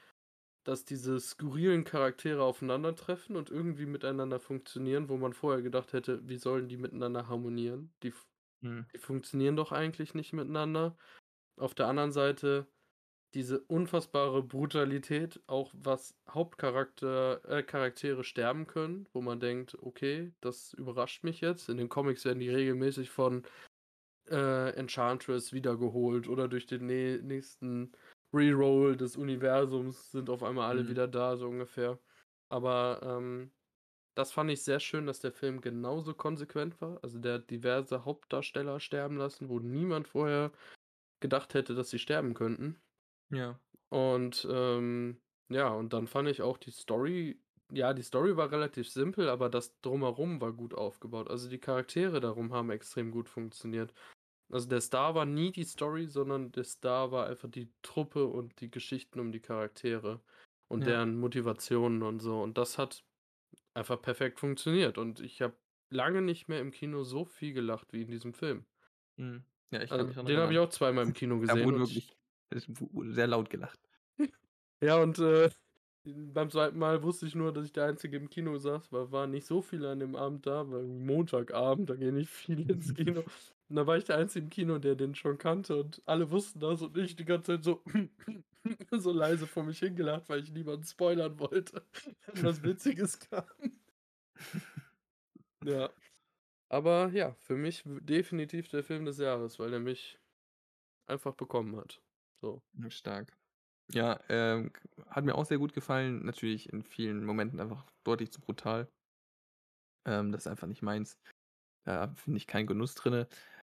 dass 0.66 0.86
diese 0.86 1.20
skurrilen 1.20 1.84
Charaktere 1.86 2.44
aufeinandertreffen 2.44 3.36
und 3.38 3.50
irgendwie 3.52 3.86
miteinander 3.88 4.40
funktionieren, 4.40 5.10
wo 5.10 5.18
man 5.18 5.34
vorher 5.34 5.62
gedacht 5.64 5.94
hätte: 5.94 6.28
„Wie 6.30 6.38
sollen 6.38 6.70
die 6.70 6.78
miteinander 6.78 7.28
harmonieren?“ 7.30 7.94
Die 8.04 8.14
Mhm. 8.62 8.90
die 8.94 9.00
funktionieren 9.00 9.56
doch 9.56 9.72
eigentlich 9.72 10.14
nicht 10.16 10.34
miteinander. 10.34 10.98
Auf 11.58 11.76
der 11.76 11.88
anderen 11.88 12.12
Seite 12.14 12.68
diese 13.36 13.62
unfassbare 13.62 14.44
Brutalität, 14.44 15.42
auch 15.48 15.74
was 15.76 16.18
Hauptcharakter 16.30 17.44
äh, 17.50 17.64
Charaktere 17.64 18.24
sterben 18.24 18.68
können, 18.68 19.08
wo 19.14 19.22
man 19.22 19.40
denkt: 19.42 19.78
„Okay, 19.82 20.34
das 20.42 20.74
überrascht 20.74 21.24
mich 21.26 21.42
jetzt.“ 21.42 21.70
In 21.70 21.78
den 21.78 21.90
Comics 21.90 22.26
werden 22.26 22.40
die 22.40 22.50
regelmäßig 22.50 23.10
von, 23.12 23.46
äh, 24.30 24.72
Enchantress 24.76 25.54
wiedergeholt 25.54 26.28
oder 26.28 26.48
durch 26.48 26.66
den 26.68 26.86
nä 26.86 27.20
nächsten 27.22 27.92
Reroll 28.34 28.96
des 28.98 29.18
Universums 29.18 30.12
sind 30.12 30.30
auf 30.30 30.44
einmal 30.44 30.70
alle 30.70 30.88
Mhm. 30.88 30.90
wieder 30.90 31.08
da, 31.08 31.36
so 31.38 31.48
ungefähr. 31.48 32.00
Aber, 32.50 33.02
ähm, 33.04 33.52
das 34.20 34.32
fand 34.32 34.52
ich 34.52 34.64
sehr 34.64 34.80
schön, 34.80 35.06
dass 35.08 35.20
der 35.22 35.32
Film 35.32 35.62
genauso 35.62 36.14
konsequent 36.14 36.82
war. 36.82 37.04
Also, 37.04 37.20
der 37.20 37.36
hat 37.36 37.50
diverse 37.50 38.06
Hauptdarsteller 38.06 38.80
sterben 38.80 39.18
lassen, 39.18 39.50
wo 39.50 39.60
niemand 39.60 40.08
vorher 40.08 40.52
gedacht 41.22 41.54
hätte, 41.56 41.76
dass 41.76 41.90
sie 41.92 42.00
sterben 42.00 42.34
könnten. 42.36 42.82
Ja. 43.30 43.60
Und, 43.90 44.48
ähm, 44.50 45.22
ja, 45.50 45.70
und 45.70 45.94
dann 45.94 46.08
fand 46.08 46.28
ich 46.30 46.42
auch 46.42 46.58
die 46.58 46.72
Story 46.72 47.42
ja, 47.72 47.94
die 47.94 48.02
Story 48.02 48.36
war 48.36 48.52
relativ 48.52 48.90
simpel, 48.90 49.30
aber 49.30 49.48
das 49.48 49.80
Drumherum 49.82 50.42
war 50.42 50.54
gut 50.54 50.74
aufgebaut. 50.74 51.30
Also 51.30 51.48
die 51.50 51.60
Charaktere 51.60 52.20
darum 52.20 52.52
haben 52.52 52.72
extrem 52.72 53.12
gut 53.12 53.30
funktioniert. 53.30 53.94
Also 54.52 54.68
der 54.68 54.82
Star 54.82 55.16
war 55.16 55.26
nie 55.26 55.52
die 55.52 55.66
Story, 55.66 56.08
sondern 56.08 56.52
der 56.52 56.64
Star 56.64 57.12
war 57.12 57.28
einfach 57.28 57.50
die 57.50 57.72
Truppe 57.84 58.26
und 58.28 58.60
die 58.62 58.72
Geschichten 58.72 59.20
um 59.20 59.32
die 59.32 59.42
Charaktere 59.42 60.22
und 60.68 60.86
Ja. 60.86 60.88
deren 60.88 61.20
Motivationen 61.20 62.02
und 62.04 62.22
so. 62.22 62.42
Und 62.42 62.58
das 62.58 62.80
hat 62.80 63.06
einfach 63.80 64.02
perfekt 64.02 64.40
funktioniert. 64.40 64.98
Und 64.98 65.20
ich 65.22 65.42
habe 65.42 65.58
lange 65.90 66.22
nicht 66.22 66.48
mehr 66.48 66.60
im 66.62 66.72
Kino 66.72 67.04
so 67.04 67.26
viel 67.26 67.54
gelacht 67.54 67.94
wie 67.94 68.04
in 68.04 68.12
diesem 68.12 68.34
Film. 68.34 68.66
Mhm. 69.18 69.46
Ja, 69.72 69.82
ich 69.82 69.92
Also, 69.92 70.06
mich 70.08 70.16
den 70.16 70.38
habe 70.40 70.54
ich 70.54 70.60
auch 70.60 70.70
zweimal 70.70 71.04
im 71.06 71.14
Kino 71.14 71.40
Da 71.46 71.56
gesehen 71.56 71.64
wurde 71.64 71.80
und 71.80 71.92
ich 71.96 72.18
wirklich 72.50 72.68
wurde 72.82 73.14
sehr 73.14 73.28
laut 73.28 73.50
gelacht. 73.50 73.80
Ja, 74.82 75.02
und, 75.02 75.20
äh, 75.20 75.50
beim 76.06 76.50
zweiten 76.50 76.80
Mal 76.80 77.04
wusste 77.04 77.26
ich 77.28 77.36
nur, 77.36 77.54
dass 77.54 77.66
ich 77.66 77.74
der 77.74 77.86
Einzige 77.86 78.18
im 78.18 78.30
Kino 78.30 78.58
saß, 78.58 78.92
weil 78.94 79.12
waren 79.12 79.32
nicht 79.32 79.46
so 79.48 79.62
viele 79.62 79.92
an 79.92 80.00
dem 80.00 80.16
Abend 80.16 80.48
da, 80.48 80.70
weil 80.72 80.84
Montagabend, 80.84 81.90
da 81.90 81.96
gehen 81.96 82.16
nicht 82.16 82.30
viele 82.32 82.74
ins 82.74 82.94
Kino. 82.94 83.24
Und 83.70 83.76
da 83.76 83.86
war 83.86 83.98
ich 83.98 84.04
der 84.06 84.18
Einzige 84.18 84.46
im 84.46 84.50
Kino, 84.50 84.80
der 84.80 84.96
den 84.96 85.14
schon 85.16 85.38
kannte 85.38 85.76
und 85.80 86.02
alle 86.06 86.32
wussten 86.32 86.60
das 86.60 86.82
und 86.82 86.98
ich 86.98 87.16
die 87.16 87.26
ganze 87.26 87.54
Zeit 87.54 87.64
so 87.64 87.84
so 88.92 89.12
leise 89.12 89.46
vor 89.48 89.64
mich 89.64 89.80
hingelacht, 89.80 90.28
weil 90.28 90.42
ich 90.42 90.52
niemanden 90.52 90.84
spoilern 90.84 91.40
wollte, 91.40 91.84
wenn 92.26 92.44
was 92.44 92.64
Witziges 92.64 93.20
kam. 93.20 93.46
Ja. 95.66 95.90
Aber 96.70 97.10
ja, 97.10 97.34
für 97.34 97.56
mich 97.56 97.84
definitiv 97.86 98.70
der 98.70 98.82
Film 98.82 99.04
des 99.04 99.18
Jahres, 99.18 99.60
weil 99.60 99.74
er 99.74 99.82
mich 99.82 100.18
einfach 101.08 101.34
bekommen 101.34 101.76
hat. 101.76 102.02
So. 102.42 102.62
Stark. 102.88 103.38
Ja, 103.92 104.20
ähm, 104.30 104.72
hat 105.08 105.26
mir 105.26 105.36
auch 105.36 105.46
sehr 105.46 105.58
gut 105.58 105.74
gefallen. 105.74 106.24
Natürlich 106.26 106.72
in 106.72 106.84
vielen 106.84 107.26
Momenten 107.26 107.60
einfach 107.60 107.86
deutlich 108.06 108.32
zu 108.32 108.40
brutal. 108.40 108.88
Ähm, 110.06 110.32
das 110.32 110.44
ist 110.44 110.48
einfach 110.48 110.68
nicht 110.68 110.82
meins. 110.82 111.18
Da 111.86 112.08
finde 112.16 112.38
ich 112.38 112.48
keinen 112.48 112.68
Genuss 112.68 112.96
drinne. 112.96 113.28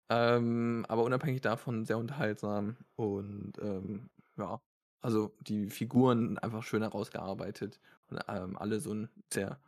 Ähm, 0.10 0.86
aber 0.90 1.04
unabhängig 1.04 1.42
davon 1.42 1.86
sehr 1.86 1.98
unterhaltsam 1.98 2.78
und, 2.96 3.54
ähm, 3.60 4.10
ja, 4.38 4.62
also 5.02 5.36
die 5.42 5.70
Figuren 5.70 6.38
einfach 6.38 6.64
schön 6.64 6.82
herausgearbeitet 6.82 7.80
und, 8.08 8.20
ähm, 8.28 8.58
alle 8.58 8.80
so 8.80 8.92
'n 8.94 9.10
sehr 9.32 9.62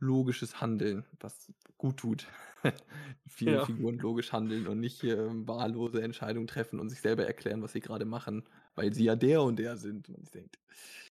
logisches 0.00 0.60
Handeln, 0.60 1.06
was 1.20 1.52
gut 1.78 1.98
tut. 1.98 2.28
Viele 3.28 3.58
Ja. 3.58 3.60
Figuren 3.60 3.98
logisch 3.98 4.32
handeln 4.32 4.66
und 4.68 4.80
nicht, 4.80 5.04
ähm, 5.04 5.48
wahllose 5.48 6.02
Entscheidungen 6.02 6.46
treffen 6.48 6.80
und 6.80 6.90
sich 6.90 7.00
selber 7.00 7.26
erklären, 7.26 7.62
was 7.62 7.72
sie 7.72 7.80
grade 7.80 8.04
machen, 8.06 8.48
weil 8.76 8.92
sie 8.94 9.04
ja 9.04 9.16
der 9.16 9.42
und 9.42 9.58
der 9.58 9.76
sind. 9.78 10.08
Und 10.08 10.16
man 10.16 10.24
sich 10.24 10.32
denkt: 10.32 10.58
„Ja, 10.58 11.07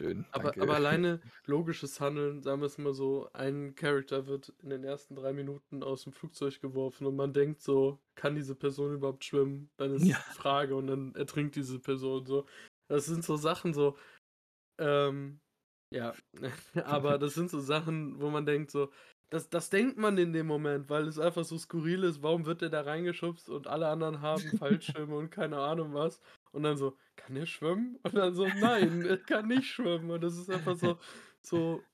schön, 0.00 0.26
Aber 0.32 0.60
danke.“ 0.60 0.62
aber 0.62 0.74
alleine 0.76 1.20
logisches 1.46 2.00
Handeln, 2.00 2.42
sagen 2.42 2.60
wir's 2.62 2.78
mal 2.78 2.94
so, 2.94 3.28
ein 3.32 3.74
Character 3.74 4.26
wird 4.28 4.50
in 4.62 4.70
den 4.70 4.84
ersten 4.84 5.16
3 5.16 5.32
Minuten 5.32 5.82
aus'm 5.82 6.12
Flugzeug 6.12 6.60
geworfen 6.60 7.06
und 7.06 7.16
man 7.16 7.32
denkt 7.32 7.62
so: 7.62 8.00
„Kann 8.14 8.36
diese 8.36 8.54
Person 8.54 8.94
überhaupt 8.94 9.24
schwimmen?“ 9.24 9.70
Dann 9.76 9.92
ist 9.92 10.08
Ja. 10.08 10.20
die 10.28 10.30
Frage 10.32 10.76
und 10.76 10.86
dann 10.86 11.14
ertrinkt 11.16 11.56
diese 11.56 11.80
Person 11.80 12.26
so. 12.26 12.46
Das 12.88 13.06
sind 13.06 13.24
so 13.24 13.36
Sachen 13.36 13.74
so, 13.74 13.96
ähm, 14.78 15.40
ja, 15.92 16.18
aber 16.74 17.18
das 17.18 17.34
sind 17.34 17.50
so 17.50 17.60
Sachen, 17.60 18.20
wo 18.20 18.30
man 18.30 18.46
denkt 18.46 18.70
so 18.72 18.90
das 19.30 19.48
das 19.50 19.70
denkt 19.70 19.98
man 19.98 20.18
in 20.18 20.32
dem 20.32 20.46
Moment, 20.48 20.90
weil 20.90 21.06
es 21.08 21.18
einfach 21.18 21.44
so 21.44 21.58
skurril 21.58 22.04
ist. 22.04 22.22
Warum 22.22 22.46
wird 22.46 22.62
der 22.62 22.70
da 22.70 22.82
reingeschubst 22.82 23.48
und 23.50 23.66
alle 23.68 23.88
anderen 23.88 24.22
haben 24.22 24.54
Fallschirme 24.54 25.16
und 25.16 25.30
keine 25.30 25.58
Ahnung 25.60 25.94
was? 25.94 26.20
Und 26.54 26.62
dann 26.64 26.76
so: 26.76 26.96
„Kann 27.16 27.34
der 27.34 27.46
schwimmen?“ 27.46 27.96
Und 28.02 28.14
dann 28.16 28.34
so: 28.34 28.50
„Nein, 28.50 29.04
er 29.04 29.18
kann 29.18 29.48
nicht 29.48 29.68
schwimmen.“ 29.70 30.10
Und 30.10 30.22
das 30.22 30.36
ist 30.38 30.50
einfach 30.50 30.76
so 30.76 30.98
so 31.42 31.88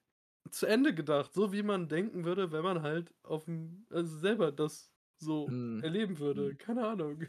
zu 0.51 0.67
Ende 0.67 0.95
gedacht, 0.95 1.35
so 1.35 1.53
wie 1.53 1.63
man 1.65 1.89
denken 1.89 2.25
würde, 2.25 2.53
wenn 2.53 2.65
man 2.65 2.83
halt 2.83 3.15
auf'm 3.25 3.87
also 3.91 4.19
selber 4.19 4.53
das 4.53 4.95
so 5.19 5.59
Mhm. 5.77 5.83
erleben 5.83 6.19
würde. 6.21 6.55
Mhm. 6.55 6.57
Keine 6.57 6.87
Ahnung. 6.89 7.27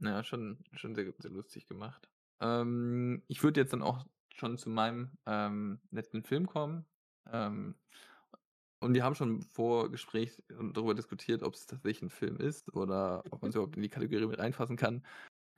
Ja, 0.00 0.22
schon 0.24 0.58
schon 0.74 0.94
sehr 0.94 1.12
sehr 1.18 1.30
lustig 1.30 1.66
gemacht. 1.68 2.10
Ähm, 2.40 3.22
ich 3.28 3.42
würde 3.42 3.60
jetzt 3.60 3.72
dann 3.72 3.82
auch 3.82 4.04
schon 4.34 4.58
zu 4.58 4.68
meinem, 4.68 5.12
ähm, 5.26 5.80
letzten 5.90 6.22
Film 6.22 6.46
kommen. 6.46 6.86
Ähm, 7.30 7.76
und 8.80 8.94
wir 8.94 9.04
haben 9.04 9.14
schon 9.16 9.30
im 9.36 9.42
Vorgespräch, 9.42 10.42
ähm, 10.50 10.72
darüber 10.74 10.94
diskutiert, 10.94 11.42
ob's 11.42 11.66
tatsächlich 11.66 12.02
'n 12.02 12.10
Film 12.10 12.36
ist 12.38 12.74
oder 12.74 13.26
ob 13.32 13.42
man's 13.42 13.54
überhaupt 13.56 13.76
in 13.76 13.82
die 13.82 13.88
Kategorie 13.90 14.26
mit 14.26 14.38
reinfassen 14.38 14.76
kann. 14.76 15.04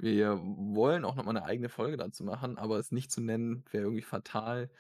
Wir 0.01 0.39
wollen 0.41 1.05
auch 1.05 1.17
noch 1.17 1.25
mal 1.25 1.33
'ne 1.33 1.45
eigene 1.45 1.69
Folge 1.69 1.97
dazu 1.97 2.23
machen, 2.23 2.57
aber 2.57 2.79
es 2.79 2.93
nicht 2.93 3.11
zu 3.11 3.21
nennen, 3.21 3.65
wäre 3.73 3.83
irgendwie 3.85 4.03
fatal. 4.03 4.71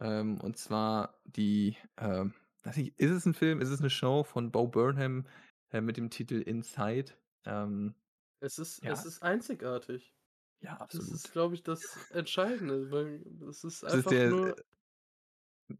Ähm, 0.00 0.40
und 0.40 0.56
zwar 0.56 1.20
die, 1.24 1.76
weiß 1.96 2.76
nicht, 2.76 2.98
ist 3.00 3.10
es 3.10 3.26
'n 3.26 3.34
Film? 3.34 3.60
Ist 3.60 3.70
es 3.70 3.80
'ne 3.80 3.90
Show 3.90 4.22
von 4.22 4.52
Bo 4.52 4.68
Burnham, 4.68 5.26
äh, 5.70 5.80
mit 5.80 5.96
dem 5.96 6.10
Titel 6.10 6.40
„Inside“? 6.42 7.14
Ähm, 7.44 7.96
Es 8.42 8.58
ist 8.58 8.82
es 8.86 9.04
ja. 9.04 9.04
ist 9.04 9.22
einzigartig. 9.22 10.14
Ja, 10.62 10.76
Das 10.90 11.12
ist, 11.12 11.30
absolut. 11.30 11.32
glaube 11.32 11.54
ich, 11.56 11.62
das 11.64 11.96
Entscheidende, 12.10 12.90
weil 12.92 13.24
es 13.48 13.64
ist 13.64 13.84
Es 13.86 13.94
ist 13.94 14.10
einfach 14.10 14.10
der, 14.10 14.24
nur 14.24 14.58
äh 14.58 14.62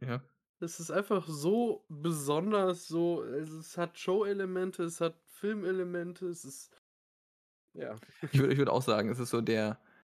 ja. 0.01 0.29
es 0.61 0.81
ist 0.81 0.91
einfach 0.91 1.27
so 1.29 1.85
besonders, 1.89 2.89
so 2.89 3.21
also 3.23 3.59
es 3.61 3.79
hat 3.79 3.97
Showelemente, 3.99 4.83
es 4.85 5.01
hat 5.01 5.21
Filmelemente, 5.29 6.27
es 6.27 6.45
ist 6.45 6.71
ja. 7.79 7.97
Ich 8.33 8.39
würde 8.39 8.53
ich 8.53 8.59
würde 8.59 8.73
auch 8.73 8.83
sagen, 8.83 9.09
es 9.09 9.19
ist 9.19 9.31
so 9.31 9.41
der, 9.41 9.79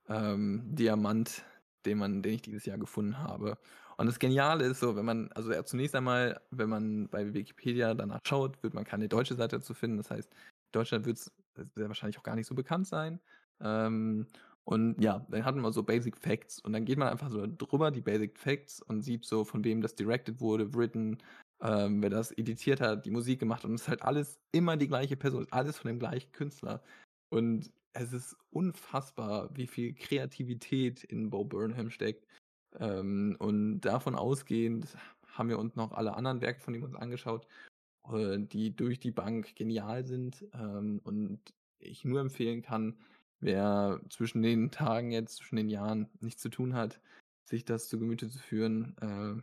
ähm, 0.09 0.63
Diamant, 0.67 1.45
den 1.87 1.99
man 1.99 2.23
den 2.23 2.35
ich 2.35 2.43
dieses 2.43 2.65
Jahr 2.65 2.79
gefunden 2.79 3.19
habe. 3.19 3.59
Und 3.97 4.07
das 4.07 4.19
Geniale 4.19 4.65
ist 4.65 4.81
so, 4.81 4.97
wenn 4.97 5.05
man 5.05 5.31
also 5.33 5.53
ja, 5.53 5.65
zunächst 5.65 5.95
einmal, 5.95 6.41
wenn 6.51 6.69
man 6.69 7.09
bei 7.09 7.35
Wikipedia 7.35 7.95
danach 7.95 8.21
schaut, 8.25 8.63
wird 8.63 8.75
man 8.75 8.85
keine 8.85 9.09
deutsche 9.09 9.35
Seite 9.35 9.57
dazu 9.57 9.75
finden. 9.75 9.97
Das 9.97 10.11
heißt, 10.11 10.31
Deutschland 10.73 11.07
wird's 11.07 11.33
sehr 11.75 11.89
wahrscheinlich 11.89 12.19
auch 12.19 12.23
gar 12.23 12.37
nicht 12.37 12.47
so 12.47 12.55
bekannt 12.55 12.87
sein. 12.87 13.21
Ähm, 13.61 14.27
und 14.65 15.03
ja, 15.03 15.27
dann 15.31 15.45
hat 15.45 15.57
man 15.57 15.73
so 15.73 15.83
Basic 15.83 16.17
Facts 16.17 16.61
und 16.61 16.75
dann 16.75 16.85
geht 16.85 16.99
man 16.99 17.09
einfach 17.09 17.31
so 17.31 17.47
drüber, 17.47 17.91
die 17.91 18.03
Basic 18.03 18.39
Facts 18.39 18.83
und 18.83 19.03
sieht 19.03 19.25
so, 19.25 19.45
von 19.45 19.65
wem 19.65 19.81
das 19.81 19.95
directed 19.95 20.41
wurde, 20.41 20.75
written, 20.75 21.19
ähm, 21.63 22.03
wer 22.03 22.11
das 22.11 22.37
editiert 22.37 22.81
hat, 22.81 23.07
die 23.07 23.11
Musik 23.11 23.41
gemacht 23.41 23.65
und 23.65 23.75
es 23.75 23.83
ist 23.83 23.89
halt 23.89 24.03
alles 24.03 24.39
immer 24.53 24.77
die 24.77 24.87
gleiche 24.87 25.17
Person, 25.17 25.47
alles 25.51 25.79
von 25.79 25.89
dem 25.89 25.99
gleichen 25.99 26.31
Künstler. 26.33 26.83
Und 27.31 27.73
es 27.93 28.13
ist 28.13 28.37
unfassbar, 28.51 29.51
wie 29.55 29.67
viel 29.67 29.95
Kreativität 29.95 31.05
in 31.05 31.31
Bo 31.31 31.45
Burnham 31.45 31.91
steckt. 31.91 32.27
Ähm, 32.79 33.37
und 33.39 33.81
davon 33.81 34.15
ausgehend 34.15 34.97
haben 35.27 35.49
wir 35.49 35.59
uns 35.59 35.77
noch 35.77 35.93
alle 35.93 36.15
anderen 36.15 36.41
Werke 36.41 36.61
von 36.61 36.75
ihm 36.75 36.83
uns 36.83 36.95
angeschaut, 36.95 37.47
äh, 38.13 38.39
die 38.39 38.75
durch 38.75 39.01
die 39.01 39.11
Bank 39.11 39.55
genial 39.57 40.05
sind, 40.05 40.45
ähm, 40.53 41.01
und 41.05 41.41
ich 41.79 42.05
nur 42.05 42.21
empfehlen 42.21 42.63
kann, 42.63 42.99
wer 43.41 44.01
zwischen 44.11 44.43
den 44.43 44.71
Tagen 44.71 45.13
jetzt, 45.13 45.37
zwischen 45.37 45.57
den 45.57 45.69
Jahren 45.69 46.09
nichts 46.21 46.43
zu 46.43 46.49
tun 46.49 46.75
hat, 46.75 47.01
sich 47.45 47.65
das 47.65 47.89
zu 47.89 47.99
Gemüte 47.99 48.29
zu 48.29 48.39
führen, 48.39 48.97
äh, 49.01 49.43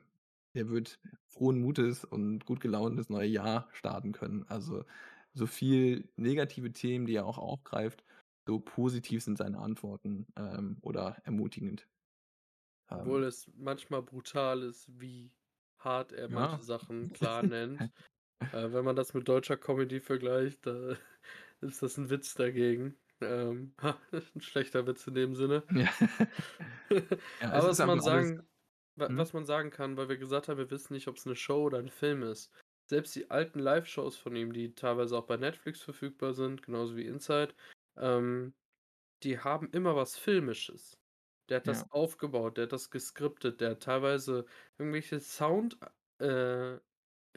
der 0.55 0.69
wird 0.69 0.99
frohen 1.27 1.59
Mutes 1.59 2.05
und 2.05 2.45
gut 2.45 2.61
gelaunt 2.61 2.97
ins 2.97 3.09
neue 3.09 3.27
Jahr 3.27 3.67
starten 3.73 4.11
können. 4.11 4.45
Also, 4.47 4.85
so 5.35 5.47
viel 5.47 6.09
negative 6.17 6.73
Themen, 6.73 7.07
die 7.07 7.15
er 7.15 7.27
auch 7.27 7.39
aufgreift, 7.39 8.05
so 8.47 8.59
positiv 8.59 9.23
sind 9.23 9.37
seine 9.39 9.59
Antworten, 9.59 10.27
ähm, 10.37 10.79
oder 10.83 11.17
ermutigend. 11.25 11.87
Obwohl 12.91 13.23
Ähm. 13.23 13.25
es 13.25 13.49
manchmal 13.55 14.01
brutal 14.03 14.61
ist, 14.63 14.87
wie 14.99 15.31
hart 15.79 16.11
er 16.11 16.29
manche 16.29 16.61
Ja. 16.61 16.61
Sachen 16.61 17.11
klar 17.13 17.43
nennt. 17.43 17.89
Äh, 18.51 18.71
wenn 18.73 18.85
man 18.85 18.95
das 18.95 19.13
mit 19.13 19.27
deutscher 19.27 19.57
Comedy 19.57 20.01
vergleicht, 20.01 20.65
da 20.67 20.97
ist 21.61 21.81
das 21.83 21.97
'n 21.97 22.09
Witz 22.09 22.35
dagegen. 22.35 22.97
Ähm, 23.21 23.75
'n 24.35 24.41
schlechter 24.41 24.87
Witz 24.87 25.07
in 25.07 25.15
dem 25.15 25.35
Sinne. 25.35 25.65
Ja. 25.71 25.91
Ja, 27.41 27.55
es 27.55 27.67
Aber 27.67 27.69
was 27.69 27.83
man 27.83 28.01
sagen 28.01 28.47
mhm. 29.07 29.17
was 29.17 29.33
man 29.33 29.45
sagen 29.45 29.71
kann, 29.71 29.97
weil 29.97 30.09
wir 30.09 30.17
gesagt 30.17 30.47
haben, 30.49 30.57
wir 30.57 30.71
wissen 30.71 30.93
nicht, 30.93 31.07
ob's 31.09 31.25
'ne 31.25 31.35
Show 31.35 31.63
oder 31.65 31.79
'n 31.79 31.89
Film 31.89 32.23
ist. 32.23 32.51
Selbst 32.89 33.15
die 33.15 33.31
alten 33.31 33.59
Liveshows 33.59 34.17
von 34.17 34.35
ihm, 34.35 34.53
die 34.53 34.75
teilweise 34.75 35.17
auch 35.17 35.25
bei 35.27 35.37
Netflix 35.37 35.81
verfügbar 35.81 36.33
sind, 36.33 36.61
genauso 36.63 36.95
wie 36.97 37.05
Inside, 37.05 37.55
ähm, 37.97 38.55
die 39.23 39.39
haben 39.39 39.69
immer 39.71 39.95
was 39.95 40.17
Filmisches. 40.17 40.97
Der 41.49 41.57
hat 41.59 41.67
Ja. 41.67 41.69
das 41.69 41.91
aufgebaut, 41.91 42.57
der 42.57 42.65
hat 42.65 42.73
das 42.73 42.91
geskriptet, 42.91 43.61
der 43.61 43.71
hat 43.71 43.83
teilweise 43.83 44.45
irgendwelche 44.77 45.19
Sound 45.19 45.79
äh, 46.19 46.79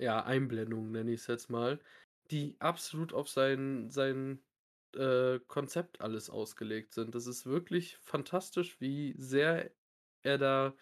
ja, 0.01 0.24
Einblendungen, 0.24 0.92
nenne 0.92 1.12
ich's 1.12 1.26
jetzt 1.26 1.51
mal, 1.51 1.80
die 2.30 2.57
absolut 2.61 3.12
auf 3.14 3.28
sein 3.28 3.90
sein, 3.90 4.44
äh, 4.96 5.40
Konzept 5.49 6.01
alles 6.01 6.30
ausgelegt 6.30 6.94
sind. 6.94 7.14
Das 7.14 7.26
ist 7.26 7.46
wirklich 7.46 7.99
fantastisch, 7.99 8.80
wie 8.80 9.14
sehr 9.18 9.72
er 10.22 10.38
da 10.38 10.76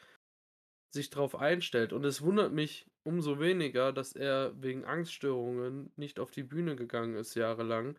sich 0.93 1.11
drauf 1.11 1.35
einstellt. 1.37 1.93
Und 1.93 2.05
es 2.05 2.23
wundert 2.23 2.53
mich 2.53 2.87
umso 3.07 3.41
weniger, 3.41 3.93
dass 3.93 4.13
er 4.15 4.55
wegen 4.63 4.85
Angststörungen 4.85 5.93
nicht 5.97 6.21
auf 6.21 6.31
die 6.33 6.43
Bühne 6.45 6.77
gegangen 6.77 7.17
ist 7.17 7.35
jahrelang, 7.35 7.99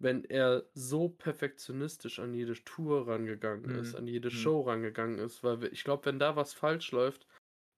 wenn 0.00 0.24
er 0.24 0.68
so 0.74 1.08
perfektionistisch 1.10 2.18
an 2.20 2.34
jede 2.34 2.54
Tour 2.64 3.08
rangegangen 3.08 3.70
ist, 3.72 3.94
Mhm. 3.94 3.96
an 3.96 4.06
jede 4.08 4.30
Mhm. 4.30 4.30
Show 4.32 4.62
rangegangen 4.62 5.18
ist. 5.18 5.44
Weil 5.44 5.62
we 5.62 5.68
ich 5.68 5.84
glaube, 5.84 6.06
wenn 6.06 6.18
da 6.20 6.36
was 6.36 6.54
falsch 6.54 6.92
läuft, 6.92 7.26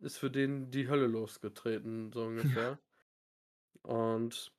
ist 0.01 0.19
für 0.19 0.31
den 0.31 0.71
die 0.71 0.89
Hölle 0.89 1.07
losgetreten, 1.09 2.13
so 2.13 2.25
ungefähr. 2.27 2.81
Und 3.83 4.53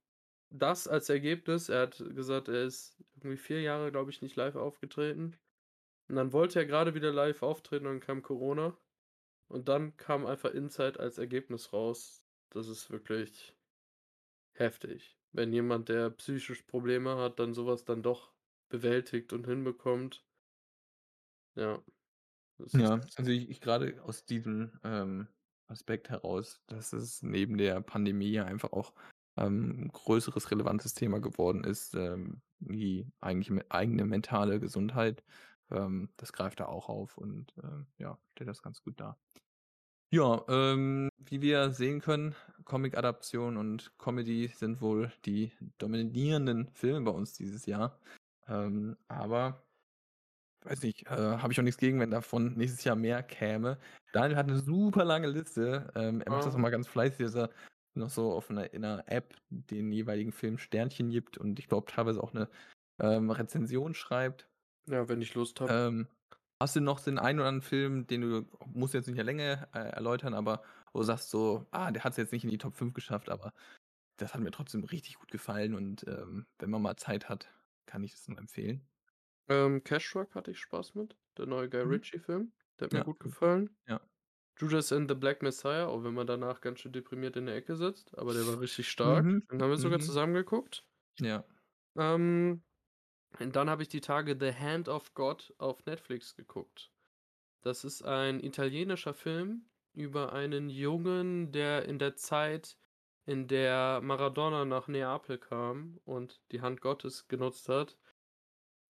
das 0.51 0.87
als 0.87 1.09
Ergebnis 1.09 1.69
er 1.69 1.83
hat 1.83 1.97
gesagt, 2.15 2.47
er 2.49 2.63
ist 2.65 2.97
irgendwie 3.17 3.37
4 3.37 3.61
Jahre, 3.61 3.91
glaube 3.91 4.11
ich, 4.11 4.21
nicht 4.21 4.35
live 4.35 4.55
aufgetreten. 4.55 5.37
Und 6.09 6.15
dann 6.17 6.33
wollte 6.33 6.59
er 6.59 6.65
grade 6.67 6.95
wieder 6.95 7.13
live 7.13 7.43
auftreten, 7.43 7.85
dann 7.85 7.99
kam 8.01 8.21
Corona. 8.23 8.77
Und 9.51 9.69
dann 9.69 9.95
kam 9.97 10.25
einfach 10.25 10.51
Inside 10.51 10.99
als 10.99 11.17
Ergebnis 11.17 11.71
raus. 11.73 12.27
Das 12.49 12.67
ist 12.67 12.89
wirklich 12.91 13.55
heftig. 14.53 15.17
Wenn 15.31 15.53
jemand, 15.53 15.89
der 15.89 16.09
psychisch 16.11 16.63
Probleme 16.63 17.17
hat, 17.17 17.39
dann 17.39 17.53
so 17.53 17.67
was 17.67 17.85
dann 17.85 18.03
doch 18.03 18.33
bewältigt 18.69 19.33
und 19.33 19.45
hinbekommt. 19.47 20.23
Ja. 21.57 21.83
Ja, 22.73 23.07
also 23.15 23.31
ich 23.31 23.49
ich 23.49 23.61
grade 23.61 24.01
aus 24.03 24.25
diesem, 24.25 24.71
ähm, 24.83 25.27
Aspekt 25.67 26.09
heraus, 26.09 26.61
dass 26.67 26.93
es 26.93 27.21
neben 27.23 27.57
der 27.57 27.81
Pandemie 27.81 28.31
ja 28.31 28.45
einfach 28.45 28.71
auch, 28.73 28.93
ähm, 29.37 29.83
'n 29.85 29.87
größeres 29.89 30.51
relevantes 30.51 30.93
Thema 30.93 31.19
geworden 31.19 31.63
ist, 31.63 31.93
ähm, 31.95 32.41
die 32.59 33.07
eigentlich 33.21 33.51
eigene 33.71 34.05
mentale 34.05 34.59
Gesundheit. 34.59 35.23
Ähm, 35.71 36.09
das 36.17 36.33
greift 36.33 36.59
er 36.59 36.69
auch 36.69 36.89
auf 36.89 37.17
und, 37.17 37.53
ähm, 37.63 37.87
ja, 37.97 38.19
stellt 38.33 38.49
das 38.49 38.61
ganz 38.63 38.81
gut 38.83 38.99
dar. 38.99 39.19
Ja, 40.13 40.45
ähm, 40.47 41.09
wie 41.17 41.41
wir 41.41 41.71
sehen 41.71 41.99
können, 41.99 42.33
Comic-Adaption 42.63 43.57
und 43.57 43.97
Comedy 43.97 44.47
sind 44.47 44.79
wohl 44.79 45.11
die 45.25 45.51
dominierenden 45.79 46.69
Filme 46.71 47.01
bei 47.01 47.11
uns 47.11 47.33
dieses 47.33 47.65
Jahr. 47.65 47.99
Ähm, 48.47 48.95
aber 49.09 49.67
weiß 50.63 50.83
nicht, 50.83 51.05
äh, 51.07 51.09
habe 51.11 51.53
ich 51.53 51.59
auch 51.59 51.63
nix 51.63 51.77
gegen, 51.77 51.99
wenn 51.99 52.11
davon 52.11 52.55
nächstes 52.55 52.83
Jahr 52.83 52.95
mehr 52.95 53.23
käme. 53.23 53.79
Daniel 54.11 54.37
hat 54.37 54.47
'ne 54.47 54.57
super 54.59 55.05
lange 55.05 55.27
Liste. 55.27 55.91
Ähm, 55.95 56.21
er 56.21 56.31
macht 56.31 56.45
das 56.45 56.55
Ah. 56.55 56.55
immer 56.55 56.71
ganz 56.71 56.87
fleißig, 56.87 57.19
dass 57.25 57.35
er 57.35 57.49
noch 57.93 58.09
so 58.09 58.33
auf 58.33 58.49
'ner 58.49 58.73
in 58.73 58.81
'ner 58.81 59.03
App 59.07 59.35
den 59.49 59.91
jeweiligen 59.91 60.31
Film 60.31 60.57
Sternchen 60.57 61.09
gibt 61.09 61.37
und 61.37 61.59
ich 61.59 61.67
glaube 61.67 61.91
teilweise 61.91 62.21
auch 62.23 62.33
'ne, 62.33 62.49
ähm, 62.99 63.29
Rezension 63.31 63.93
schreibt. 63.93 64.49
Ja, 64.89 65.07
wenn 65.07 65.21
ich 65.21 65.33
Lust 65.33 65.61
habe. 65.61 65.77
Ähm, 65.77 66.07
hast 66.59 66.75
du 66.75 66.81
noch 66.81 66.99
den 66.99 67.19
einen 67.19 67.39
oder 67.39 67.49
anderen 67.49 67.61
Film, 67.67 68.07
den 68.07 68.21
du 68.21 68.47
musst 68.65 68.93
jetzt 68.93 69.07
nicht 69.07 69.13
in 69.13 69.17
der 69.17 69.25
Länge, 69.25 69.67
äh, 69.73 69.79
erläutern, 69.79 70.33
aber 70.33 70.63
wo 70.93 70.99
du 70.99 71.05
sagst 71.05 71.29
so: 71.29 71.67
„Ah, 71.71 71.91
der 71.91 72.03
hat's 72.03 72.17
jetzt 72.17 72.31
nicht 72.33 72.43
in 72.43 72.49
die 72.49 72.57
Top 72.57 72.75
5 72.75 72.93
geschafft, 72.93 73.29
aber 73.29 73.53
das 74.17 74.33
hat 74.33 74.41
mir 74.41 74.51
trotzdem 74.51 74.83
richtig 74.85 75.15
gut 75.17 75.31
gefallen 75.31 75.75
und, 75.75 76.05
ähm, 76.07 76.47
wenn 76.59 76.69
man 76.71 76.81
mal 76.81 76.97
Zeit 76.97 77.29
hat, 77.29 77.49
kann 77.87 78.03
ich 78.03 78.11
das 78.13 78.27
nur 78.27 78.39
empfehlen?“ 78.39 78.87
Ähm, 79.49 79.83
Cash 79.83 80.09
Truck 80.11 80.35
hatte 80.35 80.51
ich 80.51 80.59
Spaß 80.59 80.95
mit, 80.95 81.17
der 81.37 81.47
neue 81.47 81.69
Guy 81.69 81.81
Mhm. 81.83 81.97
Ritchie-Film. 81.97 82.53
Der 82.79 82.85
hat 82.85 82.93
mir 82.93 83.01
Ja, 83.01 83.03
gut 83.03 83.19
gut. 83.19 83.35
gefallen. 83.39 83.75
Ja. 83.87 84.01
Judas 84.59 84.91
and 84.93 85.09
the 85.09 85.15
Black 85.15 85.41
Messiah, 85.43 85.87
auch 85.87 86.03
wenn 86.03 86.13
man 86.15 86.27
danach 86.27 86.61
ganz 86.61 86.81
schön 86.81 86.93
deprimiert 86.93 87.37
in 87.37 87.47
der 87.47 87.55
Ecke 87.57 87.75
sitzt, 87.77 88.17
aber 88.17 88.33
der 88.35 88.47
war 88.47 88.59
richtig 88.61 88.89
stark. 88.89 89.27
Mhm, 89.27 89.41
Den 89.51 89.61
haben 89.63 89.71
wir 89.71 89.77
sogar 89.77 89.99
mhm. 89.99 90.01
zusammen 90.01 90.33
geguckt. 90.35 90.85
Ja. 91.19 91.43
Ähm, 91.95 92.63
und 93.39 93.55
dann 93.55 93.69
habe 93.69 93.83
ich 93.83 93.89
die 93.89 94.01
Tage 94.01 94.37
„The 94.39 94.53
Hand 94.53 94.89
of 94.89 95.13
God“ 95.13 95.53
auf 95.57 95.85
Netflix 95.85 96.35
geguckt. 96.35 96.91
Das 97.61 97.83
ist 97.83 98.03
ein 98.03 98.39
italienischer 98.41 99.13
Film 99.13 99.69
über 99.93 100.33
einen 100.33 100.69
Jungen, 100.69 101.51
der 101.51 101.85
in 101.85 101.99
der 101.99 102.15
Zeit, 102.15 102.77
in 103.25 103.47
der 103.47 104.01
Maradona 104.01 104.65
nach 104.65 104.87
Neapel 104.87 105.37
kam 105.37 105.99
und 106.05 106.41
die 106.51 106.61
Hand 106.61 106.81
Gottes 106.81 107.27
genutzt 107.27 107.69
hat, 107.69 107.97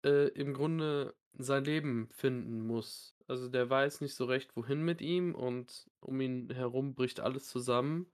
äh, 0.06 0.28
im 0.30 0.54
Grunde 0.54 1.16
sein 1.34 1.64
Leben 1.66 2.10
finden 2.12 2.66
muss. 2.66 3.16
Also, 3.28 3.50
der 3.50 3.70
weiß 3.70 4.02
nicht 4.02 4.16
so 4.16 4.26
recht, 4.26 4.56
wohin 4.56 4.84
mit 4.84 5.02
ihm 5.02 5.36
und 5.36 5.90
um 6.00 6.22
ihn 6.22 6.50
herum 6.50 6.96
bricht 6.96 7.20
alles 7.20 7.50
zusammen. 7.50 8.12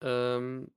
Ähm, 0.00 0.70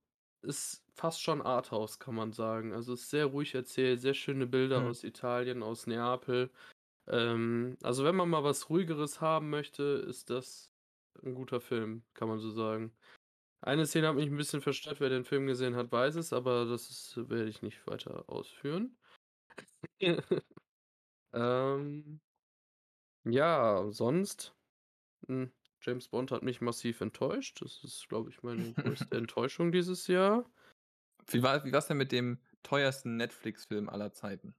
ist 0.44 0.84
fast 0.94 1.22
schon 1.22 1.42
Arthouse, 1.42 1.98
kann 1.98 2.14
man 2.14 2.32
sagen. 2.32 2.72
Also, 2.72 2.94
ist 2.94 3.10
sehr 3.10 3.26
ruhig 3.26 3.54
erzählt, 3.54 4.00
sehr 4.00 4.14
schöne 4.14 4.46
Bilder 4.46 4.82
Mhm. 4.82 4.84
aus 4.84 5.04
Italien, 5.04 5.62
aus 5.62 5.86
Neapel. 5.86 6.52
Ähm, 7.08 7.76
also, 7.82 8.04
wenn 8.04 8.16
man 8.16 8.30
mal 8.30 8.44
was 8.44 8.70
Ruhigeres 8.70 9.20
haben 9.20 9.50
möchte, 9.50 9.82
ist 9.84 10.30
das 10.30 10.72
'n 11.22 11.34
guter 11.34 11.60
Film, 11.60 12.04
kann 12.14 12.28
man 12.28 12.38
so 12.40 12.50
sagen. 12.50 12.96
Eine 13.62 13.86
Szene 13.86 14.08
hat 14.08 14.16
mich 14.16 14.28
'n 14.28 14.36
bisschen 14.38 14.62
verstört. 14.62 15.00
Wer 15.00 15.10
den 15.10 15.24
Film 15.26 15.46
gesehen 15.48 15.76
hat, 15.76 15.92
weiß 15.92 16.16
es, 16.16 16.32
aber 16.34 16.66
das 16.66 16.90
ist 16.90 17.16
werde 17.30 17.48
ich 17.50 17.62
nicht 17.62 17.86
weiter 17.88 18.24
ausführen. 18.28 18.98
Ähm 21.34 22.20
ja, 23.24 23.90
sonst, 23.90 24.54
hm, 25.28 25.52
James 25.84 26.08
Bond 26.08 26.30
hat 26.32 26.42
mich 26.42 26.60
massiv 26.60 27.00
enttäuscht. 27.00 27.60
Das 27.62 27.84
ist, 27.84 28.08
glaube 28.08 28.30
ich, 28.30 28.42
meine 28.42 28.74
größte 28.74 29.16
Enttäuschung 29.16 29.70
dieses 29.72 30.06
Jahr. 30.08 30.50
Wie 31.28 31.42
war 31.42 31.66
wie 31.66 31.72
war's 31.72 31.86
denn 31.86 31.98
mit 31.98 32.12
dem 32.12 32.40
teuersten 32.62 33.18
Netflix-Film 33.18 33.90
aller 33.90 34.12
Zeiten? 34.14 34.54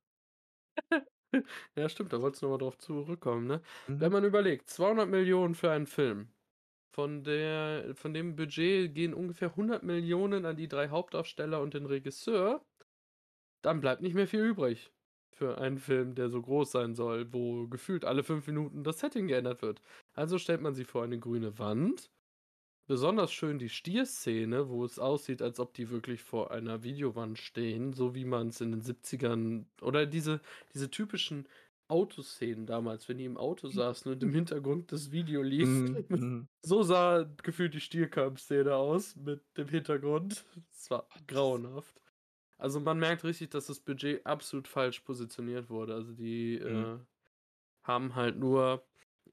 Ja, 1.75 1.89
stimmt, 1.89 2.13
da 2.13 2.21
wolltest 2.21 2.41
du 2.43 2.47
noch 2.47 2.53
mal 2.53 2.57
drauf 2.63 2.77
zurückkommen, 2.77 3.47
ne? 3.47 3.61
Wenn 3.99 4.11
Mhm. 4.11 4.11
man 4.11 4.23
überlegt, 4.23 4.69
200.000.000 4.69 5.55
für 5.55 5.71
einen 5.71 5.87
Film. 5.87 6.29
Von 6.93 7.23
der 7.23 7.93
von 7.95 8.13
dem 8.13 8.35
Budget 8.37 8.95
gehen 8.95 9.13
ungefähr 9.13 9.55
100.000.000 9.55 10.45
an 10.45 10.57
die 10.57 10.67
3 10.69 10.89
Hauptdarsteller 10.89 11.61
und 11.61 11.73
den 11.75 11.85
Regisseur. 11.87 12.65
Dann 13.63 13.81
bleibt 13.81 14.01
nicht 14.01 14.13
mehr 14.15 14.27
viel 14.27 14.41
übrig 14.45 14.91
für 15.33 15.57
einen 15.57 15.79
Film, 15.79 16.15
der 16.15 16.29
so 16.29 16.41
groß 16.41 16.71
sein 16.71 16.95
soll, 16.95 17.33
wo 17.33 17.67
gefühlt 17.67 18.05
alle 18.05 18.23
5 18.23 18.47
Minuten 18.47 18.83
das 18.83 18.99
Setting 18.99 19.27
geändert 19.27 19.61
wird. 19.61 19.81
Also 20.15 20.37
stellt 20.37 20.61
man 20.61 20.73
sie 20.73 20.85
vor 20.85 21.03
eine 21.03 21.19
grüne 21.19 21.59
Wand. 21.59 22.11
Besonders 22.87 23.33
schön 23.33 23.59
die 23.59 23.69
Stierszene, 23.69 24.69
wo 24.69 24.85
es 24.85 24.99
aussieht, 24.99 25.41
als 25.41 25.59
ob 25.59 25.73
die 25.73 25.89
wirklich 25.89 26.23
vor 26.23 26.51
einer 26.51 26.83
Videowand 26.83 27.39
stehen, 27.39 27.93
so 27.93 28.15
wie 28.15 28.25
man's 28.25 28.61
in 28.61 28.71
den 28.71 28.81
70ern 28.81 29.67
oder 29.81 30.05
diese 30.05 30.41
diese 30.73 30.91
typischen 30.91 31.47
Autoszenen 31.87 32.65
damals, 32.67 33.09
wenn 33.09 33.17
die 33.19 33.25
im 33.25 33.37
Auto 33.37 33.69
saßen 33.69 34.11
und 34.11 34.23
im 34.23 34.33
Hintergrund 34.33 34.91
das 34.91 35.11
Video 35.11 35.41
lief. 35.43 35.83
Mhm, 35.87 36.05
mhm. 36.09 36.47
So 36.65 36.83
sah 36.83 37.23
gefühlt 37.43 37.73
die 37.75 37.81
Stierkampfszene 37.81 38.75
aus 38.75 39.15
mit 39.15 39.43
dem 39.57 39.67
Hintergrund. 39.69 40.45
Es 40.71 40.89
war 40.91 41.07
grauenhaft. 41.27 42.01
Also, 42.57 42.79
man 42.79 42.99
merkt 42.99 43.23
richtig, 43.25 43.51
dass 43.51 43.67
das 43.67 43.79
Budget 43.81 44.25
absolut 44.25 44.67
falsch 44.67 45.01
positioniert 45.01 45.69
wurde. 45.69 45.93
Also, 45.95 46.13
die, 46.13 46.55
Mhm. 46.67 46.85
äh, 46.85 46.99
haben 47.83 48.15
halt 48.15 48.37
nur, 48.37 48.85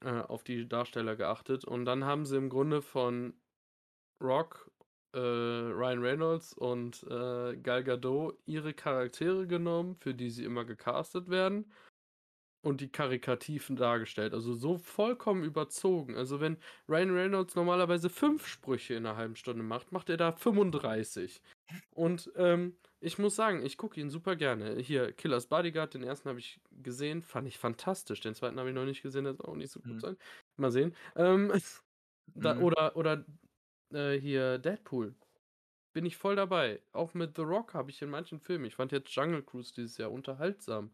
äh, 0.03 0.21
auf 0.21 0.43
die 0.43 0.67
Darsteller 0.67 1.15
geachtet 1.15 1.65
und 1.65 1.85
dann 1.85 2.05
haben 2.05 2.25
sie 2.25 2.37
im 2.37 2.49
Grunde 2.49 2.81
von 2.81 3.33
Rock, 4.23 4.71
äh, 5.13 5.19
Ryan 5.19 5.99
Reynolds 6.03 6.53
und, 6.53 7.03
äh, 7.03 7.57
Gal 7.57 7.83
Gadot 7.83 8.39
ihre 8.45 8.73
Charaktere 8.73 9.47
genommen, 9.47 9.95
für 9.97 10.13
die 10.15 10.29
sie 10.31 10.45
immer 10.45 10.65
gecastet 10.65 11.29
werden 11.29 11.71
und 12.63 12.81
die 12.81 12.89
karikativ 12.91 13.69
dargestellt. 13.75 14.33
Also, 14.33 14.53
so 14.53 14.77
vollkommen 14.77 15.43
überzogen. 15.43 16.15
Also, 16.15 16.39
wenn 16.41 16.57
Ryan 16.89 17.11
Reynolds 17.15 17.55
normalerweise 17.55 18.09
5 18.09 18.47
Sprüche 18.47 18.95
in 18.95 19.03
'ner 19.03 19.17
halben 19.17 19.35
Stunde 19.35 19.63
macht, 19.63 19.91
macht 19.91 20.09
er 20.09 20.17
da 20.17 20.31
35. 20.31 21.41
Und, 21.91 22.31
ähm, 22.35 22.77
ich 22.99 23.17
muss 23.19 23.35
sagen, 23.35 23.65
ich 23.65 23.77
gucke 23.77 23.99
ihn 23.99 24.09
super 24.09 24.35
gerne. 24.35 24.77
Hier, 24.79 25.11
Killers 25.13 25.47
Bodyguard, 25.47 25.93
den 25.93 26.03
1. 26.03 26.29
habe 26.29 26.39
ich 26.39 26.61
gesehen, 26.71 27.21
fand 27.23 27.47
ich 27.47 27.57
fantastisch. 27.59 28.21
Den 28.21 28.33
2. 28.35 28.59
habe 28.59 28.69
ich 28.69 28.75
noch 28.75 28.85
nicht 28.85 29.01
gesehen, 29.03 29.25
der 29.25 29.35
soll 29.35 29.45
auch 29.47 29.55
nicht 29.55 29.71
so 29.71 29.81
gut 29.81 29.99
Mhm. 29.99 30.01
sein. 30.01 30.17
Mal 30.57 30.71
sehen. 30.71 30.95
Ähm, 31.15 31.51
da 32.27 32.57
Mhm. 32.57 32.59
oder 32.59 32.95
oder, 32.95 33.25
äh, 33.93 34.13
hier 34.19 34.57
Deadpool. 34.59 35.15
Bin 35.93 36.05
ich 36.05 36.17
voll 36.17 36.35
dabei. 36.37 36.81
Auch 36.93 37.13
mit 37.13 37.35
The 37.37 37.43
Rock 37.43 37.73
habe 37.75 37.91
ich 37.91 38.01
in 38.01 38.09
manchen 38.09 38.39
Filmen 38.39 38.65
ich 38.65 38.75
fand 38.75 38.91
jetzt 38.93 39.11
Jungle 39.15 39.43
Cruise 39.43 39.73
dieses 39.75 39.97
Jahr 39.97 40.11
unterhaltsam. 40.11 40.91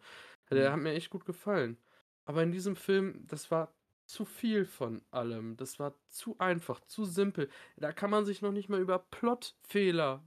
Der 0.52 0.72
Mhm. 0.72 0.74
hat 0.74 0.80
mir 0.82 0.94
echt 0.94 1.10
gut 1.12 1.26
gefallen. 1.26 1.78
Aber 2.26 2.44
in 2.44 2.52
diesem 2.52 2.76
Film, 2.76 3.26
das 3.28 3.52
war 3.52 3.76
zu 4.08 4.26
viel 4.26 4.66
von 4.66 5.04
allem. 5.12 5.58
Das 5.58 5.80
war 5.80 6.00
zu 6.10 6.38
einfach, 6.40 6.82
zu 6.82 7.06
simpel. 7.06 7.50
Da 7.78 7.94
kann 7.94 8.10
man 8.12 8.26
sich 8.26 8.42
noch 8.42 8.52
nicht 8.54 8.70
mal 8.70 8.82
über 8.82 9.00
Plotfehler 9.00 10.26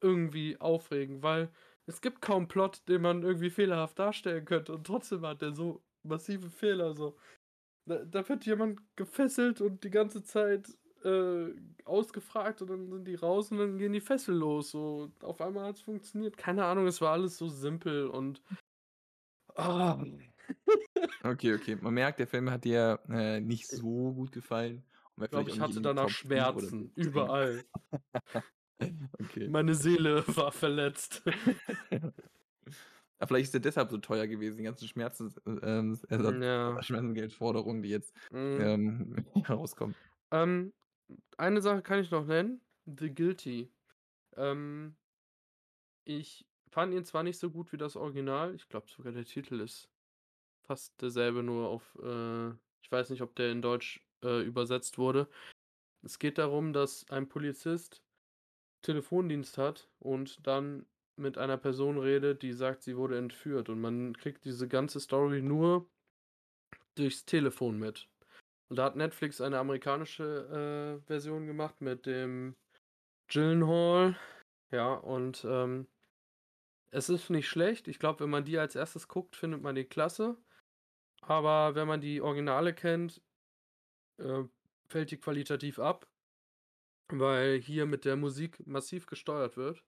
irgendwie 0.00 0.60
aufregen, 0.60 1.22
weil 1.22 1.50
es 1.86 2.00
gibt 2.00 2.20
kaum 2.20 2.48
Plot, 2.48 2.82
den 2.88 3.02
man 3.02 3.22
irgendwie 3.22 3.50
fehlerhaft 3.50 3.98
darstellen 3.98 4.44
könnte 4.44 4.74
und 4.74 4.86
trotzdem 4.86 5.24
hat 5.26 5.42
der 5.42 5.52
so 5.52 5.82
massive 6.02 6.50
Fehler 6.50 6.94
so. 6.94 7.16
Da 7.86 8.04
da 8.04 8.28
wird 8.28 8.46
jemand 8.46 8.80
gefesselt 8.96 9.60
und 9.60 9.84
die 9.84 9.90
ganze 9.90 10.22
Zeit, 10.24 10.76
äh, 11.04 11.54
ausgefragt 11.84 12.62
und 12.62 12.68
dann 12.70 12.90
sind 12.90 13.04
die 13.06 13.14
raus 13.14 13.52
und 13.52 13.58
dann 13.58 13.78
gehen 13.78 13.92
die 13.92 14.00
Fessel 14.00 14.34
los 14.34 14.70
so. 14.70 15.12
Auf 15.22 15.40
einmal 15.40 15.66
hat's 15.66 15.82
funktioniert. 15.82 16.36
Keine 16.36 16.64
Ahnung, 16.64 16.86
es 16.86 17.00
war 17.00 17.12
alles 17.12 17.38
so 17.38 17.48
simpel 17.48 18.08
und 18.08 18.42
ah. 19.54 20.02
Okay, 21.22 21.54
okay. 21.54 21.76
Man 21.80 21.94
merkt, 21.94 22.18
der 22.18 22.26
Film 22.26 22.50
hat 22.50 22.64
dir, 22.64 23.00
äh, 23.08 23.40
nicht 23.40 23.68
so 23.68 24.12
gut 24.12 24.32
gefallen 24.32 24.84
Ich 25.20 25.30
glaube, 25.30 25.50
ich 25.50 25.60
hatte 25.60 25.80
danach 25.80 26.04
Top 26.04 26.10
5 26.12 26.30
oder 26.32 26.60
so 26.60 26.68
Schmerzen, 26.68 26.92
überall. 26.96 27.64
Okay. 29.20 29.52
Meine 29.52 29.74
Seele 29.74 30.24
war 30.36 30.52
verletzt. 30.52 31.22
Ja, 33.20 33.26
vielleicht 33.26 33.44
ist 33.46 33.54
der 33.54 33.60
deshalb 33.60 33.90
so 33.90 33.98
teuer 33.98 34.26
gewesen, 34.26 34.58
die 34.58 34.64
ganzen 34.64 34.88
Schmerzens 34.88 35.38
äh, 35.46 35.50
ähm, 35.62 35.98
Hm, 36.18 36.42
ja. 36.42 36.80
Schmerzengeldforderungen, 36.80 37.82
die 37.82 37.88
jetzt, 37.90 38.14
Mhm. 38.30 38.70
ähm, 38.74 39.26
herauskommen. 39.44 39.96
Ähm, 40.30 40.72
eine 41.38 41.60
Sache 41.62 41.82
kann 41.82 42.00
ich 42.00 42.10
noch 42.10 42.26
nennen, 42.26 42.62
„The 42.86 43.14
Guilty“. 43.14 43.72
Ähm 44.36 44.96
ich 46.04 46.46
fand 46.70 46.94
ihn 46.94 47.04
zwar 47.04 47.22
nicht 47.22 47.38
so 47.38 47.50
gut 47.50 47.72
wie 47.72 47.76
das 47.76 47.96
Original, 47.96 48.54
ich 48.54 48.68
glaube 48.68 48.88
sogar 48.90 49.12
der 49.12 49.24
Titel 49.24 49.60
ist 49.60 49.90
fast 50.62 51.00
derselbe, 51.02 51.42
nur 51.44 51.68
auf, 51.68 51.96
äh 52.02 52.50
ich 52.82 52.92
weiß 52.92 53.10
nicht, 53.10 53.22
ob 53.22 53.36
der 53.36 53.52
in 53.52 53.62
Deutsch, 53.62 54.08
äh, 54.24 54.42
übersetzt 54.42 54.98
wurde. 54.98 55.28
Es 56.02 56.18
geht 56.20 56.38
darum, 56.38 56.72
dass 56.74 57.08
ein 57.10 57.28
Polizist 57.28 58.05
Telefondienst 58.82 59.58
hat 59.58 59.88
und 59.98 60.46
dann 60.46 60.86
mit 61.16 61.38
einer 61.38 61.56
Person 61.56 61.98
redet, 61.98 62.42
die 62.42 62.52
sagt, 62.52 62.82
sie 62.82 62.96
wurde 62.96 63.18
entführt 63.18 63.68
und 63.68 63.80
man 63.80 64.16
kriegt 64.16 64.44
diese 64.44 64.68
ganze 64.68 65.00
Story 65.00 65.42
nur 65.42 65.88
durchs 66.94 67.24
Telefon 67.24 67.78
mit. 67.78 68.08
Und 68.68 68.76
da 68.76 68.84
hat 68.84 68.96
Netflix 68.96 69.40
eine 69.40 69.58
amerikanische, 69.58 71.00
äh, 71.02 71.06
Version 71.06 71.46
gemacht 71.46 71.80
mit 71.80 72.06
dem 72.06 72.56
Gyllenhaal, 73.28 74.16
ja, 74.70 74.94
und, 74.94 75.44
ähm 75.48 75.86
es 76.96 77.10
ist 77.10 77.30
nicht 77.30 77.48
schlecht. 77.48 77.88
Ich 77.88 77.98
glaube, 77.98 78.20
wenn 78.20 78.30
man 78.30 78.44
die 78.44 78.58
als 78.58 78.74
Erstes 78.74 79.06
guckt, 79.06 79.36
findet 79.36 79.62
man 79.62 79.74
die 79.74 79.84
klasse. 79.84 80.36
Aber 81.20 81.74
wenn 81.74 81.88
man 81.88 82.00
die 82.00 82.20
Originale 82.22 82.72
kennt, 82.72 83.20
äh, 84.18 84.44
fällt 84.88 85.10
die 85.10 85.18
qualitativ 85.18 85.78
ab, 85.78 86.06
weil 87.12 87.58
hier 87.60 87.86
mit 87.86 88.04
der 88.04 88.16
Musik 88.16 88.66
massiv 88.66 89.06
gesteuert 89.06 89.56
wird. 89.56 89.84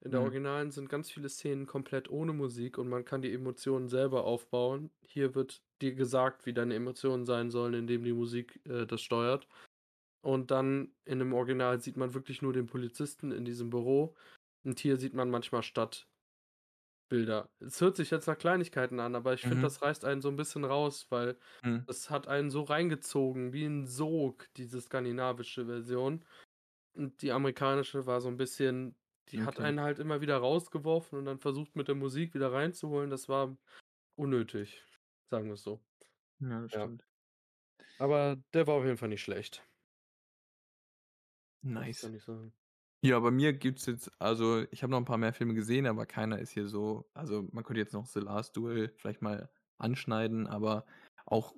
In 0.00 0.12
der 0.12 0.20
Mhm. 0.20 0.22
Originalen 0.22 0.70
sind 0.72 0.88
ganz 0.88 1.10
viele 1.10 1.28
Szenen 1.30 1.66
komplett 1.66 2.10
ohne 2.10 2.32
Musik 2.34 2.78
und 2.78 2.88
man 2.88 3.04
kann 3.04 3.22
die 3.22 3.32
Emotionen 3.34 3.88
selber 3.88 4.24
aufbauen. 4.24 4.92
Hier 5.06 5.34
wird 5.34 5.62
dir 5.82 5.94
gesagt, 5.94 6.46
wie 6.46 6.54
deine 6.54 6.74
Emotionen 6.76 7.26
sein 7.26 7.50
sollen, 7.50 7.74
indem 7.74 8.04
die 8.04 8.12
Musik, 8.14 8.60
äh, 8.66 8.86
das 8.86 9.02
steuert. 9.02 9.48
Und 10.22 10.50
dann 10.50 10.94
in 11.04 11.18
dem 11.20 11.32
Original 11.34 11.80
sieht 11.80 11.96
man 11.96 12.14
wirklich 12.14 12.42
nur 12.42 12.52
den 12.52 12.66
Polizisten 12.66 13.32
in 13.32 13.44
diesem 13.44 13.70
Büro 13.70 14.16
und 14.64 14.80
hier 14.80 14.96
sieht 14.98 15.14
man 15.14 15.30
manchmal 15.30 15.62
Stadtbilder. 15.64 16.06
Es 17.60 17.80
hört 17.80 17.96
sich 17.96 18.10
jetzt 18.10 18.26
nach 18.26 18.38
Kleinigkeiten 18.38 19.00
an, 19.00 19.14
aber 19.14 19.34
ich 19.34 19.46
finde, 19.46 19.62
Mhm. 19.62 19.68
das 19.68 19.82
reißt 19.82 20.04
einen 20.04 20.20
so 20.22 20.28
'n 20.28 20.36
bisschen 20.36 20.64
raus, 20.64 21.06
weil 21.10 21.38
Mhm. 21.64 21.88
es 21.88 22.10
hat 22.10 22.28
einen 22.28 22.50
so 22.50 22.62
reingezogen 22.62 23.52
wie 23.52 23.64
'n 23.64 23.86
Sog, 23.86 24.46
diese 24.56 24.80
skandinavische 24.80 25.66
Version. 25.66 26.24
Und 26.96 27.22
die 27.22 27.32
amerikanische 27.32 28.06
war 28.06 28.20
so 28.20 28.28
'n 28.28 28.36
bisschen 28.36 28.96
die 29.30 29.42
hat 29.42 29.58
Okay. 29.58 29.60
einen 29.60 29.80
halt 29.80 29.98
immer 29.98 30.22
wieder 30.22 30.38
rausgeworfen 30.38 31.18
und 31.18 31.26
dann 31.26 31.38
versucht, 31.38 31.76
mit 31.76 31.86
der 31.88 31.94
Musik 31.94 32.32
wieder 32.34 32.50
reinzuholen. 32.52 33.10
Das 33.10 33.28
war 33.28 33.58
unnötig, 34.16 34.84
sagen 35.30 35.48
wir's 35.50 35.62
so. 35.62 35.84
Ja, 36.40 36.60
das 36.62 36.72
Ja. 36.72 36.88
stimmt. 36.88 37.04
Aber 37.98 38.36
der 38.54 38.66
war 38.68 38.76
auf 38.76 38.84
jeden 38.84 38.98
Fall 38.98 39.08
nicht 39.10 39.22
schlecht. 39.22 39.66
Nice. 41.64 42.08
kann 42.08 42.14
ich 42.14 42.22
sagen. 42.24 42.52
Ja, 43.04 43.20
bei 43.20 43.30
mir 43.32 43.52
gibt's 43.54 43.86
jetzt 43.86 44.10
also, 44.20 44.64
ich 44.72 44.82
habe 44.82 44.92
noch 44.92 44.98
'n 45.00 45.06
paar 45.06 45.18
mehr 45.18 45.32
Filme 45.34 45.54
gesehen, 45.54 45.86
aber 45.86 46.06
keiner 46.06 46.38
ist 46.40 46.52
hier 46.52 46.68
so 46.68 47.10
also, 47.14 47.48
man 47.52 47.64
könnte 47.64 47.80
jetzt 47.80 47.94
noch 47.94 48.06
„The 48.06 48.20
Last 48.20 48.56
Duel“ 48.56 48.94
vielleicht 48.98 49.22
mal 49.22 49.50
anschneiden, 49.78 50.46
aber 50.48 50.86
auch 51.26 51.54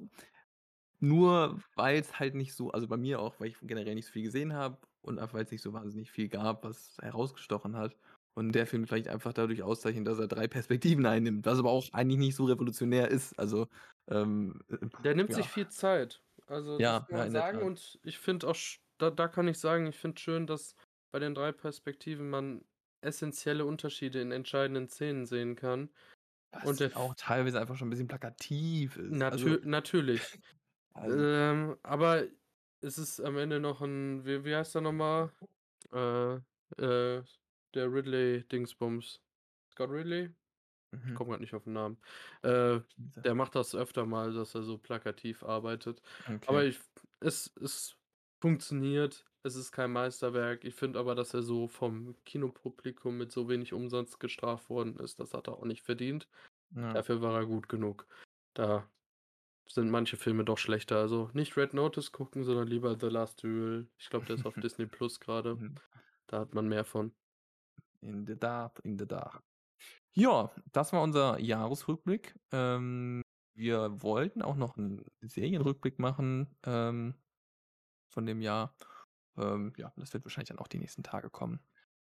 nur 1.01 1.63
weil's 1.77 2.19
halt 2.21 2.35
nicht 2.37 2.55
so 2.55 2.71
also, 2.73 2.89
bei 2.89 2.97
mir 2.99 3.21
auch, 3.21 3.41
weil 3.41 3.49
ich 3.49 3.59
generell 3.63 3.95
nicht 3.97 4.07
so 4.07 4.13
viel 4.13 4.25
gesehen 4.25 4.55
habe 4.55 4.81
und 5.03 5.19
einfach 5.19 5.35
weil's 5.35 5.51
nicht 5.51 5.63
so 5.63 5.73
wahnsinnig 5.73 6.11
viel 6.11 6.29
gab, 6.29 6.65
was 6.65 6.97
herausgestochen 7.01 7.77
hat. 7.77 7.97
Und 8.35 8.53
der 8.53 8.67
Film 8.67 8.87
vielleicht 8.87 9.09
einfach 9.09 9.33
dadurch 9.33 9.63
auszeichnet, 9.63 10.07
dass 10.07 10.19
er 10.19 10.29
3 10.29 10.47
Perspektiven 10.49 11.05
einnimmt, 11.07 11.47
was 11.47 11.59
aber 11.59 11.71
auch 11.71 11.93
eigentlich 11.93 12.19
nicht 12.19 12.37
so 12.37 12.45
revolutionär 12.45 13.09
ist. 13.11 13.39
Also, 13.39 13.67
ähm, 14.09 14.61
äh, 14.69 14.89
Der 15.05 15.15
nimmt 15.15 15.33
sich 15.33 15.49
ja. 15.49 15.51
viel 15.51 15.69
Zeit. 15.69 16.23
Also, 16.47 16.81
das 16.81 16.89
Ja, 16.89 17.07
kann 17.07 17.17
ja, 17.17 17.19
man 17.19 17.29
der 17.29 17.31
sagen 17.31 17.63
und 17.63 17.99
ich 18.03 18.19
finde 18.19 18.49
auch 18.49 18.57
da 18.99 19.11
da 19.11 19.29
kann 19.29 19.49
ich 19.49 19.59
sagen, 19.59 19.87
ich 19.87 19.97
finde 19.97 20.21
schön, 20.21 20.47
dass 20.47 20.75
bei 21.11 21.19
den 21.19 21.35
3 21.35 21.53
Perspektiven 21.53 22.29
man 22.29 22.65
essenzielle 23.01 23.65
Unterschiede 23.65 24.21
in 24.21 24.31
entscheidenden 24.33 24.89
Szenen 24.89 25.25
sehen 25.27 25.57
kann. 25.57 25.91
Und 26.63 26.81
Was 26.81 26.81
der 26.81 26.97
auch 26.97 27.15
teilweise 27.17 27.61
einfach 27.61 27.77
schon 27.77 27.89
'n 27.89 27.91
bisschen 27.91 28.09
plakativ 28.09 28.97
ist. 28.97 29.29
Also 29.31 29.49
Natür 29.49 29.61
natürlich. 29.65 30.41
also 30.95 31.27
Ähm, 31.35 31.79
aber 31.83 32.27
es 32.83 32.99
ist 32.99 33.21
am 33.21 33.37
Ende 33.39 33.61
noch 33.61 33.81
'n 33.83 34.25
wie 34.25 34.45
wie 34.45 34.55
heißt 34.57 34.75
der 34.75 34.83
noch 34.83 34.93
mal? 34.93 35.33
Äh, 35.93 36.37
äh, 36.83 37.23
der 37.75 37.93
Ridley-Dingsbums. 37.93 39.23
Scott 39.73 39.91
Ridley? 39.91 40.35
Ich 41.09 41.15
Mhm. 41.15 41.15
komme 41.15 41.31
grad 41.31 41.41
nicht 41.41 41.55
auf 41.55 41.67
'n 41.67 41.73
Namen. 41.73 41.99
Äh, 42.43 42.81
der 43.25 43.35
macht 43.35 43.55
das 43.55 43.75
öfter 43.75 44.07
mal, 44.07 44.33
dass 44.33 44.55
er 44.55 44.63
so 44.63 44.79
plakativ 44.79 45.43
arbeitet. 45.43 46.03
Okay. 46.29 46.47
Aber 46.47 46.65
ich 46.65 46.81
es 47.21 47.53
es 47.61 47.97
funktioniert. 48.41 49.27
Es 49.43 49.57
ist 49.57 49.73
kein 49.73 49.93
Meisterwerk. 49.93 50.65
Ich 50.65 50.75
finde 50.75 50.99
aber, 50.99 51.15
dass 51.15 51.35
er 51.35 51.43
so 51.43 51.69
vom 51.69 52.17
Kinopublikum 52.25 53.17
mit 53.17 53.33
so 53.33 53.49
wenig 53.49 53.73
Umsatz 53.73 54.19
gestraft 54.19 54.69
worden 54.71 54.97
ist, 54.99 55.19
das 55.21 55.35
hat 55.35 55.49
er 55.49 55.55
auch 55.59 55.65
nicht 55.65 55.83
verdient. 55.83 56.29
Ja. 56.77 56.95
Dafür 56.95 57.23
war 57.23 57.37
er 57.41 57.47
gut 57.47 57.69
genug. 57.69 58.07
Da 58.55 58.91
sind 59.73 59.91
manche 59.91 60.17
Filme 60.17 60.45
doch 60.45 60.59
schlechter. 60.59 60.99
Also, 60.99 61.31
nicht 61.35 61.57
„Red 61.57 61.75
Notice“ 61.75 62.13
gucken, 62.13 62.45
sondern 62.45 62.69
lieber 62.69 62.99
„The 63.01 63.07
Last 63.09 63.43
Duel“. 63.43 63.91
Ich 63.99 64.11
glaube, 64.11 64.27
der 64.27 64.35
ist 64.35 64.47
auf 64.47 64.57
Disney+ 64.59 64.87
grade. 65.21 65.61
Mhm. 65.61 65.81
Da 66.29 66.41
hat 66.41 66.55
man 66.55 66.69
mehr 66.69 66.85
von. 66.85 67.15
In 68.03 68.27
the 68.27 68.37
dark, 68.39 68.81
in 68.85 68.99
the 68.99 69.07
dark. 69.07 69.43
Ja, 70.15 70.51
das 70.73 70.93
war 70.93 71.03
unser 71.03 71.39
Jahresrückblick. 71.39 72.35
Ähm, 72.53 73.23
wir 73.55 74.03
wollten 74.03 74.43
auch 74.43 74.57
noch 74.57 74.77
'n 74.77 75.05
Serienrückblick 75.21 75.99
machen, 76.01 76.57
ähm, 76.65 77.15
von 78.11 78.27
dem 78.27 78.41
Jahr. 78.43 78.77
Ähm, 79.39 79.73
ja, 79.79 79.93
das 79.97 80.13
wird 80.15 80.25
wahrscheinlich 80.25 80.51
dann 80.51 80.59
auch 80.61 80.69
die 80.69 80.79
nächsten 80.79 81.03
Tage 81.05 81.31
kommen. 81.31 81.61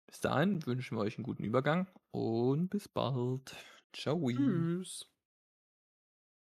Bis 0.06 0.20
dahin 0.20 0.64
wünschen 0.66 0.98
wir 0.98 1.02
euch 1.02 1.18
'n 1.18 1.24
guten 1.24 1.44
Übergang 1.44 1.88
und 2.12 2.70
bis 2.70 2.88
bald. 2.88 3.56
Tschau. 3.92 4.30
Tschüss. 4.30 5.06